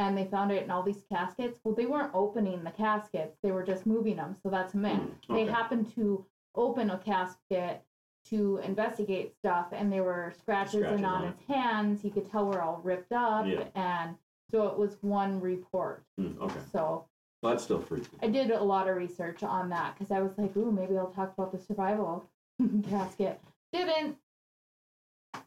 and 0.00 0.16
they 0.16 0.24
found 0.24 0.50
it 0.50 0.64
in 0.64 0.70
all 0.70 0.82
these 0.82 1.04
caskets. 1.12 1.60
Well, 1.62 1.74
they 1.74 1.84
weren't 1.86 2.10
opening 2.14 2.64
the 2.64 2.70
caskets; 2.70 3.36
they 3.42 3.52
were 3.52 3.62
just 3.62 3.84
moving 3.86 4.16
them. 4.16 4.34
So 4.42 4.48
that's 4.48 4.72
a 4.74 4.78
myth. 4.78 4.98
Hmm, 5.26 5.34
They 5.34 5.44
happened 5.44 5.94
to 5.94 6.24
open 6.54 6.90
a 6.90 6.96
casket 6.98 7.82
to 8.30 8.58
investigate 8.64 9.34
stuff, 9.38 9.66
and 9.72 9.92
there 9.92 10.02
were 10.02 10.32
scratches, 10.38 10.82
and 10.86 11.04
on 11.04 11.26
his 11.26 11.34
hands. 11.46 12.02
You 12.02 12.10
could 12.10 12.30
tell 12.30 12.46
were 12.46 12.62
all 12.62 12.80
ripped 12.82 13.12
up, 13.12 13.46
Yeah. 13.46 13.64
and 13.74 14.16
so 14.50 14.66
it 14.68 14.78
was 14.78 14.96
one 15.02 15.38
report. 15.40 16.02
Hmm, 16.18 16.32
okay, 16.40 16.60
So 16.72 17.04
well, 17.42 17.52
that's 17.52 17.62
still 17.64 17.80
freaky. 17.80 18.08
I 18.22 18.26
did 18.28 18.50
a 18.50 18.62
lot 18.62 18.88
of 18.88 18.96
research 18.96 19.42
on 19.42 19.68
that 19.70 19.94
because 19.94 20.10
I 20.10 20.20
was 20.20 20.32
like, 20.38 20.56
ooh, 20.56 20.70
maybe 20.72 20.96
I'll 20.96 21.10
talk 21.10 21.32
about 21.36 21.52
the 21.52 21.58
survival 21.58 22.26
casket. 22.88 23.38
Didn't 23.72 24.16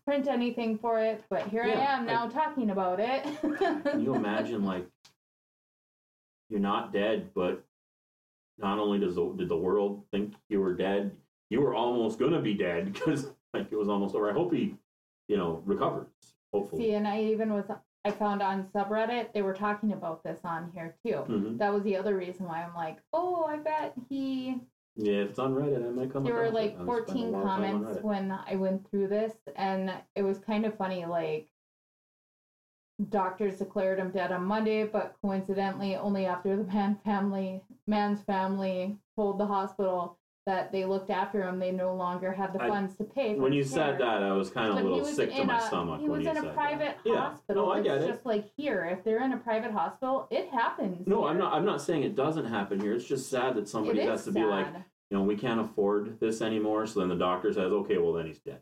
print 0.05 0.27
anything 0.27 0.77
for 0.77 0.99
it, 0.99 1.23
but 1.29 1.47
here 1.47 1.65
Yeah, 1.65 1.79
I 1.79 1.93
am 1.95 2.03
I- 2.03 2.13
now 2.13 2.27
talking 2.27 2.69
about 2.69 2.99
it. 2.99 3.23
Can 3.86 4.01
you 4.01 4.15
imagine 4.15 4.63
like 4.73 4.86
you're 6.49 6.59
not 6.59 6.93
dead, 6.93 7.29
but 7.34 7.63
not 8.57 8.77
only 8.79 8.99
does 8.99 9.15
the, 9.15 9.34
did 9.38 9.49
the 9.49 9.57
world 9.57 10.03
think 10.11 10.34
you 10.49 10.59
were 10.61 10.73
dead, 10.75 11.11
you 11.49 11.61
were 11.61 11.73
almost 11.73 12.19
gonna 12.19 12.41
be 12.41 12.53
dead 12.53 12.93
because 12.93 13.31
like 13.53 13.71
it 13.71 13.75
was 13.75 13.89
almost 13.89 14.15
over. 14.15 14.29
I 14.29 14.34
hope 14.34 14.53
he, 14.53 14.75
you 15.27 15.38
know, 15.38 15.61
recovers. 15.65 16.07
Hopefully. 16.53 16.84
See, 16.84 16.91
and 16.93 17.07
I 17.07 17.21
even 17.23 17.51
was 17.53 17.65
I 18.05 18.11
found 18.11 18.41
on 18.41 18.65
subreddit 18.75 19.34
they 19.34 19.41
were 19.41 19.53
talking 19.53 19.93
about 19.93 20.23
this 20.23 20.39
on 20.43 20.71
here 20.75 20.95
too. 21.05 21.17
hmm 21.19 21.57
That 21.57 21.73
was 21.73 21.84
the 21.84 21.95
other 21.97 22.15
reason 22.17 22.45
why 22.45 22.63
I'm 22.63 22.75
like, 22.75 22.97
oh, 23.13 23.45
I 23.45 23.57
bet 23.57 23.93
he. 24.09 24.59
Yeah, 24.96 25.22
if 25.22 25.32
it's 25.32 25.39
on 25.39 25.56
Reddit, 25.56 25.86
I 25.86 25.89
might 25.89 26.12
come. 26.12 26.24
There 26.24 26.36
were 26.36 26.52
like 26.52 26.74
it. 26.74 26.78
I 26.80 26.84
would 26.84 27.08
spend 27.08 27.20
a 27.20 27.32
14 27.32 27.32
lot 27.32 27.39
of 27.39 27.46
time 27.46 27.64
on 27.64 27.72
comments 27.72 28.04
when 28.04 28.32
I 28.32 28.56
went 28.56 28.89
through 28.89 29.08
this, 29.08 29.34
and 29.56 29.91
it 30.16 30.22
was 30.22 30.38
kind 30.38 30.66
of 30.66 30.78
funny. 30.78 31.06
Like, 31.06 31.48
doctors 33.10 33.58
declared 33.58 34.00
him 34.00 34.12
dead 34.12 34.32
on 34.32 34.46
Monday, 34.46 34.86
but 34.86 35.16
coincidentally, 35.22 35.96
only 35.96 36.26
after 36.26 36.56
the 36.56 36.64
man 36.74 37.00
family, 37.04 37.64
man's 37.88 38.22
family 38.22 38.98
told 39.16 39.39
the 39.39 39.48
hospital 39.48 40.18
that 40.46 40.72
they 40.72 40.84
looked 40.84 41.10
after 41.10 41.41
him, 41.44 41.58
they 41.60 41.72
no 41.72 41.96
longer 41.96 42.32
had 42.32 42.52
the 42.54 42.62
I- 42.62 42.68
funds 42.68 42.96
to 42.98 43.04
pay. 43.06 43.36
For 43.36 43.41
When 43.41 43.54
you 43.54 43.64
his 43.64 43.72
said 43.72 43.98
care. 43.98 44.00
that, 44.00 44.24
I 44.24 44.34
was 44.34 44.50
kind 44.50 44.68
of 44.72 44.74
a 44.74 44.76
But 44.76 44.84
he 44.84 44.89
little 44.89 45.00
was 45.08 45.16
sick 45.16 45.30
to 45.32 45.41
in 45.41 45.48
my 45.48 45.58
a, 45.58 45.62
stomach. 45.62 46.02
He 46.02 46.10
when 46.10 46.20
was 46.20 46.26
you 46.26 46.32
in 46.32 46.38
a 46.38 46.41
said 46.41 46.54
private 46.54 46.98
that. 47.04 47.10
Yeah. 47.10 47.16
hospital. 47.18 47.66
No, 47.68 47.72
I 47.72 47.82
get 47.82 47.96
it's 47.98 48.06
it. 48.06 48.08
just 48.10 48.26
like 48.26 48.46
here. 48.58 48.84
If 48.86 49.04
they're 49.06 49.24
in 49.24 49.32
a 49.32 49.38
private 49.38 49.72
hospital, 49.72 50.28
it 50.32 50.50
happens. 50.50 51.08
No, 51.08 51.22
here. 51.22 51.30
I'm 51.30 51.38
not. 51.38 51.54
I'm 51.54 51.66
not 51.66 51.82
saying 51.82 52.04
it 52.04 52.16
doesn't 52.16 52.46
happen 52.46 52.80
here. 52.82 52.94
It's 52.94 53.06
just 53.06 53.30
sad 53.30 53.56
that 53.56 53.70
somebody 53.70 54.00
It 54.02 54.10
has 54.10 54.20
is 54.22 54.26
to 54.26 54.32
be 54.34 54.44
like, 54.44 54.66
sad. 54.66 54.84
you 55.10 55.18
know, 55.18 55.24
we 55.24 55.38
can't 55.38 55.62
afford 55.62 56.20
this 56.20 56.41
anymore. 56.41 56.88
So 56.88 57.00
then 57.00 57.10
the 57.10 57.16
doctor 57.16 57.54
says, 57.54 57.72
okay, 57.72 57.98
well 57.98 58.12
then 58.14 58.26
he's 58.28 58.39
dead. 58.39 58.60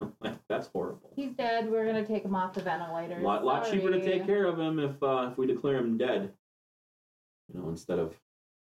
like 0.20 0.34
that's 0.48 0.68
horrible. 0.68 1.10
He's 1.16 1.32
dead. 1.32 1.68
We're 1.70 1.86
gonna 1.86 2.06
take 2.06 2.24
him 2.24 2.36
off 2.36 2.54
the 2.54 2.60
ventilator. 2.62 3.18
lot, 3.20 3.44
lot 3.44 3.68
cheaper 3.68 3.90
to 3.90 4.00
Sorry. 4.00 4.18
take 4.18 4.26
care 4.26 4.46
of 4.46 4.60
him 4.60 4.78
if 4.78 5.02
uh, 5.02 5.28
if 5.32 5.38
we 5.38 5.46
declare 5.48 5.78
him 5.78 5.98
dead. 5.98 6.32
You 7.52 7.60
know, 7.60 7.68
instead 7.68 7.98
of 7.98 8.14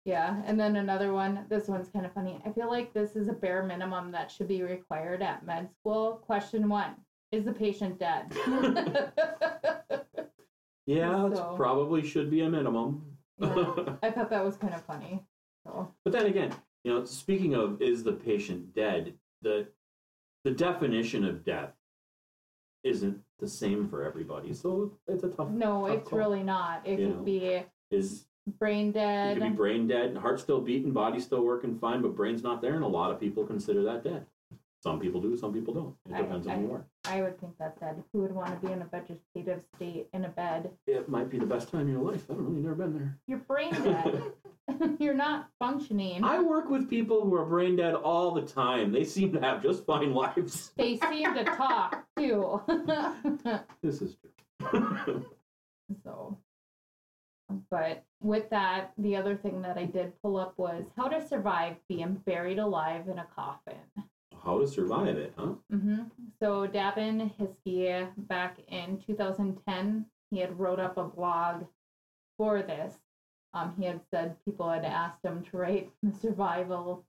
Yeah, 0.08 0.40
and 0.46 0.58
then 0.58 0.76
another 0.76 1.12
one. 1.12 1.44
This 1.50 1.68
one's 1.68 1.90
kind 1.90 2.06
of 2.06 2.14
funny. 2.14 2.40
I 2.46 2.50
feel 2.50 2.70
like 2.70 2.94
this 2.94 3.14
is 3.14 3.28
a 3.28 3.32
bare 3.34 3.62
minimum 3.62 4.10
that 4.12 4.30
should 4.30 4.48
be 4.48 4.62
required 4.62 5.20
at 5.20 5.44
med 5.44 5.68
school. 5.70 6.22
Question 6.24 6.66
one: 6.70 6.94
Is 7.30 7.44
the 7.44 7.52
patient 7.52 7.98
dead? 7.98 8.32
yeah, 10.86 11.26
it 11.26 11.56
probably 11.56 12.02
should 12.06 12.30
be 12.30 12.40
a 12.40 12.48
minimum. 12.48 13.02
Yeah. 13.38 13.96
I 14.02 14.10
thought 14.14 14.30
that 14.30 14.42
was 14.42 14.56
kind 14.56 14.72
of 14.72 14.80
funny. 14.86 15.22
So 15.66 15.92
But 16.04 16.14
then 16.14 16.24
again, 16.24 16.54
you 16.84 16.94
know, 16.94 17.04
speaking 17.04 17.54
of 17.54 17.82
is 17.82 18.02
the 18.02 18.12
patient 18.12 18.74
dead, 18.74 19.12
the 19.42 19.68
the 20.42 20.52
definition 20.52 21.22
of 21.26 21.44
death 21.44 21.74
isn't 22.82 23.20
the 23.40 23.48
same 23.48 23.90
for 23.90 24.04
everybody. 24.04 24.54
So 24.54 24.92
it's 25.06 25.22
a 25.22 25.28
tough. 25.28 25.50
no, 25.50 25.86
tough 25.86 25.98
it's 25.98 26.08
call. 26.08 26.18
really 26.18 26.42
not. 26.42 26.86
It 26.86 26.98
You 26.98 27.08
could 27.08 27.16
know. 27.18 27.24
be 27.24 27.62
is 27.90 28.24
brain 28.58 28.92
dead. 28.92 29.36
you 29.36 29.42
could 29.42 29.50
be 29.50 29.56
brain 29.56 29.86
dead, 29.88 30.16
heart 30.16 30.40
still 30.40 30.60
beating, 30.60 30.92
body 30.92 31.20
still 31.20 31.42
working 31.44 31.76
fine, 31.78 32.02
but 32.02 32.14
brain's 32.16 32.42
not 32.42 32.60
there, 32.62 32.74
and 32.74 32.84
a 32.84 32.88
lot 32.88 33.10
of 33.10 33.20
people 33.20 33.44
consider 33.44 33.82
that 33.84 34.02
dead. 34.04 34.26
Some 34.80 35.00
people 35.00 35.20
do, 35.20 35.36
some 35.36 35.52
people 35.52 35.74
don't. 35.74 35.94
It 36.08 36.14
I- 36.14 36.22
depends 36.22 36.46
on 36.46 36.52
I- 36.52 36.56
who 36.56 36.62
you 36.66 36.72
are. 36.72 36.84
I 37.06 37.22
would 37.22 37.40
think 37.40 37.54
that's 37.58 37.78
dead. 37.80 38.02
Who 38.12 38.20
would 38.20 38.32
want 38.32 38.60
to 38.60 38.66
be 38.66 38.72
in 38.72 38.80
a 38.82 38.84
vegetative 38.84 39.64
state 39.74 40.08
in 40.12 40.24
a 40.24 40.28
bed? 40.28 40.70
It 40.86 41.08
might 41.08 41.30
be 41.30 41.38
the 41.38 41.46
best 41.46 41.70
time 41.70 41.82
of 41.82 41.88
your 41.88 42.02
life. 42.02 42.26
I 42.30 42.34
don't 42.34 42.44
know. 42.48 42.54
You've 42.54 42.64
never 42.64 42.74
been 42.76 42.92
there. 42.94 43.18
You're 43.26 43.38
brain 43.38 43.72
dead. 43.72 44.22
You're 45.00 45.14
not 45.14 45.48
functioning. 45.58 46.22
I 46.22 46.38
work 46.40 46.68
with 46.68 46.88
people 46.90 47.22
who 47.24 47.34
are 47.34 47.44
brain 47.46 47.76
dead 47.76 47.94
all 47.94 48.30
the 48.32 48.42
time. 48.42 48.92
They 48.92 49.04
seem 49.04 49.32
to 49.32 49.40
have 49.40 49.62
just 49.62 49.84
fine 49.86 50.12
lives. 50.14 50.72
They 50.76 50.98
seem 50.98 51.34
to 51.34 51.44
talk 51.44 52.04
too. 52.16 52.60
This 53.82 54.02
is 54.02 54.16
true. 54.60 55.24
So, 56.04 56.38
but 57.70 58.02
with 58.20 58.48
that, 58.50 58.92
the 58.98 59.16
other 59.16 59.36
thing 59.36 59.62
that 59.62 59.76
I 59.76 59.84
did 59.84 60.12
pull 60.22 60.36
up 60.36 60.54
was 60.56 60.84
how 60.96 61.08
to 61.08 61.26
survive 61.26 61.76
being 61.88 62.14
buried 62.26 62.58
alive 62.58 63.08
in 63.08 63.18
a 63.18 63.26
coffin. 63.34 63.78
How 64.44 64.58
to 64.58 64.66
survive 64.66 65.16
it, 65.18 65.32
huh? 65.36 65.54
hmm 65.70 66.02
So, 66.40 66.66
Daven 66.66 67.30
Hiskey, 67.36 68.08
back 68.28 68.58
in 68.68 68.98
2010, 69.06 70.06
he 70.30 70.38
had 70.38 70.58
wrote 70.58 70.80
up 70.80 70.96
a 70.96 71.04
blog 71.04 71.64
for 72.36 72.62
this. 72.62 72.94
Um, 73.54 73.74
he 73.78 73.84
had 73.86 74.00
said 74.10 74.36
people 74.44 74.68
had 74.68 74.84
asked 74.84 75.24
him 75.24 75.42
to 75.50 75.56
write 75.56 75.90
the 76.02 76.12
survival 76.12 77.04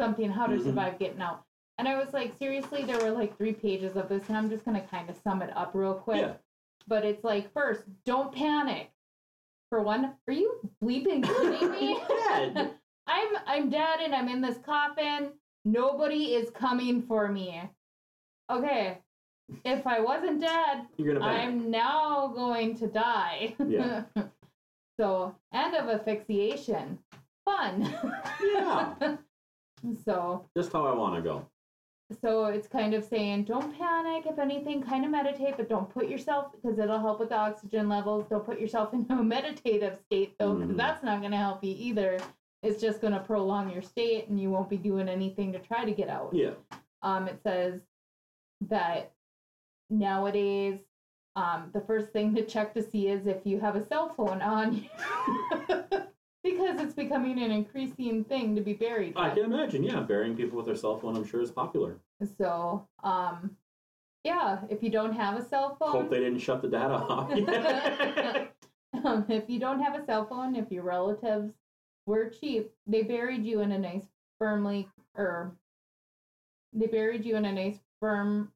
something, 0.00 0.30
how 0.30 0.46
to 0.46 0.56
Mhm. 0.56 0.62
survive 0.64 0.98
getting 0.98 1.20
out. 1.20 1.44
And 1.76 1.86
I 1.88 1.96
was 1.96 2.12
like, 2.12 2.36
seriously, 2.36 2.84
there 2.84 2.98
were 2.98 3.10
like 3.10 3.36
three 3.36 3.52
pages 3.52 3.96
of 3.96 4.08
this, 4.08 4.28
and 4.28 4.36
I'm 4.36 4.50
just 4.50 4.64
gonna 4.64 4.80
kind 4.86 5.08
of 5.10 5.16
sum 5.16 5.42
it 5.42 5.56
up 5.56 5.74
real 5.74 5.94
quick. 5.94 6.20
Yeah. 6.20 6.34
But 6.86 7.04
it's 7.04 7.22
like, 7.24 7.52
first, 7.52 7.82
don't 8.04 8.32
panic. 8.32 8.90
For 9.70 9.82
one, 9.82 10.14
are 10.26 10.32
you 10.32 10.60
bleeping 10.82 11.22
kidding 11.24 11.70
me? 11.70 12.00
Dead. 12.08 12.74
I'm 13.06 13.28
I'm 13.46 13.70
dead 13.70 14.00
and 14.00 14.14
I'm 14.14 14.28
in 14.28 14.40
this 14.40 14.58
coffin. 14.58 15.32
Nobody 15.64 16.34
is 16.34 16.50
coming 16.50 17.02
for 17.02 17.28
me. 17.28 17.62
Okay. 18.50 18.98
If 19.64 19.86
I 19.86 20.00
wasn't 20.00 20.40
dead. 20.40 20.86
I'm 21.22 21.70
now 21.70 22.28
going 22.34 22.76
to 22.78 22.86
die. 22.86 23.54
Yeah. 23.66 24.02
so, 25.00 25.34
end 25.54 25.74
of 25.74 25.88
asphyxiation. 25.88 26.98
Fun. 27.46 27.94
Yeah. 28.42 29.16
so, 30.04 30.44
Just 30.54 30.72
how 30.72 30.86
I 30.86 30.94
want 30.94 31.16
to 31.16 31.22
go. 31.22 31.46
So 32.22 32.46
it's 32.46 32.66
kind 32.68 32.94
of 32.94 33.04
saying 33.04 33.44
don't 33.44 33.76
panic. 33.78 34.24
If 34.26 34.38
anything 34.38 34.82
kind 34.82 35.04
of 35.04 35.10
meditate 35.10 35.56
but 35.58 35.68
don't 35.68 35.90
put 35.90 36.08
yourself 36.08 36.52
because 36.52 36.78
it'll 36.78 36.98
help 37.00 37.20
with 37.20 37.28
the 37.28 37.36
oxygen 37.36 37.88
levels. 37.88 38.26
Don't 38.30 38.44
put 38.46 38.58
yourself 38.60 38.92
in 38.94 39.06
a 39.10 39.22
meditative 39.22 39.98
state 40.06 40.34
though 40.38 40.54
because 40.54 40.70
Mhm. 40.74 40.76
that's 40.78 41.02
not 41.04 41.20
going 41.20 41.32
to 41.32 41.36
help 41.38 41.62
you 41.62 41.74
either. 41.76 42.18
It's 42.62 42.80
just 42.80 43.00
going 43.00 43.12
to 43.12 43.20
prolong 43.20 43.70
your 43.70 43.82
state 43.82 44.28
and 44.28 44.40
you 44.40 44.50
won't 44.50 44.68
be 44.70 44.78
doing 44.78 45.08
anything 45.08 45.52
to 45.52 45.58
try 45.58 45.84
to 45.84 45.92
get 45.92 46.08
out. 46.08 46.30
Yeah. 46.34 46.52
um, 47.02 47.28
it 47.28 47.40
says 47.42 47.80
that 48.68 49.12
nowadays 49.90 50.80
um, 51.36 51.70
the 51.72 51.80
first 51.82 52.08
thing 52.12 52.34
to 52.34 52.42
check 52.44 52.74
to 52.74 52.82
see 52.82 53.06
is 53.08 53.26
if 53.26 53.46
you 53.46 53.60
have 53.60 53.76
a 53.76 53.86
cell 53.86 54.08
phone 54.16 54.42
on. 54.42 54.74
you 54.74 54.82
because 56.50 56.80
it's 56.80 56.94
becoming 56.94 57.42
an 57.42 57.50
increasing 57.50 58.24
thing 58.24 58.54
to 58.56 58.60
be 58.60 58.72
buried 58.72 59.14
I 59.16 59.28
with. 59.28 59.36
can 59.36 59.52
imagine. 59.52 59.82
Yeah, 59.82 60.00
burying 60.00 60.36
people 60.36 60.56
with 60.56 60.66
their 60.66 60.76
cell 60.76 60.98
phone, 60.98 61.16
I'm 61.16 61.26
sure, 61.26 61.40
is 61.40 61.50
popular. 61.50 61.96
So, 62.36 62.86
um, 63.02 63.56
yeah, 64.24 64.60
if 64.68 64.82
you 64.82 64.90
don't 64.90 65.12
have 65.12 65.38
a 65.38 65.48
cell 65.48 65.76
phone. 65.78 65.92
Hope 65.92 66.10
they 66.10 66.18
didn't 66.20 66.38
shut 66.38 66.62
the 66.62 66.68
data 66.68 66.94
off. 66.94 67.30
um, 69.04 69.24
if 69.28 69.48
you 69.48 69.60
don't 69.60 69.80
have 69.80 69.94
a 70.00 70.04
cell 70.04 70.26
phone, 70.26 70.56
if 70.56 70.70
your 70.70 70.84
relatives 70.84 71.52
were 72.06 72.28
cheap, 72.28 72.70
they 72.86 73.02
buried 73.02 73.44
you 73.44 73.60
in 73.60 73.72
a 73.72 73.78
nice 73.78 74.06
firmly, 74.38 74.88
or 75.14 75.52
they 76.72 76.86
buried 76.86 77.24
you 77.24 77.36
in 77.36 77.44
a 77.44 77.52
nice 77.52 77.78
firm, 78.00 78.52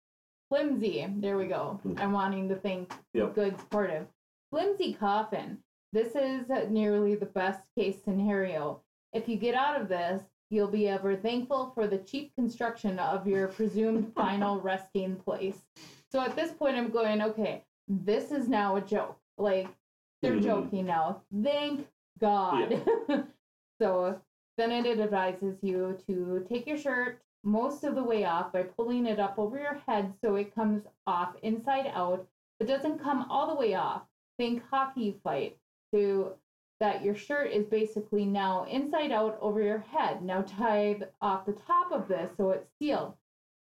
flimsy. 0.48 1.06
There 1.16 1.36
we 1.36 1.46
go. 1.46 1.80
Hmm. 1.82 1.94
I'm 1.98 2.12
wanting 2.12 2.48
to 2.48 2.56
think 2.56 2.92
Yep. 3.14 3.34
good, 3.34 3.58
supportive, 3.58 4.06
flimsy 4.50 4.94
coffin. 4.94 5.58
This 5.92 6.14
is 6.16 6.46
nearly 6.70 7.14
the 7.14 7.26
best 7.26 7.66
case 7.76 7.96
scenario. 8.02 8.80
If 9.12 9.28
you 9.28 9.36
get 9.36 9.54
out 9.54 9.78
of 9.80 9.88
this, 9.88 10.22
you'll 10.50 10.68
be 10.68 10.88
ever 10.88 11.16
thankful 11.16 11.70
for 11.74 11.86
the 11.86 11.98
cheap 11.98 12.34
construction 12.34 12.98
of 12.98 13.26
your 13.26 13.48
presumed 13.48 14.12
final 14.16 14.58
resting 14.60 15.16
place. 15.16 15.58
So 16.10 16.20
at 16.20 16.34
this 16.34 16.52
point, 16.52 16.76
I'm 16.76 16.90
going, 16.90 17.20
okay, 17.22 17.64
this 17.88 18.30
is 18.30 18.48
now 18.48 18.76
a 18.76 18.80
joke. 18.80 19.18
Like, 19.36 19.68
they're 20.22 20.34
Mhm. 20.36 20.42
joking 20.42 20.86
now. 20.86 21.22
Thank 21.42 21.88
God. 22.18 22.80
so 23.80 24.20
then 24.56 24.72
it 24.72 24.98
advises 24.98 25.58
you 25.62 25.98
to 26.06 26.44
take 26.48 26.66
your 26.66 26.76
shirt 26.76 27.18
most 27.44 27.82
of 27.84 27.94
the 27.96 28.02
way 28.04 28.24
off 28.24 28.52
by 28.52 28.62
pulling 28.62 29.06
it 29.06 29.18
up 29.18 29.38
over 29.38 29.58
your 29.58 29.74
head 29.86 30.14
so 30.22 30.36
it 30.36 30.54
comes 30.54 30.86
off 31.06 31.34
inside 31.42 31.90
out, 31.92 32.26
but 32.58 32.68
doesn't 32.68 32.98
come 32.98 33.26
all 33.30 33.48
the 33.48 33.54
way 33.60 33.74
off. 33.74 34.02
Think 34.38 34.62
hockey 34.70 35.18
fight. 35.24 35.56
So 35.92 36.36
that 36.80 37.04
your 37.04 37.14
shirt 37.14 37.52
is 37.52 37.66
basically 37.66 38.24
now 38.24 38.64
inside 38.64 39.12
out 39.12 39.38
over 39.40 39.62
your 39.62 39.78
head. 39.78 40.22
Now 40.22 40.42
tie 40.42 40.98
off 41.20 41.46
the 41.46 41.52
top 41.52 41.92
of 41.92 42.08
this 42.08 42.30
so 42.36 42.50
it's 42.50 42.66
sealed. 42.80 43.14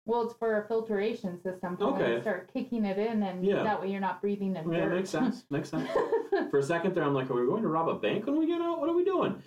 Well, 0.05 0.23
it's 0.23 0.35
for 0.35 0.61
a 0.61 0.69
filtration 0.69 1.41
system 1.43 1.77
you 1.81 1.87
Okay. 1.87 2.21
start 2.21 2.51
kicking 2.53 2.85
it 2.85 2.99
in, 2.99 3.23
and 3.23 3.45
Yeah. 3.45 3.63
that 3.65 3.81
way 3.81 3.91
you're 3.91 4.01
not 4.01 4.21
breathing 4.21 4.55
in 4.55 4.71
yeah, 4.71 4.85
dirt. 4.85 4.95
makes 4.95 5.11
sense. 5.11 5.45
Makes 5.51 5.71
sense. 5.71 5.89
For 6.51 6.59
a 6.59 6.63
second 6.63 6.95
there, 6.95 7.03
I'm 7.05 7.15
like, 7.15 7.31
are 7.31 7.35
we 7.35 7.47
going 7.47 7.63
to 7.63 7.69
rob 7.69 7.89
a 7.89 7.95
bank 7.95 8.27
when 8.27 8.39
we 8.39 8.47
get 8.47 8.61
out? 8.61 8.79
What 8.79 8.89
are 8.89 8.95
we 8.95 9.05
doing? 9.05 9.41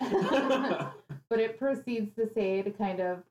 but 1.30 1.38
it 1.38 1.58
proceeds 1.58 2.14
to 2.16 2.28
say 2.34 2.62
to 2.62 2.70
kind 2.70 3.00
of 3.00 3.22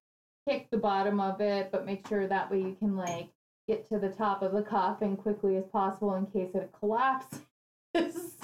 kick 0.47 0.69
the 0.71 0.77
bottom 0.77 1.19
of 1.19 1.39
it, 1.41 1.69
but 1.71 1.85
make 1.85 2.07
sure 2.07 2.25
that 2.25 2.49
way 2.49 2.59
you 2.61 2.75
can 2.79 2.95
like 2.95 3.27
get 3.67 3.87
to 3.89 3.99
the 3.99 4.09
top 4.09 4.41
of 4.41 4.53
the 4.53 4.63
coffin 4.63 5.15
quickly 5.17 5.57
as 5.57 5.65
possible 5.71 6.15
in 6.15 6.25
case 6.27 6.55
it 6.55 6.71
collapses. 6.79 8.37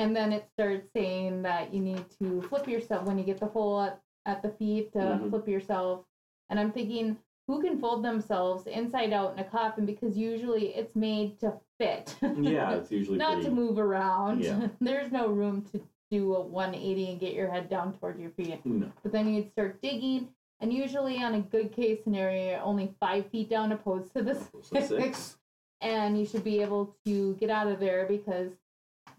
And 0.00 0.16
then 0.16 0.32
it 0.32 0.48
starts 0.54 0.88
saying 0.96 1.42
that 1.42 1.74
you 1.74 1.80
need 1.80 2.02
to 2.18 2.40
flip 2.48 2.66
yourself 2.66 3.04
when 3.06 3.18
you 3.18 3.24
get 3.24 3.38
the 3.38 3.46
hole 3.46 3.82
at, 3.82 4.00
at 4.24 4.40
the 4.42 4.48
feet 4.48 4.90
to 4.94 4.98
Mhm. 4.98 5.28
flip 5.28 5.46
yourself. 5.46 6.06
And 6.48 6.58
I'm 6.58 6.72
thinking, 6.72 7.18
who 7.46 7.60
can 7.60 7.78
fold 7.78 8.02
themselves 8.02 8.66
inside 8.66 9.12
out 9.12 9.34
in 9.34 9.38
a 9.40 9.44
coffin 9.44 9.84
because 9.84 10.16
usually 10.16 10.68
it's 10.74 10.96
made 10.96 11.38
to 11.40 11.52
fit. 11.78 12.16
yeah, 12.22 12.72
it's 12.76 12.90
usually 12.90 13.18
not 13.18 13.34
pretty. 13.34 13.48
to 13.50 13.54
move 13.54 13.78
around. 13.78 14.42
Yeah. 14.42 14.68
There's 14.80 15.12
no 15.12 15.28
room 15.28 15.62
to 15.72 15.82
do 16.10 16.34
a 16.34 16.40
180 16.40 17.10
and 17.10 17.20
get 17.20 17.34
your 17.34 17.50
head 17.50 17.68
down 17.68 17.92
toward 17.98 18.18
your 18.18 18.30
feet. 18.30 18.64
No. 18.64 18.90
But 19.02 19.12
then 19.12 19.34
you'd 19.34 19.50
start 19.52 19.82
digging, 19.82 20.28
and 20.60 20.72
usually 20.72 21.22
on 21.22 21.34
a 21.34 21.40
good 21.40 21.72
case 21.72 22.02
scenario, 22.04 22.50
you're 22.52 22.60
only 22.62 22.94
five 23.00 23.26
feet 23.26 23.50
down 23.50 23.70
opposed 23.72 24.12
to 24.14 24.22
the 24.22 24.34
So 24.62 24.80
six. 24.80 25.36
and 25.82 26.18
you 26.18 26.24
should 26.24 26.44
be 26.44 26.62
able 26.62 26.96
to 27.04 27.34
get 27.34 27.50
out 27.50 27.66
of 27.68 27.80
there 27.80 28.06
because 28.06 28.50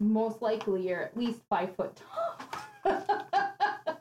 most 0.02 0.42
likely 0.42 0.88
you're 0.88 1.02
at 1.02 1.16
least 1.16 1.40
five 1.48 1.74
foot 1.76 1.96
tall. 1.96 2.38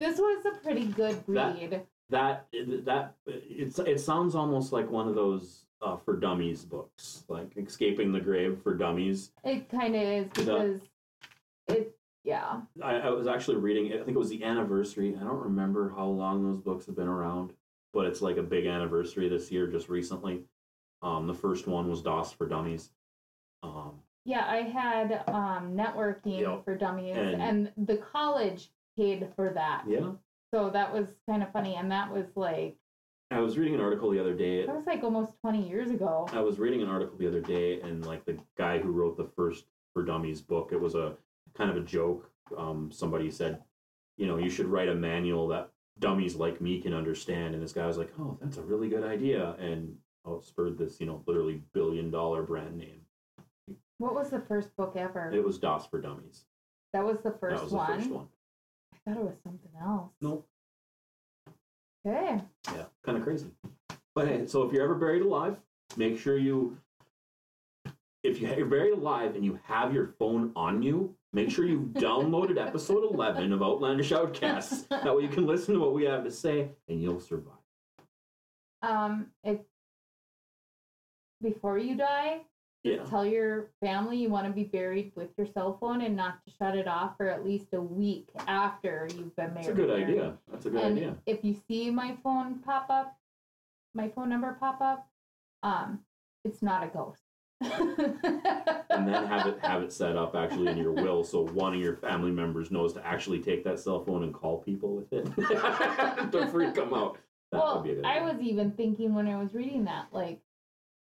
this 0.00 0.18
was 0.18 0.44
a 0.46 0.56
pretty 0.62 0.86
good 0.86 1.22
That- 1.28 1.56
breed. 1.58 1.82
That 2.10 2.46
that 2.84 3.14
it's 3.26 3.78
it 3.78 3.98
sounds 3.98 4.34
almost 4.34 4.72
like 4.72 4.90
one 4.90 5.08
of 5.08 5.14
those 5.14 5.64
uh, 5.80 5.96
for 5.96 6.14
dummies 6.16 6.62
books, 6.62 7.24
like 7.28 7.56
escaping 7.56 8.12
the 8.12 8.20
grave 8.20 8.58
for 8.62 8.74
dummies. 8.74 9.32
It 9.42 9.70
kind 9.70 9.96
of 9.96 10.02
is 10.02 10.26
because 10.34 10.80
it, 11.68 11.96
yeah. 12.22 12.60
I, 12.82 12.96
I 12.96 13.10
was 13.10 13.26
actually 13.26 13.56
reading. 13.56 13.86
I 13.94 13.96
think 14.04 14.10
it 14.10 14.18
was 14.18 14.28
the 14.28 14.44
anniversary. 14.44 15.16
I 15.18 15.24
don't 15.24 15.42
remember 15.42 15.94
how 15.96 16.04
long 16.06 16.44
those 16.44 16.60
books 16.60 16.84
have 16.86 16.94
been 16.94 17.08
around, 17.08 17.54
but 17.94 18.04
it's 18.04 18.20
like 18.20 18.36
a 18.36 18.42
big 18.42 18.66
anniversary 18.66 19.30
this 19.30 19.50
year, 19.50 19.66
just 19.66 19.88
recently. 19.88 20.42
Um, 21.00 21.26
the 21.26 21.34
first 21.34 21.66
one 21.66 21.88
was 21.88 22.02
DOS 22.02 22.32
for 22.32 22.46
Dummies. 22.46 22.90
Yeah, 24.24 24.46
I 24.48 24.62
had 24.62 25.22
um, 25.28 25.76
networking 25.76 26.40
Yep. 26.40 26.64
for 26.64 26.76
dummies, 26.76 27.16
And- 27.16 27.42
and, 27.42 27.72
the 27.86 27.98
college 27.98 28.70
paid 28.96 29.28
for 29.36 29.50
that. 29.50 29.84
yeah, 29.86 30.12
So 30.52 30.70
that 30.70 30.92
was 30.92 31.08
kind 31.28 31.42
of 31.42 31.52
funny, 31.52 31.74
and 31.74 31.90
that 31.90 32.12
was 32.12 32.36
like 32.36 32.76
I 33.30 33.40
was 33.40 33.58
reading 33.58 33.74
an 33.74 33.80
article 33.80 34.10
the 34.10 34.20
other 34.20 34.34
day. 34.34 34.64
that 34.64 34.74
was 34.76 34.86
like 34.86 35.02
almost 35.02 35.32
twenty 35.40 35.68
years 35.68 35.90
ago. 35.90 36.26
I 36.32 36.40
was 36.40 36.58
reading 36.58 36.82
an 36.82 36.88
article 36.88 37.16
the 37.18 37.26
other 37.26 37.40
day, 37.40 37.80
and 37.80 38.04
like 38.06 38.24
the 38.24 38.38
guy 38.56 38.78
who 38.78 38.92
wrote 38.92 39.16
the 39.16 39.24
first 39.36 39.66
for 39.92 40.04
Dummies 40.04 40.40
book, 40.40 40.70
it 40.72 40.80
was 40.80 40.94
a 40.94 41.16
kind 41.54 41.70
of 41.70 41.76
a 41.76 41.80
joke. 41.80 42.30
Um, 42.56 42.90
somebody 42.92 43.30
said, 43.30 43.62
you 44.16 44.26
know, 44.26 44.36
you 44.38 44.50
should 44.50 44.66
write 44.66 44.88
a 44.88 44.94
manual 44.94 45.48
that 45.48 45.70
dummies 45.98 46.36
like 46.36 46.60
me 46.60 46.80
can 46.80 46.92
understand. 46.94 47.54
And 47.54 47.62
this 47.62 47.72
guy 47.72 47.86
was 47.86 47.98
like, 47.98 48.12
oh, 48.20 48.38
that's 48.40 48.58
a 48.58 48.62
really 48.62 48.88
good 48.88 49.04
idea, 49.04 49.52
and 49.58 49.96
oh, 50.24 50.40
spurred 50.40 50.78
this, 50.78 51.00
you 51.00 51.06
know, 51.06 51.22
literally 51.26 51.62
billion 51.72 52.10
dollar 52.10 52.42
brand 52.42 52.76
name. 52.78 53.00
What 53.98 54.14
was 54.14 54.30
the 54.30 54.40
first 54.40 54.74
book 54.76 54.94
ever? 54.96 55.30
It 55.32 55.44
was 55.44 55.58
DOS 55.58 55.86
for 55.86 56.00
Dummies. 56.00 56.44
that 56.92 57.04
was 57.04 57.18
the 57.22 57.30
first 57.30 57.56
that 57.56 57.64
was 57.64 57.72
one. 57.72 57.90
the 57.90 57.96
first 57.96 58.10
one. 58.10 58.28
I 58.92 59.10
thought 59.10 59.20
it 59.20 59.24
was 59.24 59.36
something 59.42 59.70
else. 59.80 60.10
Nope. 60.20 60.48
Okay. 62.06 62.40
Yeah, 62.74 62.84
kind 63.04 63.18
of 63.18 63.24
crazy. 63.24 63.46
But 64.14 64.28
hey, 64.28 64.46
so 64.46 64.62
if 64.62 64.72
you're 64.72 64.84
ever 64.84 64.94
buried 64.94 65.22
alive, 65.22 65.56
make 65.96 66.18
sure 66.18 66.38
you, 66.38 66.76
if 68.22 68.40
you're 68.40 68.66
buried 68.66 68.92
alive 68.92 69.34
and 69.34 69.44
you 69.44 69.58
have 69.64 69.92
your 69.92 70.06
phone 70.18 70.52
on 70.54 70.82
you, 70.82 71.14
make 71.32 71.50
sure 71.50 71.64
you've 71.64 71.88
downloaded 71.94 72.64
episode 72.64 73.10
11 73.12 73.52
of 73.52 73.62
Outlandish 73.62 74.12
Outcasts. 74.12 74.82
That 74.82 75.16
way 75.16 75.22
you 75.22 75.28
can 75.28 75.46
listen 75.46 75.74
to 75.74 75.80
what 75.80 75.94
we 75.94 76.04
have 76.04 76.24
to 76.24 76.30
say 76.30 76.70
and 76.88 77.02
you'll 77.02 77.20
survive. 77.20 77.54
Um, 78.82 79.28
if 79.42 79.60
before 81.42 81.78
you 81.78 81.96
die, 81.96 82.42
Yeah. 82.84 83.02
tell 83.04 83.24
your 83.24 83.70
family 83.80 84.18
you 84.18 84.28
want 84.28 84.46
to 84.46 84.52
be 84.52 84.64
buried 84.64 85.12
with 85.16 85.30
your 85.38 85.46
cell 85.46 85.78
phone 85.80 86.02
and 86.02 86.14
not 86.14 86.44
to 86.44 86.52
shut 86.58 86.76
it 86.76 86.86
off 86.86 87.16
for 87.16 87.30
at 87.30 87.42
least 87.42 87.68
a 87.72 87.80
week 87.80 88.28
after 88.46 89.08
you've 89.10 89.34
been 89.36 89.54
married. 89.54 89.56
That's 89.56 89.68
a 89.68 89.72
good 89.72 89.90
idea. 89.90 90.34
That's 90.50 90.66
a 90.66 90.70
good 90.70 90.82
and 90.82 90.98
idea. 90.98 91.16
if 91.24 91.42
you 91.42 91.56
see 91.66 91.90
my 91.90 92.14
phone 92.22 92.58
pop 92.58 92.86
up, 92.90 93.16
my 93.94 94.08
phone 94.10 94.28
number 94.28 94.54
pop 94.60 94.82
up, 94.82 95.08
um, 95.62 96.00
it's 96.44 96.60
not 96.60 96.84
a 96.84 96.88
ghost. 96.88 97.22
And 97.62 99.08
then 99.08 99.26
have 99.28 99.46
it 99.46 99.58
have 99.62 99.82
it 99.82 99.90
set 99.90 100.16
up 100.16 100.34
actually 100.34 100.70
in 100.70 100.76
your 100.76 100.92
will 100.92 101.24
so 101.24 101.46
one 101.46 101.72
of 101.72 101.80
your 101.80 101.96
family 101.96 102.30
members 102.30 102.70
knows 102.70 102.92
to 102.94 103.06
actually 103.06 103.40
take 103.40 103.64
that 103.64 103.80
cell 103.80 104.04
phone 104.04 104.24
and 104.24 104.34
call 104.34 104.58
people 104.58 104.94
with 104.94 105.10
it 105.10 105.24
to 106.32 106.48
freak 106.50 106.74
them 106.74 106.92
out. 106.92 107.16
That 107.50 107.62
well, 107.62 107.76
would 107.76 107.84
be 107.84 107.92
a 107.92 107.94
good 107.94 108.04
I 108.04 108.20
was 108.20 108.40
even 108.40 108.72
thinking 108.72 109.14
when 109.14 109.28
I 109.28 109.40
was 109.40 109.54
reading 109.54 109.84
that, 109.84 110.08
like, 110.12 110.40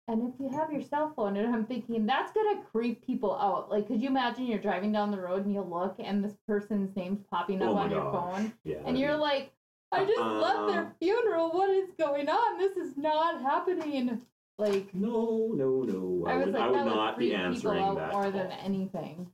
and 0.09 0.23
if 0.23 0.35
you 0.41 0.49
have 0.49 0.73
your 0.73 0.83
cell 0.83 1.13
phone, 1.15 1.37
and 1.37 1.55
I'm 1.55 1.65
thinking 1.65 2.07
that's 2.07 2.33
gonna 2.33 2.61
creep 2.73 3.05
people 3.07 3.35
out. 3.37 3.71
Like, 3.71 3.87
could 3.87 4.03
you 4.03 4.09
imagine 4.09 4.47
you're 4.47 4.59
driving 4.59 4.93
down 4.93 5.11
the 5.11 5.21
road 5.21 5.45
and 5.45 5.55
you 5.55 5.63
look 5.63 5.97
and 5.99 6.23
this 6.25 6.35
person's 6.47 6.95
name's 6.97 7.23
popping 7.31 7.63
up 7.63 7.71
Oh 7.71 7.77
on 7.77 7.91
your 7.91 8.03
gosh. 8.11 8.13
phone, 8.35 8.53
Yeah. 8.65 8.79
and 8.85 8.99
you're 8.99 9.17
like, 9.17 9.53
I 9.93 10.05
just 10.05 10.19
left 10.21 10.57
Uh-uh. 10.59 10.67
their 10.71 10.81
um, 10.83 10.93
funeral. 11.01 11.51
What 11.53 11.71
is 11.71 11.91
going 11.99 12.29
on? 12.29 12.59
This 12.59 12.77
is 12.77 12.97
not 12.97 13.43
happening. 13.43 14.21
Like, 14.59 14.95
No, 14.95 15.53
no, 15.55 15.83
no. 15.83 16.25
I, 16.27 16.33
I 16.33 16.37
was 16.37 16.45
would, 16.47 16.55
like, 16.55 16.63
I 16.63 16.67
would 16.69 16.75
that 16.79 16.85
would 16.85 16.95
not 16.95 17.19
be 17.19 17.35
answering 17.35 17.95
that. 17.97 18.13
more 18.13 18.23
call. 18.23 18.31
than 18.33 18.51
anything. 18.53 19.27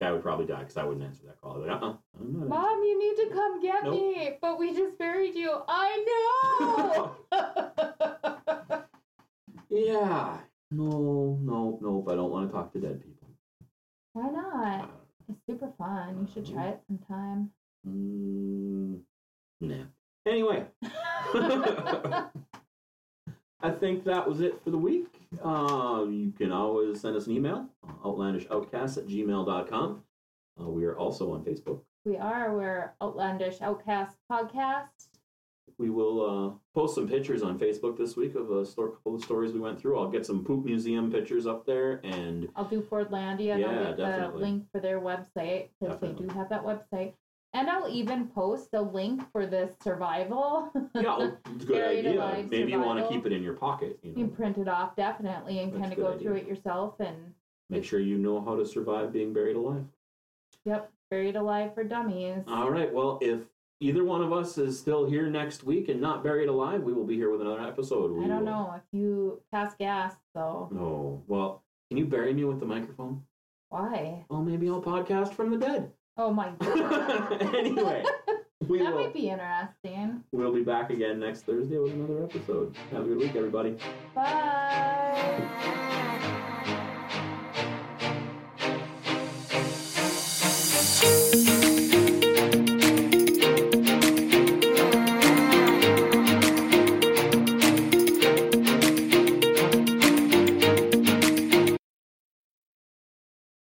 I 0.00 0.12
would 0.12 0.22
probably 0.22 0.46
die 0.46 0.60
because 0.60 0.76
I 0.76 0.84
wouldn't 0.84 1.04
answer 1.04 1.22
that 1.26 1.40
call. 1.40 1.56
I'd 1.56 1.64
be 1.64 1.70
like, 1.70 1.82
uh-uh, 1.82 1.94
I'm 2.20 2.38
not 2.40 2.48
Mom, 2.48 2.82
you 2.84 2.98
need 2.98 3.28
to 3.28 3.34
come 3.34 3.60
get 3.60 3.82
Nope. 3.84 3.94
me. 3.94 4.30
But 4.40 4.58
we 4.58 4.72
just 4.74 4.96
buried 4.98 5.34
you. 5.34 5.60
I 5.66 7.10
know. 7.32 8.37
yeah. 9.70 10.38
No, 10.70 11.38
no, 11.42 11.78
nope. 11.80 12.08
I 12.10 12.14
don't 12.14 12.30
want 12.30 12.48
to 12.48 12.52
talk 12.52 12.72
to 12.74 12.80
dead 12.80 13.02
people. 13.02 13.28
Why 14.12 14.28
Uh, 14.28 14.32
not? 14.32 14.90
It's 15.28 15.38
super 15.46 15.70
fun. 15.78 16.18
You 16.20 16.28
should 16.32 16.46
try 16.52 16.68
it 16.68 16.80
sometime. 16.86 17.50
mm, 17.86 19.00
nah. 19.60 19.84
Anyway. 20.26 20.66
I 23.60 23.70
think 23.70 24.04
that 24.04 24.28
was 24.28 24.40
it 24.40 24.62
for 24.62 24.70
the 24.70 24.78
week. 24.78 25.08
Uh, 25.42 26.04
you 26.08 26.32
can 26.38 26.52
always 26.52 27.00
send 27.00 27.16
us 27.16 27.26
an 27.26 27.32
email, 27.32 27.66
outlandishoutcast 28.04 28.98
at 28.98 29.06
gmail.com. 29.08 30.02
Uh, 30.60 30.68
we 30.68 30.84
are 30.84 30.96
also 30.96 31.32
on 31.32 31.44
Facebook. 31.44 31.80
We 32.04 32.16
are. 32.16 32.54
We're 32.54 32.92
Outlandish 33.02 33.60
Outcast 33.60 34.16
Podcast. 34.30 35.08
We 35.78 35.90
will 35.90 36.24
uh, 36.24 36.58
post 36.74 36.96
some 36.96 37.08
pictures 37.08 37.42
on 37.42 37.56
Facebook 37.56 37.96
this 37.96 38.16
week 38.16 38.34
of 38.34 38.50
a 38.50 38.66
store, 38.66 38.90
couple 38.90 39.14
of 39.14 39.22
stories 39.22 39.52
we 39.52 39.60
went 39.60 39.80
through. 39.80 39.96
I'll 39.98 40.10
get 40.10 40.26
some 40.26 40.44
poop 40.44 40.64
museum 40.64 41.10
pictures 41.10 41.46
up 41.46 41.64
there, 41.66 42.00
and 42.04 42.48
I'll 42.56 42.64
do 42.64 42.82
Fordlandia 42.82 43.52
and 43.52 43.60
Yeah, 43.60 43.68
I'll 43.68 43.84
get 43.84 43.96
definitely. 43.98 44.40
the 44.40 44.46
link 44.46 44.64
for 44.72 44.80
their 44.80 45.00
website 45.00 45.68
because 45.80 46.00
they 46.00 46.08
do 46.12 46.26
have 46.34 46.48
that 46.48 46.64
website. 46.64 47.12
And 47.54 47.70
I'll 47.70 47.88
even 47.88 48.26
post 48.26 48.70
a 48.74 48.82
link 48.82 49.22
for 49.30 49.46
this 49.46 49.72
survival. 49.82 50.70
yeah, 50.96 51.04
oh, 51.06 51.36
good 51.66 51.82
idea. 51.98 52.44
Maybe 52.50 52.72
you 52.72 52.80
want 52.80 52.98
to 52.98 53.08
keep 53.08 53.24
it 53.24 53.32
in 53.32 53.42
your 53.44 53.54
pocket. 53.54 53.98
You 54.02 54.10
you 54.10 54.16
know, 54.16 54.26
can 54.28 54.36
print 54.36 54.58
it 54.58 54.68
off 54.68 54.96
definitely 54.96 55.60
and 55.60 55.72
That's 55.72 55.80
kind 55.80 55.92
of 55.92 55.98
go 55.98 56.18
through 56.18 56.34
it 56.34 56.46
yourself 56.46 56.96
and 57.00 57.16
make 57.70 57.84
sure 57.84 58.00
you 58.00 58.18
know 58.18 58.40
how 58.40 58.56
to 58.56 58.66
survive 58.66 59.12
being 59.12 59.32
buried 59.32 59.56
alive. 59.56 59.84
yep, 60.64 60.90
buried 61.10 61.36
alive 61.36 61.72
for 61.74 61.84
dummies. 61.84 62.42
All 62.48 62.70
right. 62.70 62.92
Well, 62.92 63.18
if 63.22 63.40
either 63.80 64.04
one 64.04 64.22
of 64.22 64.32
us 64.32 64.58
is 64.58 64.78
still 64.78 65.06
here 65.06 65.28
next 65.28 65.64
week 65.64 65.88
and 65.88 66.00
not 66.00 66.22
buried 66.24 66.48
alive, 66.48 66.82
we 66.82 66.92
will 66.92 67.04
be 67.06 67.14
here 67.16 67.30
with 67.30 67.40
another 67.40 67.62
episode. 67.62 68.12
We 68.12 68.24
I 68.24 68.28
don't 68.28 68.38
will- 68.38 68.44
know 68.46 68.74
if 68.76 68.82
you 68.92 69.40
pass 69.52 69.74
gas 69.78 70.14
though. 70.34 70.68
No. 70.72 71.22
Well, 71.26 71.62
can 71.90 71.96
you 71.98 72.06
bury 72.06 72.32
me 72.34 72.44
with 72.44 72.60
the 72.60 72.66
microphone? 72.66 73.22
Why? 73.70 74.24
Well, 74.30 74.42
maybe 74.42 74.68
I'll 74.68 74.82
podcast 74.82 75.32
from 75.34 75.50
the 75.50 75.58
dead. 75.58 75.92
Oh 76.16 76.32
my 76.32 76.50
god. 76.58 77.42
anyway, 77.54 78.02
we 78.66 78.78
that 78.78 78.92
will. 78.94 79.04
might 79.04 79.14
be 79.14 79.28
interesting. 79.28 80.24
We'll 80.32 80.52
be 80.52 80.62
back 80.64 80.90
again 80.90 81.20
next 81.20 81.42
Thursday 81.42 81.78
with 81.78 81.92
another 81.92 82.24
episode. 82.24 82.74
Have 82.90 83.02
a 83.04 83.06
good 83.08 83.18
week, 83.18 83.36
everybody. 83.36 83.76
Bye. 84.14 85.44